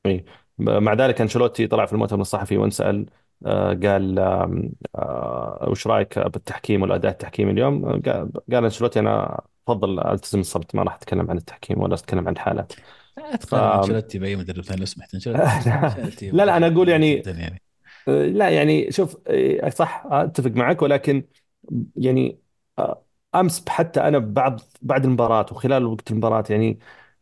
إي. 0.07 0.25
مع 0.59 0.93
ذلك 0.95 1.21
أنشيلوتي 1.21 1.67
طلع 1.67 1.87
في 1.87 1.93
المؤتمر 1.93 2.21
الصحفي 2.21 2.57
وانسأل 2.57 3.07
آه، 3.47 3.75
قال 3.75 4.19
آه، 4.19 5.67
وش 5.69 5.87
رأيك 5.87 6.19
بالتحكيم 6.19 6.83
والأداء 6.83 7.13
التحكيمي 7.13 7.51
اليوم؟ 7.51 7.85
آه، 7.85 8.31
قال 8.53 8.65
أنشيلوتي 8.65 8.99
أنا 9.01 9.41
أفضل 9.69 10.01
ألتزم 10.01 10.41
الصمت 10.41 10.75
ما 10.75 10.83
راح 10.83 10.95
أتكلم 10.95 11.31
عن 11.31 11.37
التحكيم 11.37 11.83
ولا 11.83 11.95
أتكلم 11.95 12.29
عن 12.29 12.39
حالات 12.39 12.73
لا 13.17 13.37
ف 13.41 13.55
تقارن 13.55 13.77
أنشيلوتي 13.77 14.19
بأي 14.19 14.37
مدرب 14.37 14.65
ثاني 14.65 14.81
لو 14.81 14.87
سمحت. 14.87 15.15
أنشيلوتي 15.15 15.43
أنشيلوتي 15.89 16.31
لا 16.31 16.45
لا 16.47 16.57
أنا 16.57 16.67
أقول 16.67 16.89
يعني 16.89 17.17
جدا 17.17 17.31
يعني. 17.31 17.63
لا 18.07 18.49
يعني 18.51 18.93
شوف 18.93 19.17
صح 19.69 20.03
أتفق 20.07 20.51
معك 20.51 20.83
ولكن 20.83 21.25
يعني 21.97 22.41
آه، 22.79 23.05
أمس 23.35 23.69
حتى 23.69 24.01
أنا 24.01 24.19
بعد 24.19 24.61
بعد 24.83 25.05
المباراة 25.05 25.47
وخلال 25.53 25.85
وقت 25.87 26.11
المباراة 26.11 26.45
يعني 26.51 26.79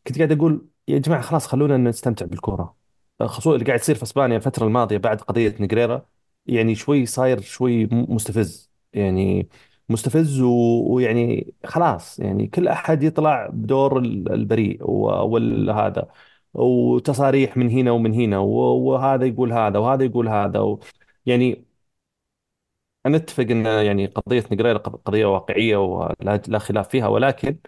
كنت 0.06 0.16
قاعد 0.18 0.32
أقول 0.32 0.68
يا 0.88 0.98
جماعة 0.98 1.22
خلاص 1.22 1.46
خلونا 1.46 1.76
نستمتع 1.76 2.26
بالكورة. 2.26 2.76
خصوصا 3.22 3.54
اللي 3.54 3.64
قاعد 3.66 3.78
يصير 3.80 3.94
في 3.94 4.02
إسبانيا 4.02 4.36
الفترة 4.36 4.64
الماضية 4.66 4.96
بعد 4.98 5.20
قضية 5.20 5.54
نجريرا 5.60 6.06
يعني 6.46 6.74
شوي 6.74 7.06
صاير 7.06 7.40
شوي 7.40 7.86
مستفز 7.92 8.70
يعني 8.92 9.48
مستفز 9.88 10.40
و- 10.40 10.84
ويعني 10.94 11.54
خلاص 11.64 12.18
يعني 12.18 12.46
كل 12.46 12.68
أحد 12.68 13.02
يطلع 13.02 13.46
بدور 13.52 13.98
ال- 13.98 14.32
البريء 14.32 14.78
وهذا 14.90 16.08
وتصاريح 16.54 17.56
من 17.56 17.70
هنا 17.70 17.90
ومن 17.90 18.14
هنا 18.14 18.38
وهذا 18.38 19.24
يقول 19.26 19.52
هذا 19.52 19.78
وهذا 19.78 20.04
يقول 20.04 20.28
هذا 20.28 20.58
و... 20.60 20.80
يعني 21.26 21.65
أنا 23.06 23.16
أتفق 23.16 23.42
أن 23.50 23.66
يعني 23.66 24.06
قضية 24.06 24.44
نجريرة 24.52 24.78
قض- 24.78 24.96
قضية 24.96 25.26
واقعية 25.26 25.76
ولا 25.76 26.40
لا 26.48 26.58
خلاف 26.58 26.88
فيها 26.88 27.08
ولكن 27.08 27.58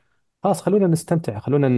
خلاص 0.45 0.62
خلونا 0.62 0.86
نستمتع 0.86 1.39
خلونا 1.39 1.68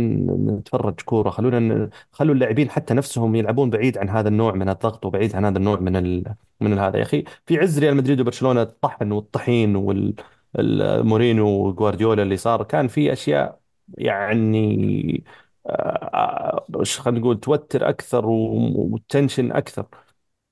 نتفرج 0.59 1.01
كورة 1.01 1.31
خلونا 1.31 1.59
ن... 1.61 1.91
خلوا 2.13 2.35
اللاعبين 2.35 2.71
حتى 2.71 2.95
نفسهم 2.95 3.35
يلعبون 3.35 3.71
بعيد 3.71 3.99
عن 3.99 4.09
هذا 4.09 4.29
النوع 4.29 4.53
من 4.55 4.69
الضغط 4.69 5.07
وبعيد 5.07 5.37
عن 5.37 5.45
هذا 5.45 5.59
النوع 5.59 5.81
من 5.81 5.97
ال... 5.97 6.35
من 6.61 6.79
هذا. 6.79 6.99
يا 6.99 7.03
أخي 7.03 7.25
في 7.47 7.59
عز 7.59 7.79
ريال 7.79 7.97
مدريد 7.97 8.21
وبرشلونة 8.21 8.63
الطحن 8.63 9.13
والطحين 9.13 9.77
وال 9.77 10.15
ال- 10.59 11.07
مورينو 11.07 11.49
وجوارديولا 11.69 12.23
اللي 12.23 12.37
صار 12.37 12.63
كان 12.65 12.89
في 12.89 13.13
أشياء 13.13 13.61
يعني 13.99 15.25
آه، 15.67 15.71
آه، 15.71 16.67
وش 16.75 17.01
خلينا 17.01 17.21
نقول 17.21 17.41
توتر 17.41 17.89
أكثر 17.89 18.27
و- 18.27 18.89
والتنشن 18.93 19.53
أكثر. 19.53 19.87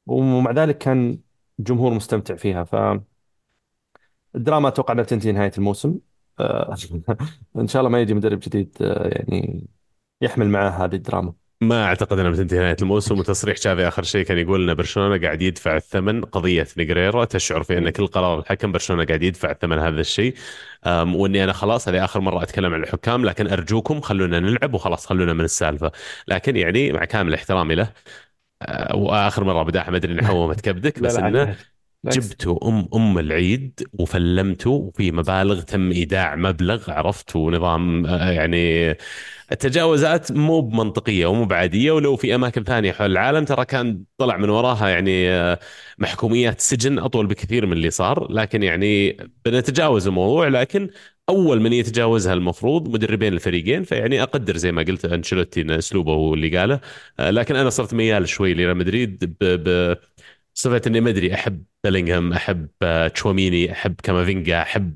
ومع 0.07 0.51
ذلك 0.51 0.79
كان 0.79 1.19
الجمهور 1.59 1.95
مستمتع 1.95 2.37
فيها. 2.37 2.65
فالدراما 4.35 4.69
أتوقع 4.69 4.95
أنها 4.95 5.05
تنتهي 5.05 5.33
نهاية 5.33 5.53
الموسم. 5.59 5.99
آه، 6.41 6.77
إن 7.57 7.67
شاء 7.69 7.81
الله 7.81 7.91
ما 7.91 8.01
يجي 8.01 8.15
مدرب 8.15 8.39
جديد 8.39 8.77
آه، 8.81 9.09
يعني 9.09 9.67
يحمل 10.23 10.49
معاه 10.49 10.71
هذه 10.71 10.95
الدراما. 10.95 11.33
ما 11.61 11.85
أعتقد 11.85 12.19
أنها 12.19 12.31
بتنتهي 12.31 12.59
نهاية 12.59 12.77
الموسم. 12.83 13.19
وتصريح 13.19 13.57
تشافي 13.57 13.89
آخر 13.89 14.03
شيء 14.03 14.25
كان 14.25 14.39
يقول 14.39 14.71
إن 14.71 14.75
برشلونة 14.77 15.23
قاعد 15.23 15.43
يدفع 15.43 15.77
الثمن. 15.77 16.25
قضية 16.25 16.67
نيجريرا 16.77 17.25
تشعر 17.25 17.63
في 17.63 17.79
إن 17.79 17.91
كل 17.91 18.07
قرار 18.07 18.39
الحكم 18.39 18.73
برشلونة 18.73 19.05
قاعد 19.05 19.23
يدفع 19.23 19.53
ثمن 19.53 19.79
هذا 19.79 20.01
الشيء. 20.01 20.35
وإني 20.87 21.45
أنا 21.45 21.53
خلاص 21.53 21.89
هذه 21.89 22.05
آخر 22.05 22.21
مرة 22.21 22.43
أتكلم 22.43 22.75
عن 22.75 22.83
الحكام. 22.83 23.25
لكن 23.25 23.47
أرجوكم 23.47 24.01
خلونا 24.01 24.41
نلعب 24.41 24.75
وخلاص 24.75 25.07
خلونا 25.07 25.33
من 25.33 25.45
السالفة. 25.45 25.93
لكن 26.29 26.57
يعني 26.57 26.93
مع 26.93 27.05
كامل 27.05 27.35
احترامي 27.35 27.75
له 27.75 27.93
وآخر 28.95 29.45
مرة 29.45 29.63
بداحم 29.63 29.95
أدري 29.95 30.13
اني 30.13 30.23
حومت 30.23 30.61
كبدك 30.65 31.03
بس 31.03 31.19
إنه 31.19 31.49
جبتوا 32.05 32.69
ام 32.69 32.89
أم 32.95 33.19
العيد 33.19 33.89
وفلمتوا 33.93 34.79
وفي 34.79 35.13
مبالغ 35.13 35.61
تم 35.63 35.91
إيداع 35.93 36.37
مبلغ 36.37 36.91
عرفت 36.91 37.37
ونظام 37.37 38.07
آه، 38.07 38.31
يعني 38.31 38.91
التجاوزات 39.53 40.33
مو 40.33 40.61
بمنطقية 40.61 41.27
ومو 41.27 41.45
بعادية. 41.45 41.93
ولو 41.93 42.17
في 42.17 42.35
أماكن 42.35 42.65
ثانية 42.65 42.93
حول 42.93 43.11
العالم 43.13 43.45
ترى 43.45 43.65
كان 43.65 44.05
طلع 44.19 44.37
من 44.37 44.51
وراها 44.51 44.89
يعني 44.89 45.31
آه، 45.31 45.59
محكوميات 45.99 46.61
سجن 46.61 46.99
أطول 46.99 47.27
بكثير 47.27 47.67
من 47.67 47.73
اللي 47.73 47.91
صار. 47.91 48.33
لكن 48.33 48.63
يعني 48.63 49.13
بنتجاوز 49.45 50.07
الموضوع 50.09 50.49
لكن 50.49 50.91
أول 51.29 51.61
من 51.61 51.73
يتجاوزها 51.73 52.35
المفروض 52.35 52.89
مدربين 52.89 53.33
الفريقين 53.33 53.83
فيعني 53.83 54.23
أقدر 54.23 54.57
زي 54.57 54.73
ما 54.73 54.83
قلت 54.83 55.05
أنشيلوتي 55.05 55.79
أسلوبه 55.79 56.13
هو 56.13 56.35
اللي 56.35 56.59
قاله. 56.59 56.81
آه، 57.21 57.31
لكن 57.31 57.57
أنا 57.57 57.71
صرت 57.71 57.95
ميال 57.95 58.29
شوي 58.29 58.55
لريال 58.55 58.77
مدريد 58.77 59.37
ب... 59.41 59.45
ب... 59.45 59.97
صفة 60.55 60.83
إني 60.87 61.01
ما 61.01 61.11
أدري 61.11 61.35
أحب 61.35 61.65
بيلينغهام 61.85 62.33
أحب 62.33 62.69
آه، 62.83 63.09
تشواميني 63.09 63.73
أحب 63.73 63.95
كامافينجا 64.03 64.63
أحب 64.63 64.95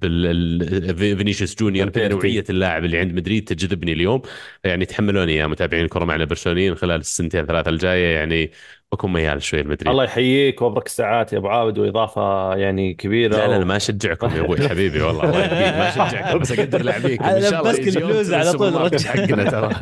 فينيسيوس 0.99 1.55
جونيور. 1.55 1.93
نوعية 1.97 2.45
اللاعب 2.51 2.85
اللي 2.85 2.99
عند 2.99 3.13
مدريد 3.13 3.45
تجذبني 3.45 3.93
اليوم. 3.93 4.23
يعني 4.65 4.85
تحملوني 4.85 5.37
يا 5.37 5.47
متابعين 5.47 5.85
اكره 5.85 6.05
معنا 6.05 6.25
برشلونيين 6.25 6.75
خلال 6.75 7.01
السنتين 7.01 7.47
ثلاثة 7.47 7.69
الجاية. 7.71 8.15
يعني 8.15 8.51
بكون 8.93 9.13
ميال 9.13 9.43
شوي 9.43 9.63
لمدريد. 9.63 9.89
الله 9.89 10.05
يحييك 10.05 10.63
وأبرك 10.63 10.87
الساعات 10.87 11.33
يا 11.33 11.39
أبو 11.39 11.49
عابد 11.49 11.79
وإضافة 11.79 12.55
يعني 12.57 12.95
كبيرة 12.95 13.37
لا 13.37 13.59
لا 13.59 13.65
ما 13.65 13.77
أشجعكم 13.77 14.37
يا 14.37 14.41
أبوي 14.41 14.69
حبيبي 14.69 15.03
والله 15.03 15.25
الله 15.25 15.45
يحييك. 15.45 15.75
ما 15.75 15.89
أشجعكم 15.89 16.39
بس 16.39 16.53
أقدر 16.53 16.83
لاعبيكم. 16.83 17.25
إن 17.25 17.43
شاء 17.43 17.61
الله 17.61 17.73
يوم 17.73 18.11
الفلوس 18.11 18.33
على 18.33 18.53
طول. 18.53 18.75
رجع. 18.75 19.11
حقنا 19.11 19.51
ترى. 19.51 19.75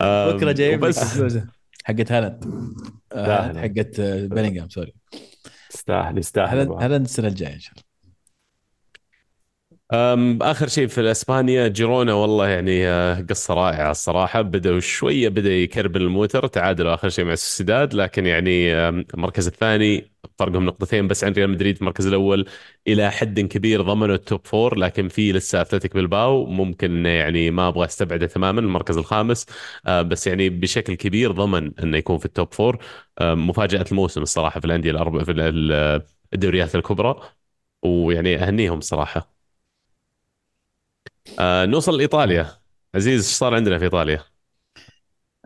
بكرة 0.32 0.52
جايب 0.52 0.84
الفلوس 0.84 1.38
حقت 1.84 2.12
هالاند. 2.12 2.44
آه،. 3.12 3.60
حقت 3.60 4.00
بيلينغهام 4.00 4.68
sorry. 4.68 4.94
يستاهل 5.74 6.18
يستاهل 6.18 6.72
هالاند 6.72 7.04
السنة 7.04 7.28
الجاية 7.28 7.54
إن 7.54 7.60
شاء 7.60 7.72
الله. 7.72 7.91
آخر 9.92 10.68
شيء 10.68 10.86
في 10.86 11.00
الاسبانيا 11.00 11.68
جيرونا 11.68 12.14
والله 12.14 12.48
يعني 12.48 12.86
آه، 12.88 13.20
قصة 13.30 13.54
رائعة 13.54 13.90
الصراحة. 13.90 14.42
بدأوا 14.42 14.80
شوية 14.80 15.28
بدأ 15.28 15.50
يكربن 15.52 16.00
الموتر. 16.00 16.46
تعادلوا 16.46 16.94
آخر 16.94 17.08
شيء 17.08 17.24
مع 17.24 17.34
سوسيداد 17.34 17.94
لكن 17.94 18.26
يعني 18.26 18.72
المركز 18.88 19.46
الثاني 19.46 20.12
فرقهم 20.38 20.66
نقطتين 20.66 21.08
بس 21.08 21.24
عن 21.24 21.32
ريال 21.32 21.50
مدريد 21.50 21.76
المركز 21.80 22.06
الأول 22.06 22.46
إلى 22.88 23.10
حد 23.10 23.40
كبير 23.40 23.82
ضمنوا 23.82 24.14
ال 24.14 24.22
top 24.22 24.46
four 24.46 24.78
لكن 24.78 25.08
في 25.08 25.32
لسه 25.32 25.60
أتلتيك 25.60 25.94
بلباو. 25.94 26.46
ممكن 26.46 27.06
يعني 27.06 27.50
ما 27.50 27.68
أبغى 27.68 27.84
أستبعده 27.86 28.26
تماما 28.26 28.60
المركز 28.60 28.96
الخامس. 28.98 29.46
آه، 29.86 30.02
بس 30.02 30.26
يعني 30.26 30.48
بشكل 30.48 30.94
كبير 30.94 31.32
ضمن 31.32 31.78
إنه 31.78 31.96
يكون 31.96 32.18
في 32.18 32.24
ال 32.26 32.33
top 32.33 32.54
four 32.54 32.78
آه، 33.18 33.34
مفاجأة 33.34 33.84
الموسم 33.92 34.22
الصراحة 34.22 34.60
في 34.60 34.66
الأندية 34.66 34.90
الاربع 34.90 35.24
في 35.24 35.30
ال- 35.32 36.02
الدوريات 36.34 36.74
الكبرى. 36.74 37.20
ويعني 37.82 38.36
أهنيهم 38.36 38.80
صراحة. 38.80 39.41
آه 41.38 41.66
نوصل 41.66 41.96
لإيطاليا. 41.96 42.46
عزيز 42.94 43.20
إيش 43.26 43.36
صار 43.38 43.54
عندنا 43.54 43.78
في 43.78 43.84
إيطاليا؟ 43.84 44.24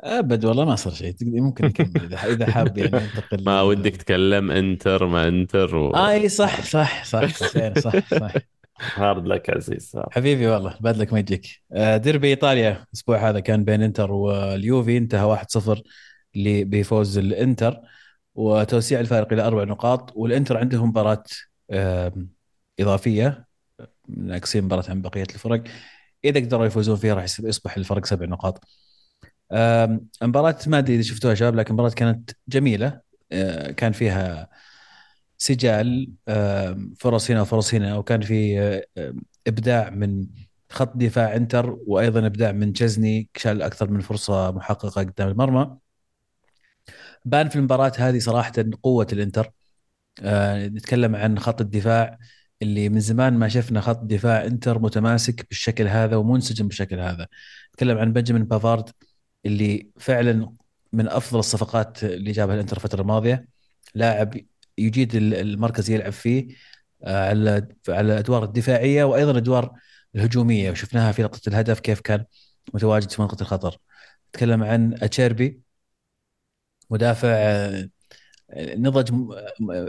أبد 0.00 0.44
والله 0.44 0.64
ما 0.64 0.76
صار 0.76 0.92
شيء. 0.92 1.14
ممكن 1.22 1.64
نكمل 1.64 2.02
إذا 2.04 2.24
إذا 2.32 2.46
حاب 2.46 2.78
يعني 2.78 2.90
ننتقل 2.92 3.44
ما 3.46 3.62
ودك 3.62 3.96
تكلم 3.96 4.50
إنتر 4.50 5.06
ما 5.06 5.28
إنتر 5.28 5.76
و... 5.76 5.94
آه 5.94 6.10
إي 6.10 6.28
صح 6.28 6.60
صح 6.64 7.04
صح 7.04 7.26
صح 7.36 7.74
صح, 7.74 8.18
صح. 8.20 8.32
hard 8.96 9.26
luck 9.26 9.50
عزيز 9.50 9.92
حبيبي 10.10 10.46
والله 10.46 10.76
بدلك 10.80 11.12
ما 11.12 11.18
يجيك. 11.18 11.46
آه، 11.72 11.96
ديربي 11.96 12.28
إيطاليا 12.28 12.84
الأسبوع 12.88 13.28
هذا 13.30 13.40
كان 13.40 13.64
بين 13.64 13.82
إنتر 13.82 14.12
واليوفي 14.12 14.96
انتهى 14.96 15.24
1-0 15.24 15.82
ل- 16.34 16.64
بفوز 16.64 17.18
الإنتر 17.18 17.80
وتوسيع 18.34 19.00
الفارق 19.00 19.32
إلى 19.32 19.42
أربع 19.46 19.64
نقاط 19.64 20.12
والإنتر 20.16 20.56
عندهم 20.56 20.88
مباراة 20.88 21.22
إضافية. 22.80 23.45
ناقصين 24.08 24.64
مباراة 24.64 24.90
عن 24.90 25.02
بقية 25.02 25.22
الفرق. 25.22 25.62
إذا 26.24 26.40
قدروا 26.40 26.66
يفوزون 26.66 26.96
فيها 26.96 27.14
راح 27.14 27.24
يصبح 27.24 27.76
الفرق 27.76 28.06
سبع 28.06 28.26
نقاط. 28.26 28.64
آم، 29.52 30.08
مباراة 30.22 30.58
ما 30.66 30.78
أدري 30.78 30.94
إذا 30.94 31.02
شفتوها 31.02 31.34
شباب 31.34 31.54
لكن 31.56 31.74
مباراة 31.74 31.90
كانت 31.90 32.30
جميلة. 32.48 33.00
آه، 33.32 33.70
كان 33.70 33.92
فيها 33.92 34.48
سجال 35.38 36.12
فرص 36.98 37.30
هنا 37.30 37.42
وفرص 37.42 37.74
هنا 37.74 37.96
وكان 37.98 38.20
في 38.20 38.60
آه، 38.98 39.14
إبداع 39.46 39.90
من 39.90 40.26
خط 40.70 40.96
دفاع 40.96 41.36
إنتر 41.36 41.78
وأيضا 41.86 42.26
إبداع 42.26 42.52
من 42.52 42.72
جزني 42.72 43.28
شال 43.36 43.62
أكثر 43.62 43.90
من 43.90 44.00
فرصة 44.00 44.50
محققة 44.50 45.02
قدام 45.02 45.28
المرمى. 45.28 45.76
بان 47.24 47.48
في 47.48 47.56
المباراة 47.56 47.92
هذه 47.98 48.18
صراحة 48.18 48.52
قوة 48.82 49.06
الإنتر. 49.12 49.50
آه، 50.22 50.66
نتكلم 50.66 51.16
عن 51.16 51.38
خط 51.38 51.60
الدفاع. 51.60 52.18
اللي 52.62 52.88
من 52.88 53.00
زمان 53.00 53.34
ما 53.38 53.48
شفنا 53.48 53.80
خط 53.80 54.00
دفاع 54.04 54.44
انتر 54.44 54.78
متماسك 54.78 55.48
بالشكل 55.48 55.86
هذا 55.88 56.16
ومنسجم 56.16 56.68
بالشكل 56.68 57.00
هذا. 57.00 57.26
نتكلم 57.74 57.98
عن 57.98 58.12
بنجامين 58.12 58.44
بافارد 58.44 58.90
اللي 59.46 59.90
فعلا 60.00 60.52
من 60.92 61.08
أفضل 61.08 61.38
الصفقات 61.38 62.04
اللي 62.04 62.32
جابها 62.32 62.54
الانتر 62.54 62.76
الفترة 62.76 63.00
الماضية. 63.02 63.48
لاعب 63.94 64.34
يجيد 64.78 65.14
ال- 65.14 65.34
المركز 65.34 65.90
يلعب 65.90 66.12
فيه 66.12 66.48
آه، 67.04 67.28
على 67.30 67.68
على 67.88 68.12
الأدوار 68.14 68.44
الدفاعية 68.44 69.04
وأيضا 69.04 69.30
الأدوار 69.30 69.72
الهجومية. 70.14 70.70
وشفناها 70.70 71.12
في 71.12 71.22
لقطة 71.22 71.48
الهدف 71.48 71.80
كيف 71.80 72.00
كان 72.00 72.24
متواجد 72.74 73.10
في 73.10 73.22
منطقة 73.22 73.42
الخطر. 73.42 73.78
نتكلم 74.28 74.62
عن 74.62 74.94
أتشيربي 75.02 75.60
مدافع 76.90 77.28
آه، 77.30 77.88
نضج 78.54 79.08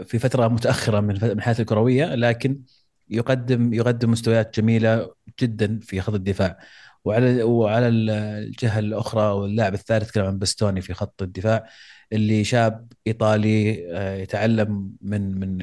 في 0.04 0.18
فترة 0.18 0.48
متأخرة 0.48 1.00
من 1.00 1.40
حياته 1.40 1.60
الكروية 1.60 2.14
لكن 2.14 2.60
يقدم 3.10 3.72
يقدم 3.74 4.10
مستويات 4.10 4.56
جميلة 4.60 5.10
جدا 5.40 5.78
في 5.82 6.00
خط 6.00 6.14
الدفاع. 6.14 6.58
وعلى 7.04 7.42
وعلى 7.42 7.88
ال- 7.88 8.10
الجهة 8.10 8.78
الأخرى 8.78 9.22
واللاعب 9.32 9.74
الثالث 9.74 10.10
كان 10.10 10.24
عن 10.24 10.38
بستوني 10.38 10.80
في 10.80 10.94
خط 10.94 11.22
الدفاع 11.22 11.68
اللي 12.12 12.44
شاب 12.44 12.92
إيطالي 13.06 13.86
آه، 13.96 14.14
يتعلم 14.16 14.92
من 15.02 15.40
من 15.40 15.62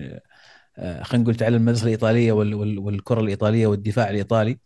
آه، 0.77 1.03
خلينا 1.03 1.23
نقول 1.23 1.35
تعلم 1.35 1.55
المدرسة 1.55 1.83
الإيطالية 1.83 2.31
وال- 2.31 2.53
وال- 2.55 2.79
والكرة 2.79 3.19
الإيطالية 3.21 3.67
والدفاع 3.67 4.09
الإيطالي. 4.09 4.59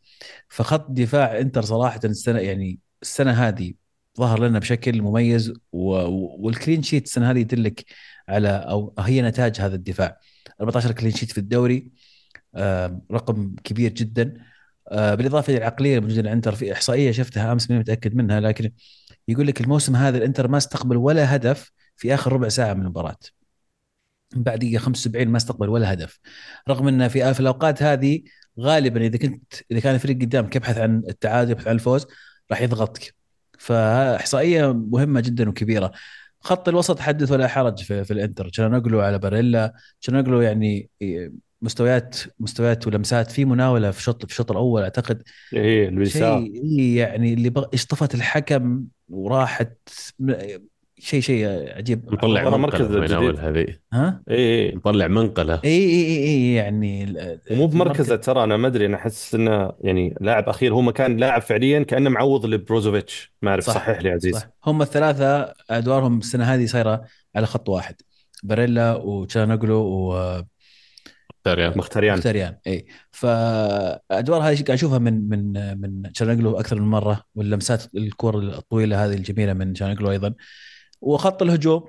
فخط 0.50 0.92
دفاع 0.92 1.40
إنتر 1.40 1.62
صراحة 1.62 2.00
السنة 2.06 2.40
يعني 2.40 2.80
السنة 3.02 3.32
هذه 3.32 3.74
ظهر 4.20 4.40
لنا 4.48 4.60
بشكل 4.60 5.02
مميز 5.02 5.54
وال 5.72 6.04
clean 6.04 6.84
sheet 6.84 7.06
السنة 7.06 7.32
هذه 7.32 7.40
يدلك 7.40 7.86
على 8.30 8.50
أو 8.50 8.94
هي 9.00 9.22
نتاج 9.22 9.62
هذا 9.62 9.76
الدفاع. 9.76 10.20
14 10.62 10.92
clean 10.92 11.12
sheet 11.12 11.32
في 11.32 11.38
الدوري 11.38 11.92
رقم 13.12 13.56
كبير 13.64 13.94
جدا. 13.94 14.34
آه، 14.92 15.16
بالإضافة 15.16 15.52
إلى 15.52 15.58
العقلية 15.58 15.98
الموجودة 15.98 16.22
الانتر 16.22 16.56
في 16.56 16.74
إحصائية 16.74 17.12
شفتها 17.12 17.52
أمس 17.52 17.70
ماني 17.70 17.82
متأكد 17.82 18.16
منها 18.16 18.40
لكن 18.40 18.72
يقول 19.28 19.48
لك 19.48 19.62
الموسم 19.62 19.96
هذا 19.96 20.18
الإنتر 20.18 20.48
ما 20.48 20.58
استقبل 20.58 20.98
ولا 20.98 21.36
هدف 21.36 21.72
في 21.96 22.14
آخر 22.14 22.34
ربع 22.34 22.50
ساعة 22.50 22.74
من 22.74 22.82
المباراة. 22.82 23.18
بعد 24.36 24.60
دقيقة 24.60 24.80
75 24.80 25.28
ما 25.28 25.38
استقبل 25.38 25.70
ولا 25.70 25.94
هدف. 25.94 26.20
رغم 26.70 26.88
انه 26.88 27.08
في 27.08 27.34
في 27.34 27.40
الأوقات 27.40 27.84
هذه 27.84 28.22
غالبا 28.60 29.02
إذا 29.06 29.18
كنت 29.18 29.54
إذا 29.72 29.80
كان 29.80 29.96
الفريق 29.96 30.22
قدامك 30.22 30.56
يبحث 30.56 30.78
عن 30.78 31.04
التعادل 31.10 31.52
يبحث 31.52 31.68
عن 31.68 31.76
الفوز 31.76 32.08
راح 32.52 32.62
يضغطك. 32.62 33.19
فإحصائية 33.60 34.74
مهمة 34.74 35.20
جدا 35.20 35.50
وكبيرة. 35.50 35.92
خط 36.42 36.70
الوسط 36.70 37.00
حدث 37.00 37.32
ولا 37.32 37.48
حرج 37.48 37.84
في, 37.84 38.04
في 38.04 38.14
الإنتر. 38.14 38.50
تشانوغلو 38.50 39.02
على 39.02 39.20
باريلا. 39.20 39.74
تشانوغلو 40.02 40.42
يعني 40.42 40.90
مستويات 41.62 42.18
مستويات 42.40 42.88
ولمسات 42.88 43.32
في 43.32 43.46
مناولة 43.46 43.92
في 43.92 43.98
الشوط 43.98 44.26
في 44.26 44.32
الشوط 44.32 44.52
الأول 44.52 44.82
أعتقد. 44.82 45.24
إيه 45.54 45.90
الوسام 45.90 46.46
شيء 46.46 46.80
يعني 46.80 47.34
اللي 47.34 47.50
بغ... 47.50 47.66
اصطفت 47.74 48.16
الحكم 48.16 48.84
وراحت 49.10 49.78
شيء 51.00 51.22
شيء 51.22 51.48
عجيب. 51.78 52.14
مطلع 52.14 52.58
مركز 52.58 52.98
جديد. 52.98 53.40
هذه. 53.40 53.68
ها؟ 53.94 54.24
إيه 54.30 54.36
إيه. 54.38 54.76
مطلع 54.76 55.08
منقلة. 55.08 55.62
اي 55.66 55.70
اي 55.70 56.06
اي, 56.06 56.24
اي 56.24 56.54
يعني 56.54 57.04
ال- 57.04 57.40
ومو 57.52 57.68
بمركزة 57.68 58.16
ترى 58.16 58.44
أنا 58.44 58.58
ما 58.58 58.68
أدري 58.68 58.86
أنا 58.86 58.98
أحس 58.98 59.36
إنه 59.36 59.72
يعني 59.82 60.16
لاعب 60.22 60.50
أخير 60.50 60.74
هو 60.74 60.82
مكان 60.82 61.18
لاعب 61.18 61.42
فعليا 61.42 61.84
كأنه 61.84 62.10
معوض 62.10 62.46
لبروزوفيتش. 62.46 63.34
ما 63.42 63.52
أعرف 63.52 63.64
صح. 63.64 63.74
صحح 63.74 64.02
لي 64.02 64.10
عزيز؟ 64.10 64.36
صح. 64.36 64.50
هم 64.66 64.82
الثلاثة 64.82 65.54
أدوارهم 65.70 66.18
السنة 66.18 66.44
هذه 66.44 66.66
صايرة 66.66 67.04
على 67.36 67.46
خط 67.46 67.70
واحد. 67.70 67.96
باريلا 68.44 68.96
وتشانوغلو 68.96 69.82
و 69.82 70.42
ترى 71.44 71.70
مخيتاريان. 71.70 72.18
مخيتاريان 72.18 72.56
إي. 72.68 72.86
فأدوار 73.12 74.42
هذه 74.42 74.56
قاعد 74.56 74.70
أشوفها 74.70 75.00
من 75.00 75.30
من 75.30 75.54
من 75.82 76.12
تشانوغلو 76.12 76.60
أكثر 76.60 76.80
من 76.80 76.88
مرة 76.88 77.24
واللمسات 77.36 77.96
الكور 77.96 78.40
الطويلة 78.40 79.06
هذه 79.06 79.14
الجميلة 79.14 79.54
من 79.54 79.74
تشانوغلو 79.74 80.12
أيضا. 80.12 80.34
وخط 81.02 81.42
الهجوم. 81.42 81.84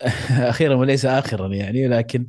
أخيرا 0.30 0.74
وليس 0.74 1.04
اخرا 1.06 1.48
يعني 1.54 1.88
لكن 1.88 2.28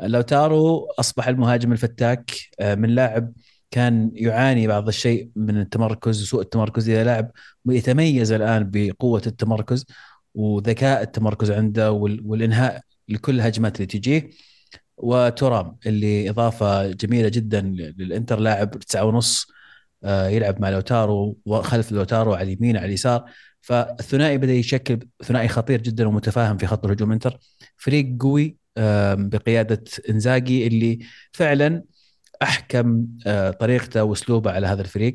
لاوتارو 0.00 0.86
أصبح 1.00 1.28
المهاجم 1.28 1.72
الفتاك 1.72 2.30
آه، 2.60 2.74
من 2.74 2.88
لاعب 2.90 3.32
كان 3.70 4.10
يعاني 4.14 4.66
بعض 4.66 4.88
الشيء 4.88 5.30
من 5.36 5.60
التمركز 5.60 6.22
وسوء 6.22 6.40
التمركز 6.42 6.88
إلى 6.90 7.04
لاعب 7.04 7.30
يتميز 7.68 8.32
الآن 8.32 8.70
بقوة 8.70 9.22
التمركز 9.26 9.86
وذكاء 10.34 11.02
التمركز 11.02 11.50
عنده 11.50 11.92
وال- 11.92 12.22
والإنهاء 12.24 12.80
لكل 13.08 13.34
الهجمات 13.34 13.76
اللي 13.76 13.86
تجيه. 13.86 14.30
وترام 14.96 15.76
اللي 15.86 16.30
إضافة 16.30 16.86
جميلة 16.92 17.28
جدا 17.28 17.60
للإنتر 17.98 18.40
لاعب 18.40 18.70
تسعة 18.70 19.04
ونص 19.04 19.46
آه، 20.04 20.28
يلعب 20.28 20.60
مع 20.60 20.70
لوتارو 20.70 21.38
وخلف 21.46 21.92
لوتارو 21.92 22.34
على 22.34 22.42
اليمين 22.52 22.76
على 22.76 22.86
اليسار. 22.86 23.24
فالثنائي 23.60 24.38
بدأ 24.38 24.52
يشكل 24.52 24.98
ثنائي 25.24 25.48
خطير 25.48 25.82
جدا 25.82 26.08
ومتفاهم 26.08 26.56
في 26.56 26.66
خط 26.66 26.84
الهجوم 26.84 27.12
إنتر. 27.12 27.38
فريق 27.76 28.16
قوي 28.20 28.56
بقيادة 29.16 29.84
إنزاجي 30.10 30.66
اللي 30.66 30.98
فعلا 31.32 31.84
أحكم 32.42 33.06
آه، 33.26 33.50
طريقته 33.50 34.04
وأسلوبه 34.04 34.50
على 34.52 34.66
هذا 34.66 34.80
الفريق. 34.82 35.12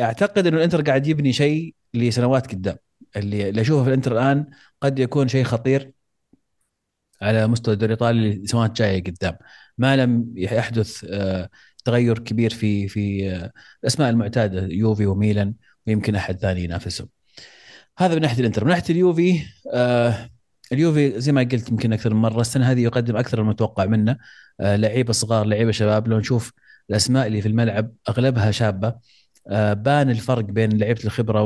أعتقد 0.00 0.46
إنه 0.46 0.56
الإنتر 0.56 0.82
قاعد 0.82 1.06
يبني 1.06 1.32
شيء 1.32 1.74
لسنوات 1.94 2.46
قدام. 2.52 2.76
اللي 3.16 3.48
اللي 3.48 3.60
أشوفه 3.60 3.82
في 3.82 3.88
الإنتر 3.88 4.12
الآن 4.12 4.46
قد 4.80 4.98
يكون 4.98 5.28
شيء 5.28 5.44
خطير 5.44 5.92
على 7.22 7.46
مستوى 7.46 7.74
الدوري 7.74 7.94
الإيطالي 7.94 8.30
لسنوات 8.34 8.72
جاية 8.72 9.04
قدام. 9.04 9.36
ما 9.78 9.96
لم 9.96 10.34
يحدث 10.36 11.06
آه، 11.10 11.50
تغير 11.82 12.18
كبير 12.18 12.50
في 12.54 12.88
في 12.88 13.30
آه، 13.30 13.52
الاسماء 13.82 14.10
المعتادة 14.10 14.66
يوفي 14.70 15.06
وميلان 15.06 15.54
ويمكن 15.86 16.14
أحد 16.14 16.38
ثاني 16.38 16.64
ينافسهم. 16.64 17.08
هذا 17.98 18.14
من 18.14 18.20
ناحية 18.20 18.40
الإنتر، 18.40 18.64
من 18.64 18.70
ناحية 18.70 18.84
اليوفي 18.90 19.40
آه 19.74 20.30
اليوفي 20.72 21.20
زي 21.20 21.32
ما 21.32 21.40
قلت 21.42 21.68
يمكن 21.70 21.92
أكثر 21.92 22.14
من 22.14 22.20
مرة 22.20 22.40
السنة 22.40 22.70
هذه 22.70 22.82
يقدم 22.82 23.16
أكثر 23.16 23.40
المتوقع 23.40 23.84
منه. 23.86 24.16
آه 24.60 24.76
لعيبة 24.76 25.12
صغار 25.12 25.46
لعيبة 25.46 25.72
شباب. 25.72 26.08
لو 26.08 26.18
نشوف 26.18 26.52
الأسماء 26.90 27.26
اللي 27.26 27.42
في 27.42 27.48
الملعب 27.48 27.92
أغلبها 28.08 28.50
شابة. 28.50 28.94
آه 29.48 29.72
بان 29.72 30.10
الفرق 30.10 30.44
بين 30.44 30.78
لعيبة 30.78 31.04
الخبرة 31.04 31.42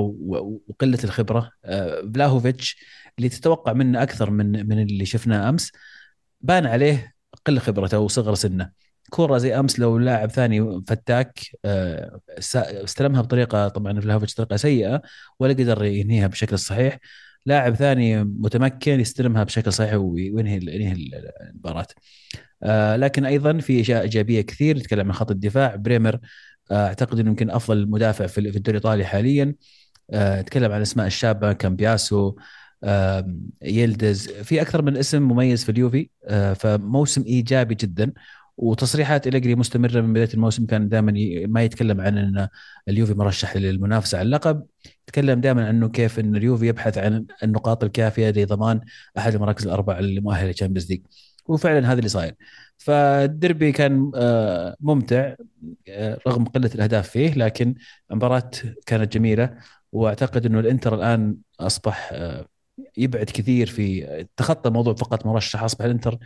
وقلة 0.68 0.98
الخبرة. 1.04 1.50
آه 1.64 2.00
بلاهوفيتش 2.00 2.76
اللي 3.18 3.28
تتوقع 3.28 3.72
منه 3.72 4.02
أكثر 4.02 4.30
من 4.30 4.68
من 4.68 4.82
اللي 4.82 5.06
شفناه 5.06 5.48
أمس 5.48 5.72
بان 6.40 6.66
عليه 6.66 7.14
قلة 7.46 7.60
خبرته 7.60 7.98
وصغر 7.98 8.34
سنه. 8.34 8.83
كورة 9.10 9.38
زي 9.38 9.58
أمس 9.58 9.78
لو 9.78 9.98
لاعب 9.98 10.30
ثاني 10.30 10.82
فتاك 10.86 11.40
آه، 11.64 12.20
استلمها 12.64 13.22
بطريقة 13.22 13.68
طبعا 13.68 14.00
فلافيتش 14.00 14.34
طريقة 14.34 14.56
سيئة 14.56 15.02
ولا 15.40 15.52
قدر 15.52 15.84
ينهيها 15.84 16.26
بشكل 16.26 16.58
صحيح. 16.58 16.98
لاعب 17.46 17.74
ثاني 17.74 18.24
متمكن 18.24 19.00
يستلمها 19.00 19.44
بشكل 19.44 19.72
صحيح 19.72 19.94
وينهي 19.94 20.56
ينهي 20.56 20.92
المباراة. 20.92 21.86
آه، 22.62 22.96
لكن 22.96 23.24
أيضا 23.24 23.58
في 23.58 23.80
أشياء 23.80 24.02
إيجابية 24.02 24.40
كثير 24.40 24.76
نتكلم 24.78 25.06
عن 25.06 25.12
خط 25.12 25.30
الدفاع. 25.30 25.76
بريمر 25.76 26.18
آه، 26.70 26.86
أعتقد 26.86 27.18
إنه 27.18 27.30
يمكن 27.30 27.50
أفضل 27.50 27.90
مدافع 27.90 28.26
في 28.26 28.38
الدوري 28.38 28.78
الإيطالي 28.78 29.04
حاليا. 29.04 29.54
نتكلم 30.14 30.72
عن 30.72 30.78
الاسماء 30.78 31.06
الشابة 31.06 31.52
كامبياسو 31.52 32.36
يلدز 33.62 34.28
في 34.28 34.62
أكثر 34.62 34.82
من 34.82 34.96
اسم 34.96 35.22
مميز 35.22 35.64
في 35.64 35.70
اليوفي 35.70 36.08
فموسم 36.56 37.22
إيجابي 37.22 37.74
جدا. 37.74 38.12
وتصريحات 38.56 39.26
إليجري 39.26 39.54
مستمرة 39.54 40.00
من 40.00 40.12
بداية 40.12 40.28
الموسم 40.34 40.66
كان 40.66 40.88
دائما 40.88 41.12
ما 41.46 41.62
يتكلم 41.62 42.00
عن 42.00 42.18
إن 42.18 42.48
اليوفي 42.88 43.14
مرشح 43.14 43.56
للمنافسة 43.56 44.18
على 44.18 44.26
اللقب. 44.26 44.66
يتكلم 45.08 45.40
دائما 45.40 45.68
عنه 45.68 45.88
كيف 45.88 46.18
إن 46.18 46.36
اليوفي 46.36 46.66
يبحث 46.66 46.98
عن 46.98 47.26
النقاط 47.42 47.84
الكافية 47.84 48.30
لضمان 48.30 48.80
أحد 49.18 49.34
المراكز 49.34 49.66
الأربعة 49.66 49.98
المؤهله 49.98 50.46
لل 50.46 50.54
Champions 50.54 50.90
League. 50.90 51.02
وفعلا 51.46 51.92
هذا 51.92 51.98
اللي 51.98 52.08
صاير. 52.08 52.34
فالدربي 52.78 53.72
كان 53.72 54.10
آه، 54.14 54.76
ممتع 54.80 55.34
آه، 55.88 56.18
رغم 56.28 56.44
قلة 56.44 56.70
الأهداف 56.74 57.08
فيه 57.10 57.34
لكن 57.34 57.74
المباراة 58.10 58.50
كانت 58.86 59.12
جميلة. 59.14 59.56
وأعتقد 59.92 60.46
إنه 60.46 60.60
الإنتر 60.60 60.94
الآن 60.94 61.36
أصبح 61.60 62.10
آه، 62.12 62.46
يبعد 62.96 63.24
كثير 63.24 63.66
في 63.66 64.26
تخطى 64.36 64.70
موضوع 64.70 64.94
فقط 64.94 65.26
مرشح 65.26 65.62
أصبح 65.62 65.84
الإنتر 65.84 66.18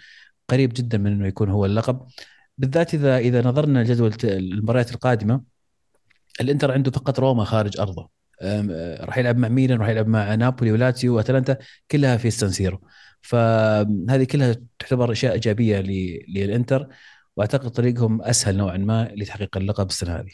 قريب 0.49 0.73
جدا 0.75 0.99
من 0.99 1.13
إنه 1.13 1.27
يكون 1.27 1.51
هو 1.51 1.67
اللقب. 1.67 2.07
بالذات 2.59 2.95
إذا 2.95 3.19
إذا 3.19 3.43
نظرنا 3.43 3.79
لجدول 3.79 4.13
المباريات 4.25 4.95
القادمة 4.95 5.43
الإنتر 6.41 6.73
عنده 6.73 6.91
فقط 6.91 7.21
روما 7.21 7.45
خارج 7.45 7.81
أرضه. 7.81 8.11
راح 9.01 9.19
يلعب 9.19 9.37
مع 9.39 9.49
ميلان 9.49 9.79
راح 9.79 9.89
يلعب 9.89 10.09
مع 10.09 10.35
نابولي 10.35 10.73
ولاتسيو 10.73 11.17
وأتلانتا 11.17 11.57
كلها 11.91 12.17
في 12.17 12.31
سانسيرو 12.31 12.81
فهذه 13.23 14.25
كلها 14.25 14.57
تعتبر 14.79 15.13
أشياء 15.13 15.33
إيجابية 15.33 15.81
للإنتر 16.29 16.89
وأعتقد 17.37 17.71
طريقهم 17.71 18.23
أسهل 18.23 18.57
نوعا 18.57 18.77
ما 18.77 19.13
لتحقيق 19.17 19.57
اللقب 19.57 19.87
السنة 19.87 20.13
هذه. 20.17 20.33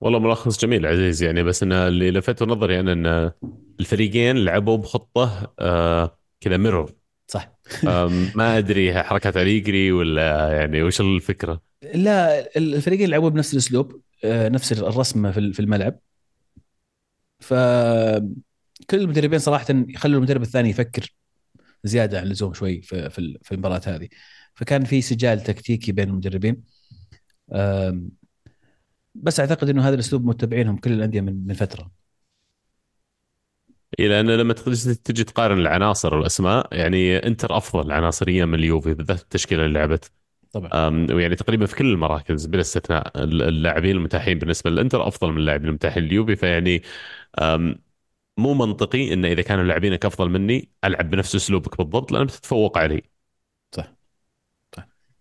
والله 0.00 0.18
ملخص 0.18 0.58
جميل 0.58 0.86
عزيز 0.86 1.22
يعني 1.22 1.42
بس 1.42 1.62
أنا 1.62 1.88
اللي 1.88 2.10
لفته 2.10 2.46
نظري 2.46 2.80
أنا 2.80 2.92
إن 2.92 3.30
الفريقين 3.80 4.36
لعبوا 4.36 4.76
بخطة 4.76 5.54
آه 5.58 6.18
كذا 6.44 6.56
mirror 6.56 6.94
صح. 7.26 7.58
ما 8.34 8.58
أدري 8.58 9.02
حركات 9.02 9.36
اليجري 9.36 9.92
ولا 9.92 10.52
يعني 10.52 10.82
وش 10.82 11.00
الفكرة؟ 11.00 11.62
لا 11.94 12.48
الفريقين 12.56 13.10
لعبوا 13.10 13.28
بنفس 13.28 13.52
الأسلوب 13.52 14.00
آه، 14.24 14.48
نفس 14.48 14.72
الرسمه 14.72 15.30
في 15.30 15.60
الملعب. 15.60 15.98
ف 17.40 17.54
كل 18.90 19.00
المدربين 19.00 19.38
صراحة 19.38 19.66
يخلوا 19.70 20.18
المدرب 20.18 20.42
الثاني 20.42 20.70
يفكر 20.70 21.14
زيادة 21.84 22.18
عن 22.18 22.24
اللزوم 22.24 22.54
شوي 22.54 22.82
في 22.82 23.10
في 23.42 23.52
المباراة 23.52 23.82
هذه. 23.86 24.08
فكان 24.54 24.84
في 24.84 25.02
سجال 25.02 25.40
تكتيكي 25.40 25.92
بين 25.92 26.08
المدربين. 26.08 26.62
بس 29.14 29.40
أعتقد 29.40 29.68
إنه 29.68 29.88
هذا 29.88 29.94
الأسلوب 29.94 30.24
متبعينهم 30.24 30.76
كل 30.76 30.92
الأندية 30.92 31.20
من 31.20 31.54
فترة. 31.54 32.03
إيه 33.98 34.08
لأن 34.08 34.30
لما 34.30 34.54
تجي 35.04 35.24
تقارن 35.24 35.58
العناصر 35.58 36.14
والأسماء 36.14 36.68
يعني 36.72 37.16
إنتر 37.26 37.56
أفضل 37.56 37.92
عناصريا 37.92 38.44
من 38.44 38.54
اليوفي 38.54 38.94
بالذات 38.94 39.22
التشكيلة 39.22 39.66
اللي 39.66 39.78
لعبت. 39.78 40.12
طبعا. 40.52 41.06
ويعني 41.12 41.36
تقريبا 41.36 41.66
في 41.66 41.76
كل 41.76 41.92
المراكز 41.92 42.46
بلا 42.46 42.60
استثناء 42.60 43.12
اللاعبين 43.24 43.96
المتاحين. 43.96 44.38
بالنسبة 44.38 44.70
للإنتر 44.70 45.08
أفضل 45.08 45.32
من 45.32 45.38
اللاعبين 45.38 45.68
المتاحين 45.68 46.02
لليوفي 46.02 46.36
فيعني 46.36 46.82
مو 48.38 48.54
منطقي 48.54 49.12
إن 49.12 49.24
إذا 49.24 49.42
كانوا 49.42 49.64
لاعبينك 49.64 50.04
أفضل 50.06 50.30
مني 50.30 50.68
ألعب 50.84 51.10
بنفس 51.10 51.34
أسلوبك 51.34 51.76
بالضبط 51.78 52.12
لأن 52.12 52.24
بتتفوق 52.24 52.78
علي. 52.78 53.02
صح. 53.72 53.94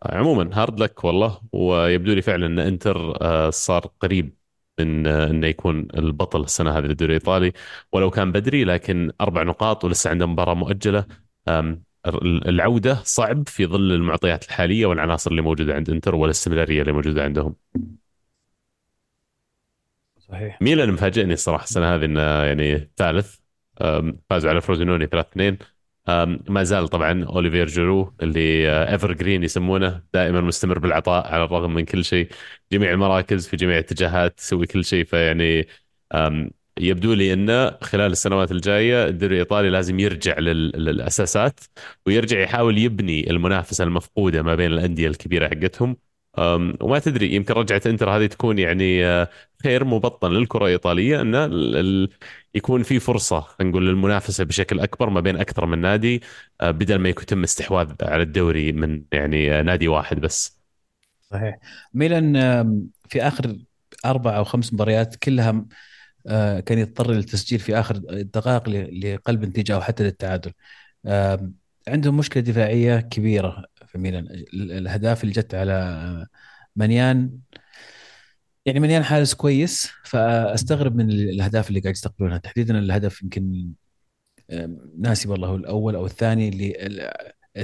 عموما 0.03 0.49
هارد 0.53 0.80
لك 0.80 1.03
والله. 1.03 1.41
ويبدو 1.53 2.13
لي 2.13 2.21
فعلا 2.21 2.45
إن 2.45 2.59
إنتر 2.59 3.21
آه، 3.21 3.49
صار 3.49 3.86
قريب 3.99 4.38
من 4.80 5.07
انه 5.07 5.47
يكون 5.47 5.88
البطل 5.97 6.41
السنة 6.43 6.78
هذه 6.78 6.84
للدوري 6.84 7.15
الإيطالي. 7.15 7.53
ولو 7.91 8.09
كان 8.09 8.32
بدري 8.32 8.63
لكن 8.63 9.11
أربع 9.21 9.43
نقاط 9.43 9.86
ولسه 9.86 10.09
عنده 10.09 10.26
مباراة 10.26 10.53
مؤجلة. 10.53 11.05
العودة 12.47 12.99
صعب 13.03 13.47
في 13.47 13.65
ظل 13.65 13.91
المعطيات 13.91 14.45
الحالية 14.45 14.86
والعناصر 14.86 15.32
اللي 15.32 15.41
موجودة 15.41 15.74
عند 15.74 15.89
إنتر 15.89 16.15
والاستمرارية 16.15 16.82
اللي 16.82 16.91
موجودة 16.91 17.24
عندهم. 17.24 17.55
صحيح. 20.19 20.61
ميلان 20.61 20.91
مفاجئني 20.91 21.34
الصراحة 21.34 21.63
السنة 21.63 21.95
هذه 21.95 22.05
إنه 22.05 22.21
يعني 22.21 22.91
ثالث. 22.97 23.36
فازوا 24.30 24.49
على 24.49 24.61
فروزينوني 24.61 25.05
3 25.05 25.30
2 25.32 25.57
ما 26.49 26.64
زال 26.64 26.88
طبعا 26.88 27.26
أوليفير 27.26 27.68
جيرو 27.68 28.14
اللي 28.24 28.70
ever 28.91 29.12
آه، 29.12 29.14
green 29.14 29.43
يسمونه 29.43 30.04
دائما 30.14 30.41
مستمر 30.41 30.80
بالعطاء 30.80 31.28
على 31.34 31.43
الرغم 31.43 31.74
من 31.74 31.86
كل 31.86 32.06
شيء. 32.06 32.28
جميع 32.72 32.91
المراكز 32.91 33.47
في 33.47 33.56
جميع 33.58 33.76
الاتجاهات 33.76 34.38
تسوي 34.38 34.66
كل 34.68 34.86
شيء 34.86 35.06
فيعني 35.06 35.68
يبدو 36.80 37.14
لي 37.14 37.34
انه 37.34 37.78
خلال 37.82 38.12
السنوات 38.12 38.51
الجاية 38.51 39.08
الدوري 39.08 39.34
الإيطالي 39.34 39.70
لازم 39.70 39.99
يرجع 39.99 40.39
للأساسات 40.39 41.60
ويرجع 42.06 42.39
يحاول 42.39 42.78
يبني 42.78 43.30
المنافسة 43.30 43.84
المفقودة 43.84 44.43
ما 44.43 44.56
بين 44.56 44.72
الأندية 44.72 45.08
الكبيرة 45.08 45.47
حقتهم. 45.47 45.97
وما 46.82 46.99
تدري 46.99 47.36
يمكن 47.36 47.54
رجعة 47.54 47.82
إنتر 47.86 48.10
هذه 48.10 48.26
تكون 48.26 48.60
يعني 48.60 49.06
آه، 49.06 49.30
خير 49.64 49.84
مبطن 49.86 50.32
للكرة 50.32 50.66
الإيطالية 50.66 51.22
انه 51.22 51.45
يكون 52.56 52.84
في 52.84 52.99
فرصة 52.99 53.39
خلينا 53.39 53.72
نقول 53.72 53.88
للمنافسة 53.88 54.43
بشكل 54.43 54.80
أكبر 54.80 55.10
ما 55.10 55.22
بين 55.22 55.38
أكثر 55.38 55.66
من 55.66 55.80
نادي 55.80 56.22
آه، 56.62 56.72
بدل 56.72 56.95
ما 56.95 57.10
يتم 57.10 57.43
استحواذ 57.43 57.93
على 58.01 58.24
الدوري 58.24 58.72
من 58.72 59.04
يعني 59.12 59.60
آه، 59.60 59.62
نادي 59.62 59.88
واحد 59.88 60.20
بس. 60.20 60.58
صحيح. 61.22 61.60
ميلان 61.93 62.34
في 63.10 63.22
آخر 63.28 63.58
أربع 64.06 64.38
أو 64.38 64.43
خمس 64.43 64.74
مباريات 64.74 65.16
كلها 65.16 65.66
كان 66.66 66.80
يضطر 66.80 67.12
للتسجيل 67.12 67.60
في 67.60 67.80
آخر 67.80 67.95
الدقائق 67.95 68.70
لقلب 68.70 69.43
النتيجة 69.43 69.76
أو 69.76 69.82
حتى 69.82 70.04
للتعادل. 70.04 70.51
عندهم 71.88 72.18
مشكلة 72.18 72.43
دفاعية 72.43 72.99
كبيرة 72.99 73.66
في 73.88 73.97
ميلان 73.97 74.26
الاهداف 74.54 75.24
اللي 75.24 75.34
جت 75.34 75.56
على 75.56 76.28
منيان 76.76 77.39
يعني 78.66 78.80
منيان 78.80 79.03
حارس 79.03 79.34
كويس 79.34 79.91
فأستغرب 80.03 80.95
من 80.95 81.11
الأهداف 81.11 81.70
اللي 81.70 81.80
قاعد 81.80 81.93
يستقبلونها. 81.95 82.38
تحديدا 82.38 82.80
الهدف 82.80 83.22
يمكن 83.22 83.72
ناسي 84.99 85.30
والله 85.30 85.47
هو 85.47 85.55
الأول 85.55 85.95
أو 85.95 86.05
الثاني 86.05 86.49
اللي 86.49 86.70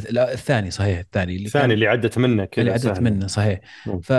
لا 0.09 0.33
الثاني 0.33 0.71
صحيح 0.71 0.99
الثاني 0.99 1.35
اللي 1.35 1.45
الثاني 1.45 1.73
اللي 1.73 1.87
عدت 1.87 2.17
منه 2.17 2.45
كذا 2.45 2.61
اللي 2.61 2.73
عدت 2.73 2.99
منه 2.99 3.27
صحيح. 3.27 3.59
ف 4.03 4.13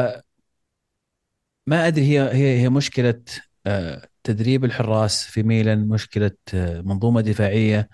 ما 1.67 1.87
أدري 1.87 2.05
هي 2.05 2.21
هي 2.21 2.61
هي 2.61 2.69
مشكلة 2.69 3.23
آه، 3.67 4.09
تدريب 4.25 4.65
الحراس 4.65 5.25
في 5.25 5.43
ميلان 5.43 5.89
مشكلة 5.89 6.31
آه، 6.55 6.81
منظومة 6.81 7.21
دفاعية. 7.21 7.89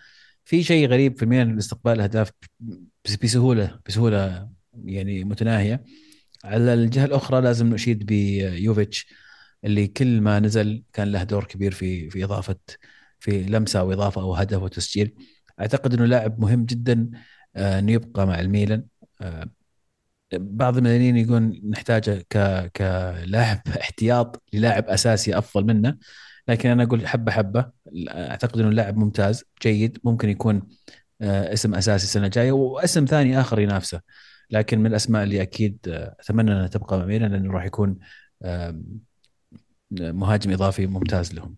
في 0.45 0.63
شيء 0.63 0.89
غريب 0.89 1.19
في 1.19 1.27
ميلان 1.27 1.59
استقبال 1.59 1.93
الاهداف 1.93 2.31
بسهولة 3.23 3.81
بسهولة 3.87 4.49
يعني 4.85 5.25
متناهية. 5.25 5.85
على 6.47 6.75
الجهة 6.75 7.05
الأخرى 7.05 7.41
لازم 7.41 7.75
نشيد 7.75 8.07
بيوفيتش 8.07 9.07
اللي 9.65 9.87
كل 9.89 10.21
ما 10.21 10.41
نزل 10.41 10.85
كان 10.93 11.13
له 11.13 11.23
دور 11.23 11.45
كبير 11.45 11.73
في 11.73 12.11
في 12.11 12.25
إضافة 12.25 12.57
في 13.21 13.43
لمسة 13.43 13.81
أو 13.81 13.93
إضافة 13.93 14.21
أو 14.23 14.35
هدف 14.35 14.63
وتسجيل 14.63 15.15
أعتقد 15.61 15.95
إنه 15.95 16.05
لاعب 16.07 16.41
مهم 16.41 16.65
جدا 16.65 17.11
آه، 17.57 17.79
إنه 17.79 17.93
يبقى 17.93 18.27
مع 18.27 18.41
الميلان. 18.41 18.87
آه، 19.21 19.51
بعض 20.35 20.77
المدنيين 20.77 21.17
يقول 21.17 21.61
نحتاجه 21.71 22.27
ك 22.31 22.39
كلاعب 22.77 23.63
احتياط 23.81 24.43
للاعب 24.53 24.85
أساسي 24.89 25.39
أفضل 25.39 25.65
منه. 25.67 25.99
لكن 26.49 26.69
أنا 26.71 26.83
أقول 26.83 27.09
حبة 27.09 27.33
حبة. 27.33 27.71
أعتقد 28.09 28.61
إنه 28.61 28.71
لاعب 28.71 28.97
ممتاز 28.97 29.45
جيد 29.63 29.99
ممكن 30.05 30.29
يكون 30.29 30.63
آه، 31.21 31.53
اسم 31.53 31.75
أساسي 31.75 32.05
السنة 32.05 32.27
الجاية 32.27 32.53
واسم 32.53 33.05
ثاني 33.05 33.41
آخر 33.41 33.61
ينافسه. 33.61 34.01
لكن 34.51 34.79
من 34.79 34.87
الأسماء 34.87 35.23
اللي 35.23 35.43
أكيد 35.43 35.79
آه، 35.89 36.17
أتمنى 36.21 36.53
انها 36.53 36.67
تبقى 36.67 37.07
ميلان 37.07 37.33
لأنه 37.33 37.53
راح 37.53 37.65
يكون 37.65 37.99
مهاجم 39.91 40.53
إضافي 40.53 40.87
ممتاز 40.87 41.35
لهم. 41.35 41.57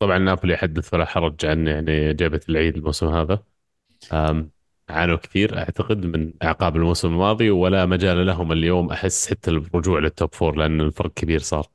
طبعا 0.00 0.18
نابولي 0.18 0.56
حدث 0.56 0.94
ولا 0.94 1.04
حرج 1.04 1.46
عن 1.46 1.66
يعني 1.66 2.14
جايب 2.14 2.40
العيد 2.48 2.76
الموسم 2.76 3.06
هذا. 3.06 3.42
عانوا 4.88 5.16
كثير 5.16 5.58
أعتقد 5.58 6.06
من 6.06 6.32
أعقاب 6.42 6.76
الموسم 6.76 7.08
الماضي 7.08 7.50
ولا 7.50 7.86
مجال 7.86 8.26
لهم 8.26 8.52
اليوم 8.52 8.92
أحس 8.92 9.30
حتى 9.30 9.50
الرجوع 9.50 9.98
لل 10.00 10.14
top 10.14 10.34
four 10.34 10.56
لأن 10.56 10.80
الفرق 10.80 11.12
كبير 11.14 11.38
صار. 11.38 11.66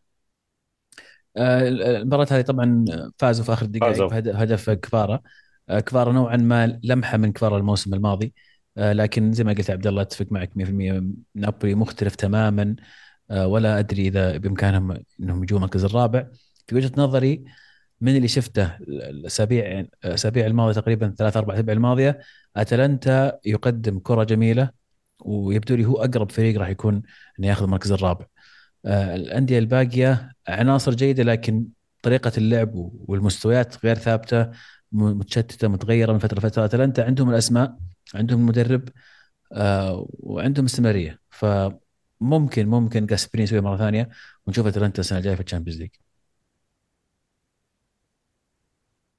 آه، 1.37 1.67
المباراة 1.67 2.27
هذه 2.31 2.41
طبعا 2.41 2.85
فازوا 3.19 3.45
في 3.45 3.53
آخر 3.53 3.65
الدقائق 3.65 3.91
فازوا. 3.91 4.07
بهدف 4.07 4.35
هدف 4.35 4.69
كفارة 4.69 5.21
آه، 5.69 5.79
كفارة 5.79 6.11
نوعا 6.11 6.37
ما 6.37 6.79
لمحة 6.83 7.17
من 7.17 7.31
كفارة 7.33 7.57
الموسم 7.57 7.93
الماضي. 7.93 8.33
لكن 8.77 9.33
زي 9.33 9.43
ما 9.43 9.53
قلت 9.53 9.69
عبد 9.69 9.87
الله 9.87 10.01
أتفق 10.01 10.25
معك 10.31 10.51
100% 10.55 11.03
نابولي 11.35 11.75
مختلف 11.75 12.15
تماما 12.15 12.75
آه، 13.31 13.47
ولا 13.47 13.79
أدري 13.79 14.07
إذا 14.07 14.37
بإمكانهم 14.37 14.97
إنهم 15.19 15.43
يجوا 15.43 15.57
المركز 15.57 15.83
الرابع. 15.85 16.27
في 16.67 16.75
وجهة 16.75 16.91
نظري 16.97 17.45
من 18.01 18.15
اللي 18.17 18.27
شفته 18.27 18.75
الأسابيع 18.87 19.85
الأسابيع 20.05 20.45
الماضية 20.45 20.73
تقريبا 20.81 21.15
ثلاث 21.17 21.37
أربع 21.37 21.53
اسابيع 21.53 21.73
الماضية 21.73 22.19
أتلانتا 22.55 23.39
يقدم 23.45 23.99
كرة 23.99 24.23
جميلة 24.23 24.69
ويبدو 25.19 25.75
لي 25.75 25.85
هو 25.85 25.97
أقرب 26.03 26.31
فريق 26.31 26.59
راح 26.59 26.69
يكون 26.69 27.01
إنه 27.39 27.47
ياخذ 27.47 27.63
المركز 27.63 27.91
الرابع. 27.91 28.25
آه، 28.85 29.15
الأندية 29.15 29.59
الباقية 29.59 30.31
عناصر 30.47 30.93
جيدة 30.93 31.23
لكن 31.23 31.67
طريقة 32.03 32.31
اللعب 32.37 32.71
والمستويات 33.07 33.85
غير 33.85 33.95
ثابتة 33.95 34.51
متشتتة 34.91 35.67
متغيرة 35.67 36.13
من 36.13 36.19
فترة 36.19 36.39
لفترة. 36.39 36.65
أتلانتا 36.65 37.01
عندهم 37.01 37.29
الأسماء 37.29 37.77
عندهم 38.13 38.39
المدرب 38.39 38.89
آه، 39.53 40.07
وعندهم 40.13 40.65
استمرارية. 40.65 41.21
فممكن 41.29 42.67
ممكن 42.67 43.05
جاسبريني 43.05 43.43
يسويها 43.43 43.61
مرة 43.63 43.77
ثانية 43.77 44.09
ونشوف 44.47 44.67
أتلانتا 44.67 45.01
السنة 45.01 45.19
الجاية 45.19 45.35
في 45.35 45.41
ال 45.41 45.45
Champions 45.45 45.79
League. 45.81 45.89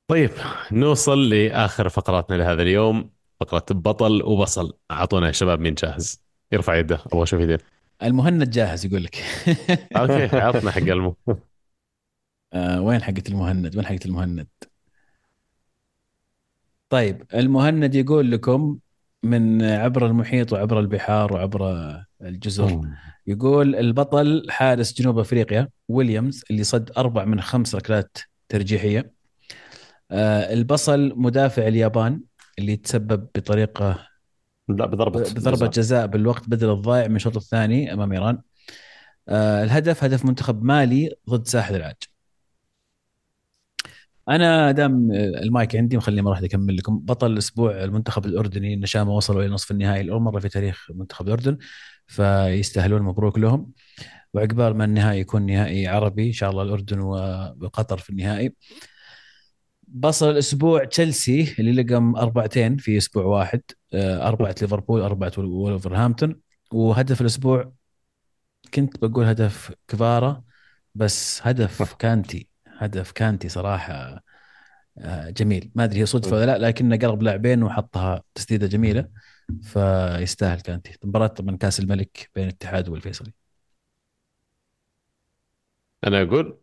طيب 0.09 0.31
نوصل 0.73 1.29
لآخر 1.29 1.89
فقراتنا 1.89 2.37
لهذا 2.37 2.63
اليوم. 2.63 3.11
فقرة 3.41 3.65
بطل 3.71 4.23
وبصل. 4.23 4.79
أعطونا 4.91 5.27
يا 5.27 5.33
شباب 5.33 5.61
مين 5.61 5.75
جاهز. 5.75 6.23
يرفع 6.53 6.75
يده 6.77 6.99
أبغى 7.07 7.23
أشوف 7.23 7.41
يدين. 7.41 7.59
المهند 8.03 8.51
جاهز 8.51 8.87
يقول 8.87 9.05
لك. 9.05 9.17
أوكي 9.97 10.31
عطنا 10.37 10.71
حق 10.71 10.79
المو 10.83 11.17
آه 12.53 12.81
وين 12.83 13.03
حقة 13.03 13.23
المهند؟ 13.29 13.77
وين 13.77 13.87
حقة 13.87 13.99
المهند؟ 14.07 14.49
طيب 16.89 17.23
المهند 17.35 17.95
يقول 17.95 18.31
لكم 18.31 18.79
من 19.23 19.63
عبر 19.63 20.07
المحيط 20.07 20.53
وعبر 20.53 20.81
البحار 20.81 21.33
وعبر 21.33 21.85
الجزر 22.23 22.81
يقول 23.27 23.75
البطل 23.75 24.47
حارس 24.51 24.95
جنوب 25.01 25.19
أفريقيا 25.19 25.69
ويليامز 25.89 26.45
اللي 26.51 26.65
صد 26.65 26.91
أربع 26.99 27.25
من 27.25 27.41
خمس 27.41 27.75
ركلات 27.75 28.19
ترجيحية. 28.49 29.13
آه 30.11 30.53
البصل 30.53 31.13
مدافع 31.17 31.69
اليابان 31.69 32.21
اللي 32.59 32.77
تسبب 32.77 33.29
بطريقة 33.35 34.09
لا 34.69 34.87
بضربة. 34.87 35.21
بضربة 35.21 35.67
جزاء 35.67 36.07
بالوقت 36.07 36.49
بدل 36.49 36.71
الضائع 36.71 37.09
من 37.09 37.17
الشوط 37.17 37.37
الثاني 37.37 37.93
أمام 37.93 38.13
إيران. 38.13 38.39
آه 39.29 39.65
الهدف 39.65 40.05
هدف 40.05 40.25
منتخب 40.25 40.63
مالي 40.63 41.15
ضد 41.31 41.47
ساحل 41.47 41.77
العاج. 41.77 41.97
أنا 44.29 44.73
دام 44.73 45.13
المايك 45.13 45.77
عندي 45.77 45.97
مخليني 45.97 46.23
ما 46.23 46.31
راح 46.31 46.39
أكمل 46.43 46.77
لكم. 46.77 46.99
بطل 46.99 47.33
الأسبوع 47.33 47.85
المنتخب 47.85 48.27
الأردني 48.27 48.75
النشامه 48.75 49.13
وصلوا 49.13 49.43
إلى 49.43 49.51
نصف 49.55 49.71
النهائي 49.71 50.03
لأول 50.03 50.23
مرة 50.23 50.41
في 50.41 50.49
تاريخ 50.49 50.87
منتخب 50.95 51.27
الأردن 51.27 51.59
فيستاهلون 52.07 53.03
مبروك 53.03 53.39
لهم. 53.39 53.73
وعقبال 54.35 54.77
ما 54.77 54.85
النهائي 54.85 55.21
يكون 55.21 55.47
نهائي 55.47 55.87
عربي 55.89 56.27
إن 56.27 56.33
شاء 56.33 56.51
الله 56.51 56.63
الأردن 56.63 57.01
وقطر 57.01 57.99
في 57.99 58.11
النهائي. 58.11 58.55
بصل 59.89 60.31
الأسبوع 60.31 60.85
تشيلسي 60.85 61.55
اللي 61.59 61.83
لقم 61.83 62.17
أربعتين 62.17 62.77
في 62.77 62.97
أسبوع 62.99 63.25
واحد. 63.25 63.63
آه، 63.95 64.29
أربعة 64.29 64.55
ليفربول 64.63 65.01
أربعة 65.01 65.33
ولفرهامبتون 65.39 66.41
وهدف 66.73 67.21
الأسبوع 67.21 67.73
كنت 68.75 68.99
بقول 69.05 69.25
هدف 69.27 69.73
كفارا 69.89 70.45
بس 70.95 71.41
هدف 71.47 71.95
كانتي. 72.03 72.49
هدف 72.79 73.13
كانتي 73.13 73.49
صراحة 73.49 74.23
آه، 74.99 75.31
جميل. 75.31 75.73
ما 75.75 75.85
أدري 75.85 76.01
هي 76.01 76.07
صدفة 76.07 76.37
ولا 76.37 76.47
لا 76.59 76.69
لكنه 76.69 76.97
قرب 76.99 77.23
لاعبين 77.23 77.63
وحطها 77.63 78.23
تسديدة 78.35 78.67
جميلة 78.67 79.09
فيستاهل 79.63 80.61
كانتي 80.61 80.99
مباراة 81.05 81.27
طبعا 81.27 81.57
كأس 81.57 81.81
الملك 81.81 82.31
بين 82.35 82.45
الاتحاد 82.45 82.89
والفيصلي. 82.89 83.33
أنا 86.07 86.23
أقول 86.23 86.61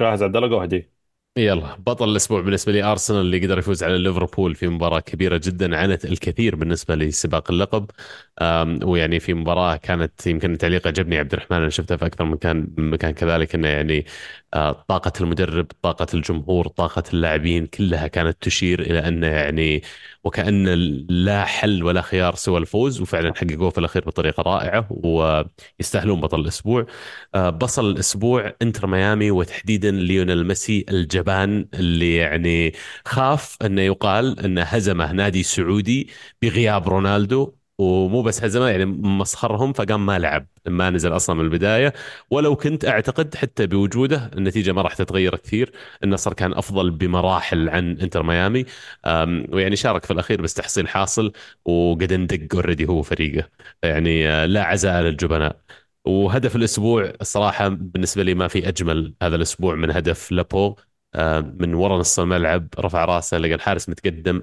جاهز 0.00 0.22
عبد 0.22 0.36
الله 0.36 0.48
جو 0.48 0.60
هدي 0.60 0.92
يلا 1.36 1.74
بطل 1.76 2.08
الأسبوع 2.10 2.40
بالنسبة 2.40 2.72
لي 2.72 2.82
أرسنال 2.82 3.20
اللي 3.20 3.38
قدر 3.46 3.58
يفوز 3.58 3.82
على 3.84 3.98
ليفربول 3.98 4.54
في 4.54 4.68
مباراة 4.68 5.00
كبيرة 5.00 5.40
جدا 5.44 5.76
عانت 5.76 6.04
الكثير 6.04 6.56
بالنسبة 6.56 6.94
لسباق 6.94 7.50
اللقب. 7.50 7.90
ويعني 8.84 9.20
في 9.20 9.34
مباراة 9.34 9.76
كانت 9.76 10.26
يمكن 10.26 10.58
تعليق 10.58 10.86
عجبني 10.86 11.18
عبد 11.18 11.32
الرحمن 11.32 11.56
أنا 11.56 11.68
شفتها 11.70 11.96
في 11.96 12.06
أكثر 12.06 12.24
من 12.24 12.30
مكان 12.32 12.74
مكان 12.78 13.10
كذلك 13.12 13.54
إنه 13.54 13.68
يعني 13.68 14.06
آه، 14.54 14.72
طاقة 14.88 15.12
المدرب 15.20 15.66
طاقة 15.82 16.06
الجمهور 16.14 16.68
طاقة 16.68 17.02
اللاعبين 17.14 17.66
كلها 17.66 18.06
كانت 18.06 18.36
تشير 18.42 18.80
إلى 18.80 19.08
أنه 19.08 19.26
يعني 19.26 19.82
وكأن 20.24 20.64
لا 21.10 21.44
حل 21.44 21.82
ولا 21.84 22.02
خيار 22.02 22.34
سوى 22.34 22.58
الفوز 22.58 23.00
وفعلا 23.00 23.34
حققوه 23.34 23.70
في 23.70 23.78
الأخير 23.78 24.04
بطريقة 24.04 24.42
رائعة 24.42 24.86
ويستاهلون 24.90 26.20
بطل 26.20 26.40
الأسبوع. 26.40 26.86
آه، 27.34 27.50
بصل 27.50 27.90
الأسبوع 27.90 28.54
إنتر 28.62 28.86
ميامي 28.86 29.30
وتحديدا 29.30 29.90
ليونيل 29.90 30.46
ميسي 30.46 30.84
الجبان 30.90 31.68
اللي 31.74 32.16
يعني 32.16 32.72
خاف 33.06 33.56
أنه 33.64 33.82
يقال 33.82 34.40
أنه 34.40 34.62
هزمه 34.62 35.12
نادي 35.12 35.42
سعودي 35.42 36.08
بغياب 36.42 36.88
رونالدو. 36.88 37.59
ومو 37.80 38.22
بس 38.22 38.44
هزمه 38.44 38.68
يعني 38.68 38.84
مسخرهم 38.86 39.72
فقام 39.72 40.06
ما 40.06 40.18
لعب 40.18 40.46
ما 40.66 40.90
نزل 40.90 41.16
أصلا 41.16 41.36
من 41.36 41.44
البداية. 41.44 41.92
ولو 42.30 42.56
كنت 42.56 42.84
أعتقد 42.84 43.34
حتى 43.34 43.66
بوجوده 43.66 44.30
النتيجة 44.34 44.72
ما 44.72 44.82
راح 44.82 44.94
تتغير 44.94 45.36
كثير 45.36 45.72
النصر 46.04 46.32
كان 46.34 46.52
أفضل 46.52 46.90
بمراحل 46.90 47.68
عن 47.68 47.98
إنتر 48.00 48.22
ميامي. 48.22 48.64
ويعني 49.52 49.76
شارك 49.76 50.04
في 50.04 50.12
الأخير 50.12 50.42
بس 50.42 50.54
تحصيل 50.54 50.88
حاصل 50.88 51.32
وقد 51.64 52.12
اندق 52.12 52.54
already 52.54 52.88
هو 52.88 53.02
فريقه. 53.02 53.48
يعني 53.82 54.28
آه، 54.28 54.46
لا 54.46 54.64
عزاء 54.64 55.02
للجبناء. 55.02 55.60
وهدف 56.04 56.56
الأسبوع 56.56 57.12
الصراحه 57.20 57.68
بالنسبة 57.68 58.22
لي 58.22 58.34
ما 58.34 58.48
في 58.48 58.68
أجمل 58.68 59.14
هذا 59.22 59.36
الأسبوع 59.36 59.74
من 59.74 59.90
هدف 59.90 60.32
لابورت. 60.32 60.76
آه، 61.14 61.40
من 61.40 61.74
ورا 61.74 61.98
نص 61.98 62.18
الملعب 62.18 62.68
رفع 62.78 63.04
راسه 63.04 63.38
لقى 63.38 63.54
الحارس 63.54 63.88
متقدم. 63.88 64.42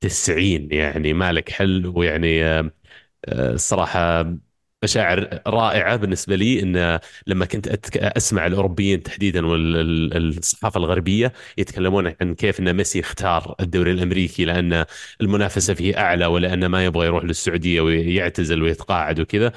في 0.00 0.06
التسعين 0.06 0.68
يعني 0.72 1.12
مالك 1.12 1.50
حل 1.50 1.86
ويعني 1.96 2.44
آه، 2.44 2.70
آه، 3.26 3.52
الصراحه 3.54 4.26
مشاعر 4.84 5.40
رائعة 5.46 5.96
بالنسبة 5.96 6.36
لي. 6.36 6.62
إن 6.62 7.00
لما 7.26 7.46
كنت. 7.46 7.68
أسمع 7.96 8.46
الأوروبيين 8.46 9.02
تحديدا 9.02 9.46
والصحافه 9.46 10.78
الغربية 10.80 11.32
يتكلمون 11.58 12.14
عن 12.22 12.34
كيف 12.34 12.60
إن 12.60 12.74
ميسي 12.76 13.00
اختار 13.00 13.54
الدوري 13.60 13.92
الأمريكي 13.92 14.44
لأن 14.44 14.84
المنافسة 15.20 15.74
فيه 15.74 15.98
أعلى 15.98 16.26
ولأن 16.26 16.66
ما 16.66 16.84
يبغى 16.84 17.06
يروح 17.06 17.24
للسعودية 17.24 17.80
ويعتزل 17.80 18.62
ويتقاعد 18.62 19.20
وكذا. 19.20 19.52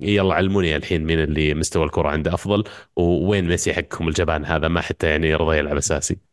يلا 0.00 0.34
علموني 0.34 0.76
الحين 0.76 1.04
مين 1.04 1.20
اللي 1.20 1.54
مستوى 1.54 1.84
الكرة 1.86 2.08
عنده 2.08 2.34
أفضل 2.34 2.64
ووين 2.96 3.48
ميسي 3.48 3.74
حقكم 3.74 4.08
الجبان 4.08 4.44
هذا؟ 4.44 4.68
ما 4.68 4.80
حتى 4.80 5.06
يعني 5.10 5.28
يرضى 5.30 5.58
يلعب 5.58 5.76
أساسي. 5.76 6.25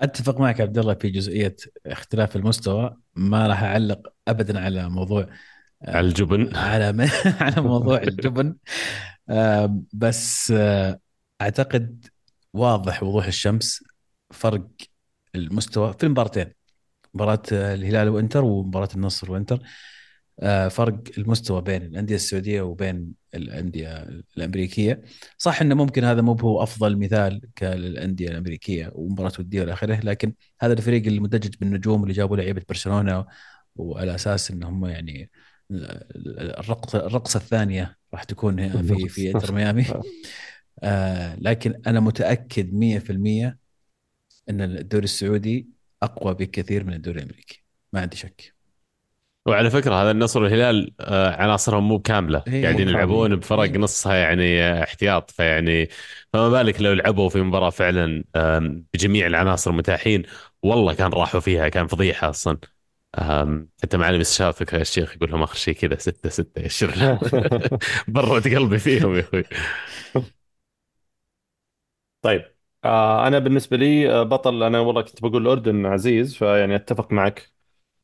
أتفق 0.00 0.40
معك 0.40 0.60
عبد 0.60 0.78
الله 0.78 0.94
في 0.94 1.10
جزئية 1.10 1.56
اختلاف 1.86 2.36
المستوى 2.36 2.96
ما 3.14 3.46
راح 3.46 3.62
أعلق 3.62 4.12
ابدا 4.28 4.60
على 4.60 4.88
موضوع 4.88 5.26
آه، 5.82 5.96
على 5.96 6.06
الجبن. 6.08 6.56
على 6.56 7.08
على 7.40 7.62
موضوع 7.62 8.02
الجبن. 8.02 8.56
آه، 9.28 9.82
بس 9.92 10.50
آه، 10.50 11.00
أعتقد 11.40 12.06
واضح 12.52 13.02
وضوح 13.02 13.26
الشمس 13.26 13.84
فرق 14.30 14.66
المستوى 15.34 15.92
في 15.92 16.04
المباراتين 16.06 16.52
مباراة 17.14 17.42
الهلال 17.52 18.08
وإنتر 18.08 18.44
ومباراة 18.44 18.88
النصر 18.94 19.32
وإنتر. 19.32 19.60
فرق 20.70 21.02
المستوى 21.18 21.62
بين 21.62 21.82
الأندية 21.82 22.14
السعودية 22.14 22.62
وبين 22.62 23.12
الأندية 23.34 24.08
الأمريكية. 24.36 25.02
صح 25.38 25.60
إنه 25.60 25.74
ممكن 25.74 26.04
هذا 26.04 26.20
مو 26.22 26.32
هو 26.32 26.62
أفضل 26.62 26.98
مثال 26.98 27.40
كالأندية 27.56 28.28
الأمريكية 28.28 28.90
ومباراة 28.94 29.32
ودية 29.38 29.60
والى 29.60 29.72
آخره 29.72 30.00
لكن 30.00 30.32
هذا 30.60 30.72
الفريق 30.72 31.06
المدجج 31.06 31.54
بالنجوم 31.60 32.02
اللي 32.02 32.14
جابوا 32.14 32.36
لعيبة 32.36 32.62
برشلونة 32.68 33.26
وعلى 33.76 34.14
أساس 34.14 34.50
إن 34.50 34.62
هم 34.62 34.86
يعني 34.86 35.30
الرقصة 35.70 37.06
الرقصة 37.06 37.36
الثانية 37.38 37.96
راح 38.14 38.24
تكون 38.24 38.82
في 38.82 39.08
في 39.08 39.30
إنتر 39.30 39.52
ميامي. 39.52 39.86
آه 40.82 41.36
لكن 41.40 41.82
أنا 41.86 42.00
متأكد 42.00 42.72
100% 42.72 43.58
إن 44.50 44.60
الدوري 44.60 45.04
السعودي 45.04 45.68
أقوى 46.02 46.34
بكثير 46.34 46.84
من 46.84 46.92
الدوري 46.92 47.18
الأمريكي. 47.18 47.64
ما 47.92 48.00
عندي 48.00 48.16
شك. 48.16 48.59
وعلى 49.50 49.70
فكرة 49.70 49.94
هذا 50.02 50.10
النصر 50.10 50.42
والهلال 50.42 50.94
آه، 51.00 51.36
عناصرهم 51.42 51.88
مو 51.88 51.98
كامله 52.00 52.44
قاعدين 52.62 52.88
يلعبون. 52.88 53.36
بفرق. 53.36 53.70
نصها 53.76 54.14
يعني 54.14 54.82
احتياط. 54.82 55.30
فيعني 55.30 55.88
فما 56.32 56.48
بالك 56.48 56.80
لو 56.82 56.92
لعبوا 56.92 57.28
في 57.28 57.40
مباراة 57.42 57.70
فعلا 57.70 58.24
بجميع 58.94 59.26
العناصر 59.26 59.72
متاحين. 59.72 60.22
والله 60.62 60.94
كان 60.94 61.10
راحوا 61.12 61.40
فيها 61.40 61.68
كان 61.68 61.86
فضيحة 61.86 62.30
أصلا. 62.30 62.58
حتى 63.82 63.96
معلم 63.96 64.16
الاستشافك 64.16 64.72
يا 64.72 64.84
شيخ 64.84 65.16
يقول 65.16 65.30
لهم 65.30 65.42
اخر 65.42 65.54
شيء 65.56 65.74
كذا 65.74 65.96
ستة 65.98 66.28
ستة 66.30 66.60
يشر 66.62 66.90
برد 68.08 68.48
قلبي 68.54 68.78
فيهم 68.78 69.14
يا 69.14 69.20
أخوي. 69.20 69.44
طيب 72.22 72.54
آه 72.84 73.26
أنا 73.26 73.38
بالنسبة 73.38 73.76
لي 73.76 74.10
آه، 74.12 74.22
بطل 74.22 74.62
أنا 74.62 74.80
والله 74.80 75.02
كنت 75.02 75.22
بقول 75.22 75.42
الاردن 75.42 75.86
عزيز 75.86 76.34
فيعني 76.36 76.76
أتفق 76.76 77.12
معك. 77.12 77.52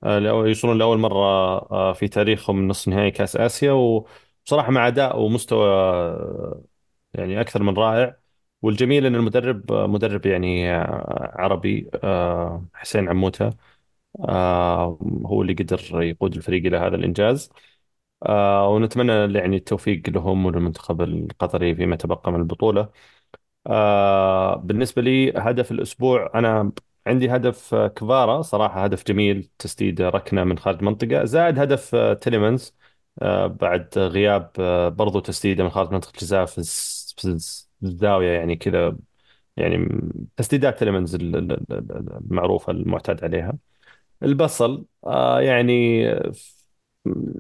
يوصلون 0.05 0.79
لأول 0.79 0.99
مرة 0.99 1.17
آه 1.73 1.93
في 1.93 2.09
تاريخهم 2.09 2.69
نصف 2.69 2.89
نهائي 2.89 3.11
كأس 3.11 3.37
آسيا. 3.37 3.73
وبصراحة 3.73 4.71
مع 4.71 4.87
أداء 4.89 5.19
ومستوى 5.21 5.69
آه، 5.71 6.63
يعني 7.15 7.41
أكثر 7.41 7.63
من 7.63 7.75
رائع. 7.77 8.17
والجميل 8.63 9.07
إن 9.07 9.15
المدرب 9.15 9.73
آه، 9.73 9.87
مدرب 9.87 10.27
يعني 10.27 10.73
آه، 10.77 11.33
عربي 11.39 11.91
آه 12.05 12.67
حسين 12.75 13.09
عموتة 13.09 13.51
آه 14.29 14.99
هو 15.27 15.43
اللي 15.43 15.55
قدر 15.55 16.03
يقود 16.03 16.37
الفريق 16.37 16.67
إلى 16.67 16.77
هذا 16.77 16.97
الإنجاز. 16.97 17.51
آه 18.27 18.69
ونتمنى 18.71 19.39
يعني 19.39 19.57
التوفيق 19.57 20.03
لهم 20.11 20.47
وللمنتخب 20.47 21.03
القطري 21.03 21.75
فيما 21.77 21.97
تبقى 21.97 22.33
من 22.33 22.41
البطولة. 22.41 22.91
آه 23.67 24.55
بالنسبة 24.57 25.03
لي 25.03 25.33
هدف 25.37 25.73
الأسبوع 25.73 26.31
أنا 26.35 26.73
عندي 27.07 27.31
هدف 27.37 27.75
آه، 27.75 27.89
كفارا. 27.89 28.43
صراحة 28.43 28.85
هدف 28.85 29.05
جميل 29.07 29.51
تسديد 29.59 30.01
ركنة 30.03 30.45
من 30.45 30.59
خارج 30.59 30.79
المنطقة. 30.79 31.25
زائد 31.25 31.59
هدف 31.59 31.95
آه، 31.95 32.15
تيليمنز 32.15 32.75
آه 33.23 33.47
بعد 33.47 33.99
غياب 33.99 34.53
برضو 34.97 35.21
تسديدة 35.21 35.65
من 35.65 35.71
خارج 35.71 35.93
منطقة 35.93 36.11
الجزاء 36.11 36.45
في 36.47 36.59
الز- 36.59 37.15
في 37.19 37.25
الز- 37.25 37.71
في 37.81 37.87
الزاوية 37.87 38.31
يعني 38.39 38.57
كذا 38.57 38.97
يعني 39.57 39.89
تسديدات 40.37 40.79
تيليمانز 40.79 41.15
ال- 41.15 41.37
ال- 41.37 41.53
ال- 41.73 42.19
المعروفة 42.31 42.73
المعتاد 42.73 43.25
عليها. 43.25 43.59
البصل 44.23 44.87
يعني 45.41 46.05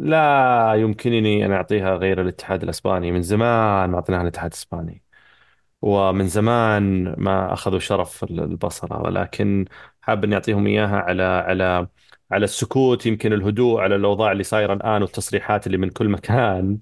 لا 0.00 0.74
يمكنني 0.74 1.46
أن 1.46 1.52
أعطيها 1.52 1.94
غير 1.96 2.20
الاتحاد 2.22 2.62
الأسباني. 2.62 3.12
من 3.12 3.22
زمان 3.22 3.90
ما 3.90 3.96
أعطيناها 3.96 4.22
الاتحاد 4.22 4.50
الإسباني. 4.52 5.02
ومن 5.83 6.29
زمان 6.29 7.14
ما 7.18 7.53
أخذوا 7.53 7.79
شرف 7.79 8.24
البصلة 8.24 9.03
ولكن 9.03 9.64
حاب 10.01 10.24
أن 10.24 10.33
يعطيهم 10.33 10.66
إياها 10.66 10.97
على 10.97 11.22
على 11.22 11.89
على 12.31 12.45
السكوت 12.45 13.07
يمكن 13.07 13.33
الهدوء 13.33 13.81
على 13.81 13.97
الأوضاع 13.97 14.33
اللي 14.33 14.43
صايرة 14.43 14.72
الآن 14.74 15.03
والتصريحات 15.03 15.66
اللي 15.66 15.79
من 15.79 15.91
كل 15.91 16.09
مكان. 16.09 16.79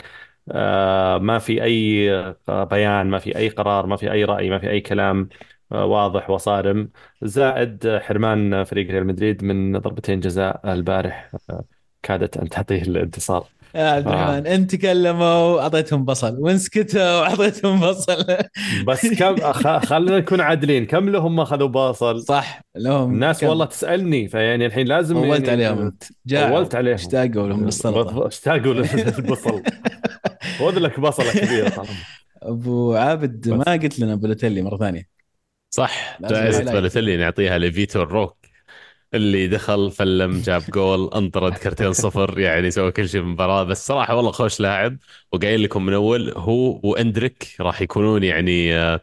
آه، 0.51 1.19
ما 1.19 1.39
في 1.39 1.65
أي 1.65 2.09
بيان 2.49 3.07
ما 3.11 3.19
في 3.19 3.37
أي 3.37 3.49
قرار 3.49 3.87
ما 3.87 3.97
في 3.97 4.13
أي 4.13 4.25
رأي 4.25 4.51
ما 4.51 4.59
في 4.59 4.71
أي 4.71 4.81
كلام 4.81 5.29
آه، 5.73 5.85
واضح 5.87 6.31
وصارم. 6.31 6.91
زائد 7.23 7.99
حرمان 8.03 8.65
فريق 8.65 8.91
ريال 8.91 9.07
مدريد 9.07 9.45
من 9.45 9.79
ضربتين 9.79 10.21
جزاء 10.21 10.73
البارح 10.73 11.31
آه، 11.51 11.65
كادت 12.03 12.37
أن 12.37 12.49
تعطيه 12.49 12.83
الانتصار. 12.83 13.54
يا 13.75 13.89
عبد 13.91 14.07
آه. 14.07 14.11
الرحمن 14.11 14.47
انت 14.47 14.75
تكلموا 14.75 15.61
اعطيتهم 15.61 16.05
بصل 16.05 16.37
وان 16.39 16.59
سكتوا 16.59 17.27
اعطيتهم 17.27 17.81
بصل. 17.81 18.27
بس 18.87 19.07
كم 19.07 19.35
أخ... 19.35 19.85
خلينا 19.87 20.18
نكون 20.18 20.41
عادلين 20.41 20.87
كم 20.87 21.09
لهم 21.09 21.41
أخذوا 21.41 21.68
باصل 21.68 22.22
صح 22.22 22.61
لهم 22.77 23.14
الناس 23.14 23.41
كم؟ 23.41 23.47
والله 23.47 23.64
تسألني 23.64 24.29
فيعني 24.29 24.66
الحين 24.66 24.87
لازم 24.87 25.14
طولت 25.14 25.49
يعني 25.49 25.64
عليهم. 25.64 25.87
انت 25.87 26.05
طولت 26.35 26.75
عليهم. 26.75 26.95
اشتاقوا 26.95 27.49
لهم 27.49 27.64
للسلطه 27.64 28.27
اشتاقوا 28.27 28.75
للبصل 28.75 29.62
خذ 30.59 30.79
لك 30.79 31.01
بصلة 31.01 31.33
كبيرة 31.33 31.68
طالما 31.68 31.93
أبو 32.43 32.95
عابد 32.95 33.49
بس. 33.49 33.66
ما 33.68 33.72
قلت 33.72 34.01
لنا 34.01 34.14
بلوتيلي 34.14 34.62
مرة 34.62 34.77
ثانية. 34.77 35.09
صح 35.70 36.18
جائزة. 36.20 36.72
بالوتيلي 36.72 37.16
نعطيها 37.16 37.59
لفيتور 37.59 38.03
روكي 38.03 38.44
اللي 39.15 39.49
دخل 39.49 39.91
فلم 39.91 40.41
جاب 40.41 40.62
جول 40.71 41.11
انطرد 41.15 41.53
كرتين 41.59 41.93
صفر 41.93 42.39
يعني 42.39 42.71
سوى 42.71 42.93
كل 42.93 43.09
شيء 43.09 43.21
في 43.21 43.27
المباراة. 43.27 43.65
بس 43.65 43.87
صراحة 43.87 44.15
والله 44.17 44.33
خوش 44.33 44.61
لاعب 44.61 44.97
وقايل 45.33 45.62
لكم 45.62 45.87
من 45.87 45.95
أول 45.95 46.33
هو 46.37 46.81
وإندريك 46.85 47.57
راح 47.61 47.83
يكونون 47.83 48.25
يعني 48.25 48.75
آه، 48.77 49.01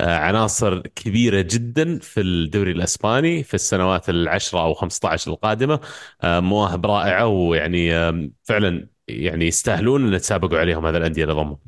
آه، 0.00 0.16
عناصر 0.16 0.80
كبيرة 0.80 1.40
جدا 1.40 1.98
في 1.98 2.20
الدوري 2.20 2.72
الأسباني 2.72 3.42
في 3.42 3.54
السنوات 3.54 4.08
العشرة 4.10 4.60
أو 4.60 4.74
15 4.74 5.30
القادمة. 5.30 5.80
آه، 6.22 6.40
مواهب 6.40 6.86
رائعة 6.86 7.26
ويعني 7.26 7.90
فعلا 8.44 8.88
يعني 9.08 9.46
يستاهلون 9.46 10.14
إن 10.14 10.20
تسابقوا 10.20 10.58
عليهم 10.58 10.86
هذا 10.86 10.98
الأندية 10.98 11.22
اللي 11.22 11.34
ضمهم 11.34 11.58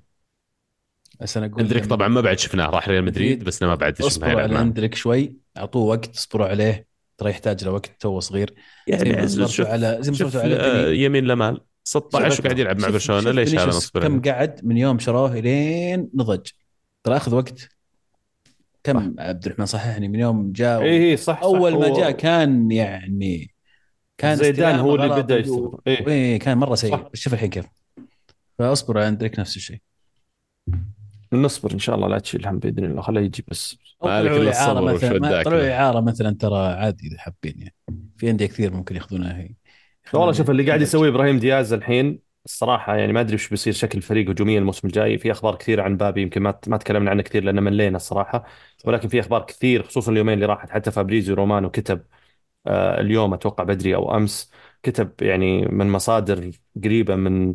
بس 1.21 1.37
أنا 1.37 1.47
أقول 1.47 1.61
إندريك 1.61 1.87
طبعا 1.87 2.09
ما 2.09 2.21
بعد 2.21 2.39
شفناه 2.39 2.71
راح 2.71 2.89
ريال 2.89 3.05
مدريد 3.05 3.45
بس 3.45 3.63
ما 3.63 3.75
بعد 3.75 3.95
شفناه 3.97 4.07
اصبروا 4.09 4.41
على. 4.41 4.61
إندريك 4.61 4.95
شوي 4.95 5.37
أعطوه 5.57 5.83
وقت 5.83 6.17
أصبروا 6.17 6.47
عليه. 6.47 6.94
ترى 7.19 7.31
يحتاج 7.31 7.65
له 7.65 7.71
وقت 7.71 7.91
توه 8.01 8.21
صغير 8.21 8.55
زي 8.91 8.97
ما 9.05 9.17
يعني 9.17 9.29
شوف 9.49 9.67
على 9.67 9.97
زي 10.01 10.11
ما 10.11 10.17
شوف 10.17 10.37
على 10.37 10.57
آه،. 10.57 10.91
يمين 10.93 11.25
لمال 11.25 11.61
16 11.85 12.31
شوف- 12.31 12.41
وقاعد 12.41 12.59
يلعب 12.59 12.81
مع 12.81 12.89
برشلونة 12.89 13.31
ليش 13.31 13.55
هذا 13.55 13.67
نصبر 13.67 14.03
كم؟ 14.03 14.23
قعد 14.23 14.61
من 14.65 14.77
يوم 14.77 14.99
شروه 14.99 15.39
لين 15.41 16.11
نضج 16.15 16.47
ترى 17.05 17.17
أخذ 17.17 17.35
وقت 17.35 17.69
كم 18.85 19.15
عبد 19.19 19.47
الرحمن 19.47 19.67
صححني 19.67 20.09
من 20.09 20.19
يوم 20.21 20.53
جاء 20.53 20.83
اي 20.83 21.11
اي 21.11 21.17
صح 21.17 21.23
صح 21.37 21.43
أول 21.43 21.73
ما 21.73 21.87
هو- 21.89 21.97
جاء 21.97 22.11
كان 22.11 22.71
يعني 22.71 23.55
كان 24.19 24.37
زيدان 24.37 24.75
هو 24.79 24.95
اللي 24.95 25.09
بدأ 25.23 25.35
و- 25.35 25.39
يستلم. 25.39 25.73
إيه. 25.87 26.07
إيه 26.09 26.39
كان 26.39 26.59
مرة 26.59 26.75
سيء 26.75 26.91
صح. 26.93 27.09
شوف 27.15 27.35
الحين 27.35 27.51
كيف 27.51 27.65
فاصبروا 28.59 29.01
على 29.01 29.09
اندريك 29.09 29.39
نفس 29.39 29.57
الشيء 29.57 29.79
نصبر 31.43 31.73
إن 31.73 31.79
شاء 31.79 31.95
الله 31.97 32.09
لا 32.09 32.19
تشيل 32.19 32.47
هم 32.47 32.59
بإذن 32.59 32.85
الله. 32.85 33.03
خليه 33.03 33.21
يجي 33.21 33.45
بس. 33.49 33.79
مالك 34.05 34.31
اعاره 34.31 34.91
الصبر 34.91 35.21
مثلا 35.21 35.43
طلعوا. 35.43 35.73
اعاره 35.73 36.01
مثلا 36.01 36.37
ترى 36.41 36.67
عادي 36.67 37.07
إذا 37.07 37.19
حابين 37.19 37.55
يعني. 37.59 37.75
في 38.17 38.31
انديه 38.31 38.47
كثير 38.47 38.73
ممكن 38.73 38.97
ياخذونها 38.97 39.39
هي 39.39 39.51
والله 40.15 40.33
شوف 40.33 40.51
اللي 40.51 40.67
قاعد 40.67 40.83
يسويه 40.83 41.09
إبراهيم 41.09 41.39
دياز 41.39 41.73
الحين 41.73 42.19
الصراحة 42.45 42.97
يعني 42.97 43.13
ما 43.13 43.21
أدري 43.21 43.35
وش 43.35 43.49
بيصير 43.49 43.73
شكل 43.73 43.99
الفريق 43.99 44.31
هجوميا 44.31 44.59
الموسم 44.59 44.89
الجاي. 44.89 45.19
في 45.19 45.31
أخبار 45.33 45.55
كثيرة 45.55 45.83
عن 45.83 45.97
مبابي 45.97 46.23
يمكن 46.23 46.43
ما 46.43 46.59
ما 46.67 46.77
تكلمنا 46.77 47.11
عنه 47.11 47.23
كثير 47.23 47.45
لأن 47.45 47.63
ملينا 47.63 47.97
الصراحة. 47.97 48.45
ولكن 48.85 49.09
في 49.09 49.21
أخبار 49.21 49.43
كثير 49.43 49.83
خصوصا 49.83 50.13
اليومين 50.13 50.35
اللي 50.35 50.47
راحت 50.47 50.71
حتى 50.71 50.91
فابريزيو 50.91 51.35
رومانو 51.35 51.71
كتب 51.71 52.05
آه، 52.67 53.01
اليوم 53.01 53.35
أتوقع 53.35 53.65
بدري 53.65 53.95
أو 53.95 54.17
أمس 54.17 54.51
كتب 54.83 55.13
يعني 55.23 55.67
من 55.67 55.91
مصادر 55.91 56.51
قريبة 56.85 57.17
من 57.17 57.55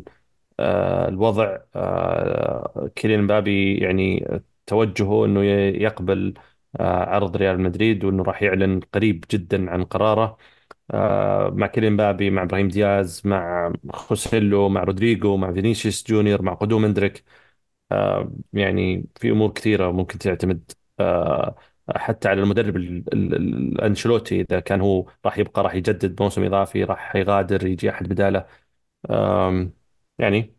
الوضع 1.08 1.58
آه، 1.76 2.90
كيليان 2.96 3.22
مبابي 3.22 3.78
يعني 3.78 4.28
توجهه 4.66 5.24
إنه 5.26 5.44
يقبل 5.82 6.34
آه، 6.80 6.84
عرض 7.04 7.36
ريال 7.36 7.60
مدريد 7.60 8.04
وإنه 8.04 8.22
راح 8.22 8.42
يعلن 8.42 8.80
قريب 8.94 9.24
جدا 9.30 9.70
عن 9.70 9.84
قراره 9.84 10.36
آه، 10.90 11.50
مع 11.50 11.66
كيليان 11.66 11.92
مبابي 11.92 12.30
مع 12.30 12.42
إبراهيم 12.42 12.68
دياز 12.68 13.22
مع 13.26 13.72
خوسيلو 13.94 14.68
مع 14.68 14.84
رودريجو 14.84 15.36
مع 15.36 15.52
فينيسيوس 15.52 16.04
جونيور 16.08 16.42
مع 16.42 16.54
قدوم 16.54 16.84
إندريك. 16.84 17.24
آه، 17.92 18.32
يعني 18.52 19.06
في 19.16 19.30
أمور 19.30 19.50
كثيرة 19.52 19.90
ممكن 19.92 20.18
تعتمد 20.18 20.70
آه، 21.00 21.56
حتى 21.96 22.28
على 22.28 22.42
المدرب 22.42 22.76
ال- 22.76 23.04
ال- 23.14 23.34
ال- 23.34 23.72
الانشيلوتي 23.74 24.40
إذا 24.40 24.60
كان 24.60 24.80
هو 24.80 25.06
راح 25.26 25.38
يبقى 25.38 25.62
راح 25.62 25.74
يجدد 25.74 26.22
موسم 26.22 26.44
إضافي 26.44 26.84
راح 26.84 27.16
يغادر 27.16 27.66
يجي 27.66 27.90
أحد 27.90 28.08
بداله. 28.08 28.46
يعني 30.20 30.54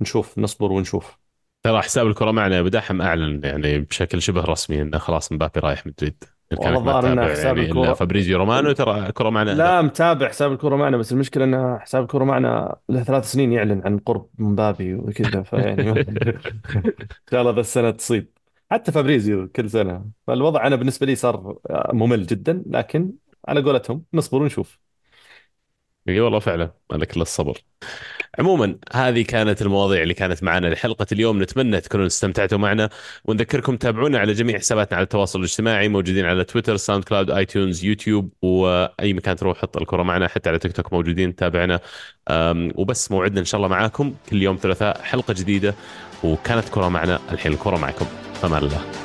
نشوف 0.00 0.38
نصبر 0.38 0.72
ونشوف. 0.72 1.18
ترى 1.62 1.82
حساب 1.82 2.06
الكرة 2.06 2.30
معنا 2.30 2.54
يا 2.54 2.60
ابو 2.60 2.68
دحم 2.68 3.02
أعلن 3.02 3.40
يعني 3.44 3.78
بشكل 3.78 4.22
شبه 4.22 4.44
رسمي 4.44 4.82
انه 4.82 4.98
خلاص 4.98 5.32
مبابي 5.32 5.60
رايح 5.60 5.86
مدريد. 5.86 6.24
والله 6.52 6.78
الظاهر 6.78 7.02
تتابع 7.02 7.30
حساب 7.32 7.56
يعني 7.58 7.70
إلا 7.70 7.94
فابريزيو 7.94 8.38
رومانو 8.38 8.72
ترى 8.72 9.06
الكرة 9.06 9.30
معنا 9.30 9.50
لا 9.50 9.82
متابع 9.82 10.28
حساب 10.28 10.52
الكرة 10.52 10.76
معنا 10.76 10.96
بس 10.96 11.12
المشكلة 11.12 11.44
إن 11.44 11.78
حساب 11.80 12.02
الكرة 12.02 12.24
معنا 12.24 12.76
له 12.88 13.02
ثلاث 13.02 13.32
سنين 13.32 13.52
يعلن 13.52 13.82
عن 13.84 13.98
قرب 13.98 14.28
مبابي 14.38 14.94
وكذا 14.94 15.42
فيعني 15.42 15.90
إن 15.90 16.40
شاء 17.30 17.40
الله 17.40 17.52
ذا 17.52 17.60
السنة 17.60 17.90
تصيب. 17.90 18.30
حتى 18.70 18.92
فابريزيو 18.92 19.48
كل 19.48 19.70
سنة. 19.70 20.10
فالوضع 20.26 20.66
أنا 20.66 20.76
بالنسبة 20.76 21.06
لي 21.06 21.14
صار 21.14 21.58
ممل 21.92 22.26
جدا 22.26 22.62
لكن 22.66 23.12
على 23.48 23.62
قولتهم 23.62 24.04
نصبر 24.14 24.42
ونشوف. 24.42 24.80
إي 26.08 26.20
والله 26.20 26.38
فعلا 26.38 26.74
مالك 26.92 27.12
الا 27.12 27.22
الصبر. 27.22 27.58
عموما 28.38 28.76
هذه 28.92 29.22
كانت 29.22 29.62
المواضيع 29.62 30.02
اللي 30.02 30.14
كانت 30.14 30.42
معنا 30.42 30.66
لحلقة 30.66 31.06
اليوم. 31.12 31.42
نتمنى 31.42 31.80
تكونوا 31.80 32.06
استمتعتوا 32.06 32.58
معنا. 32.58 32.88
ونذكركم 33.24 33.76
تابعونا 33.76 34.18
على 34.18 34.32
جميع 34.32 34.58
حساباتنا 34.58 34.96
على 34.96 35.04
التواصل 35.04 35.38
الاجتماعي 35.38 35.88
موجودين 35.88 36.24
على 36.24 36.44
تويتر 36.44 36.76
ساوند 36.76 37.04
كلاود 37.04 37.30
اي 37.30 37.44
تيونز 37.44 37.84
يوتيوب 37.84 38.32
وأي 38.42 39.12
مكان 39.12 39.36
تروح 39.36 39.58
حط 39.58 39.76
الكرة 39.76 40.02
معنا 40.02 40.28
حتى 40.28 40.48
على 40.48 40.58
تيك 40.58 40.72
توك 40.72 40.92
موجودين. 40.92 41.36
تابعنا. 41.36 41.80
وبس 42.74 43.10
موعدنا 43.10 43.40
إن 43.40 43.44
شاء 43.44 43.58
الله 43.58 43.68
معاكم 43.68 44.14
كل 44.30 44.42
يوم 44.42 44.58
ثلاثاء 44.62 45.02
حلقة 45.02 45.34
جديدة. 45.34 45.74
وكانت 46.24 46.68
كرة 46.68 46.88
معنا 46.88 47.20
الحين 47.32 47.52
الكرة 47.52 47.76
معكم. 47.76 48.06
فمان 48.42 48.62
الله. 48.62 49.03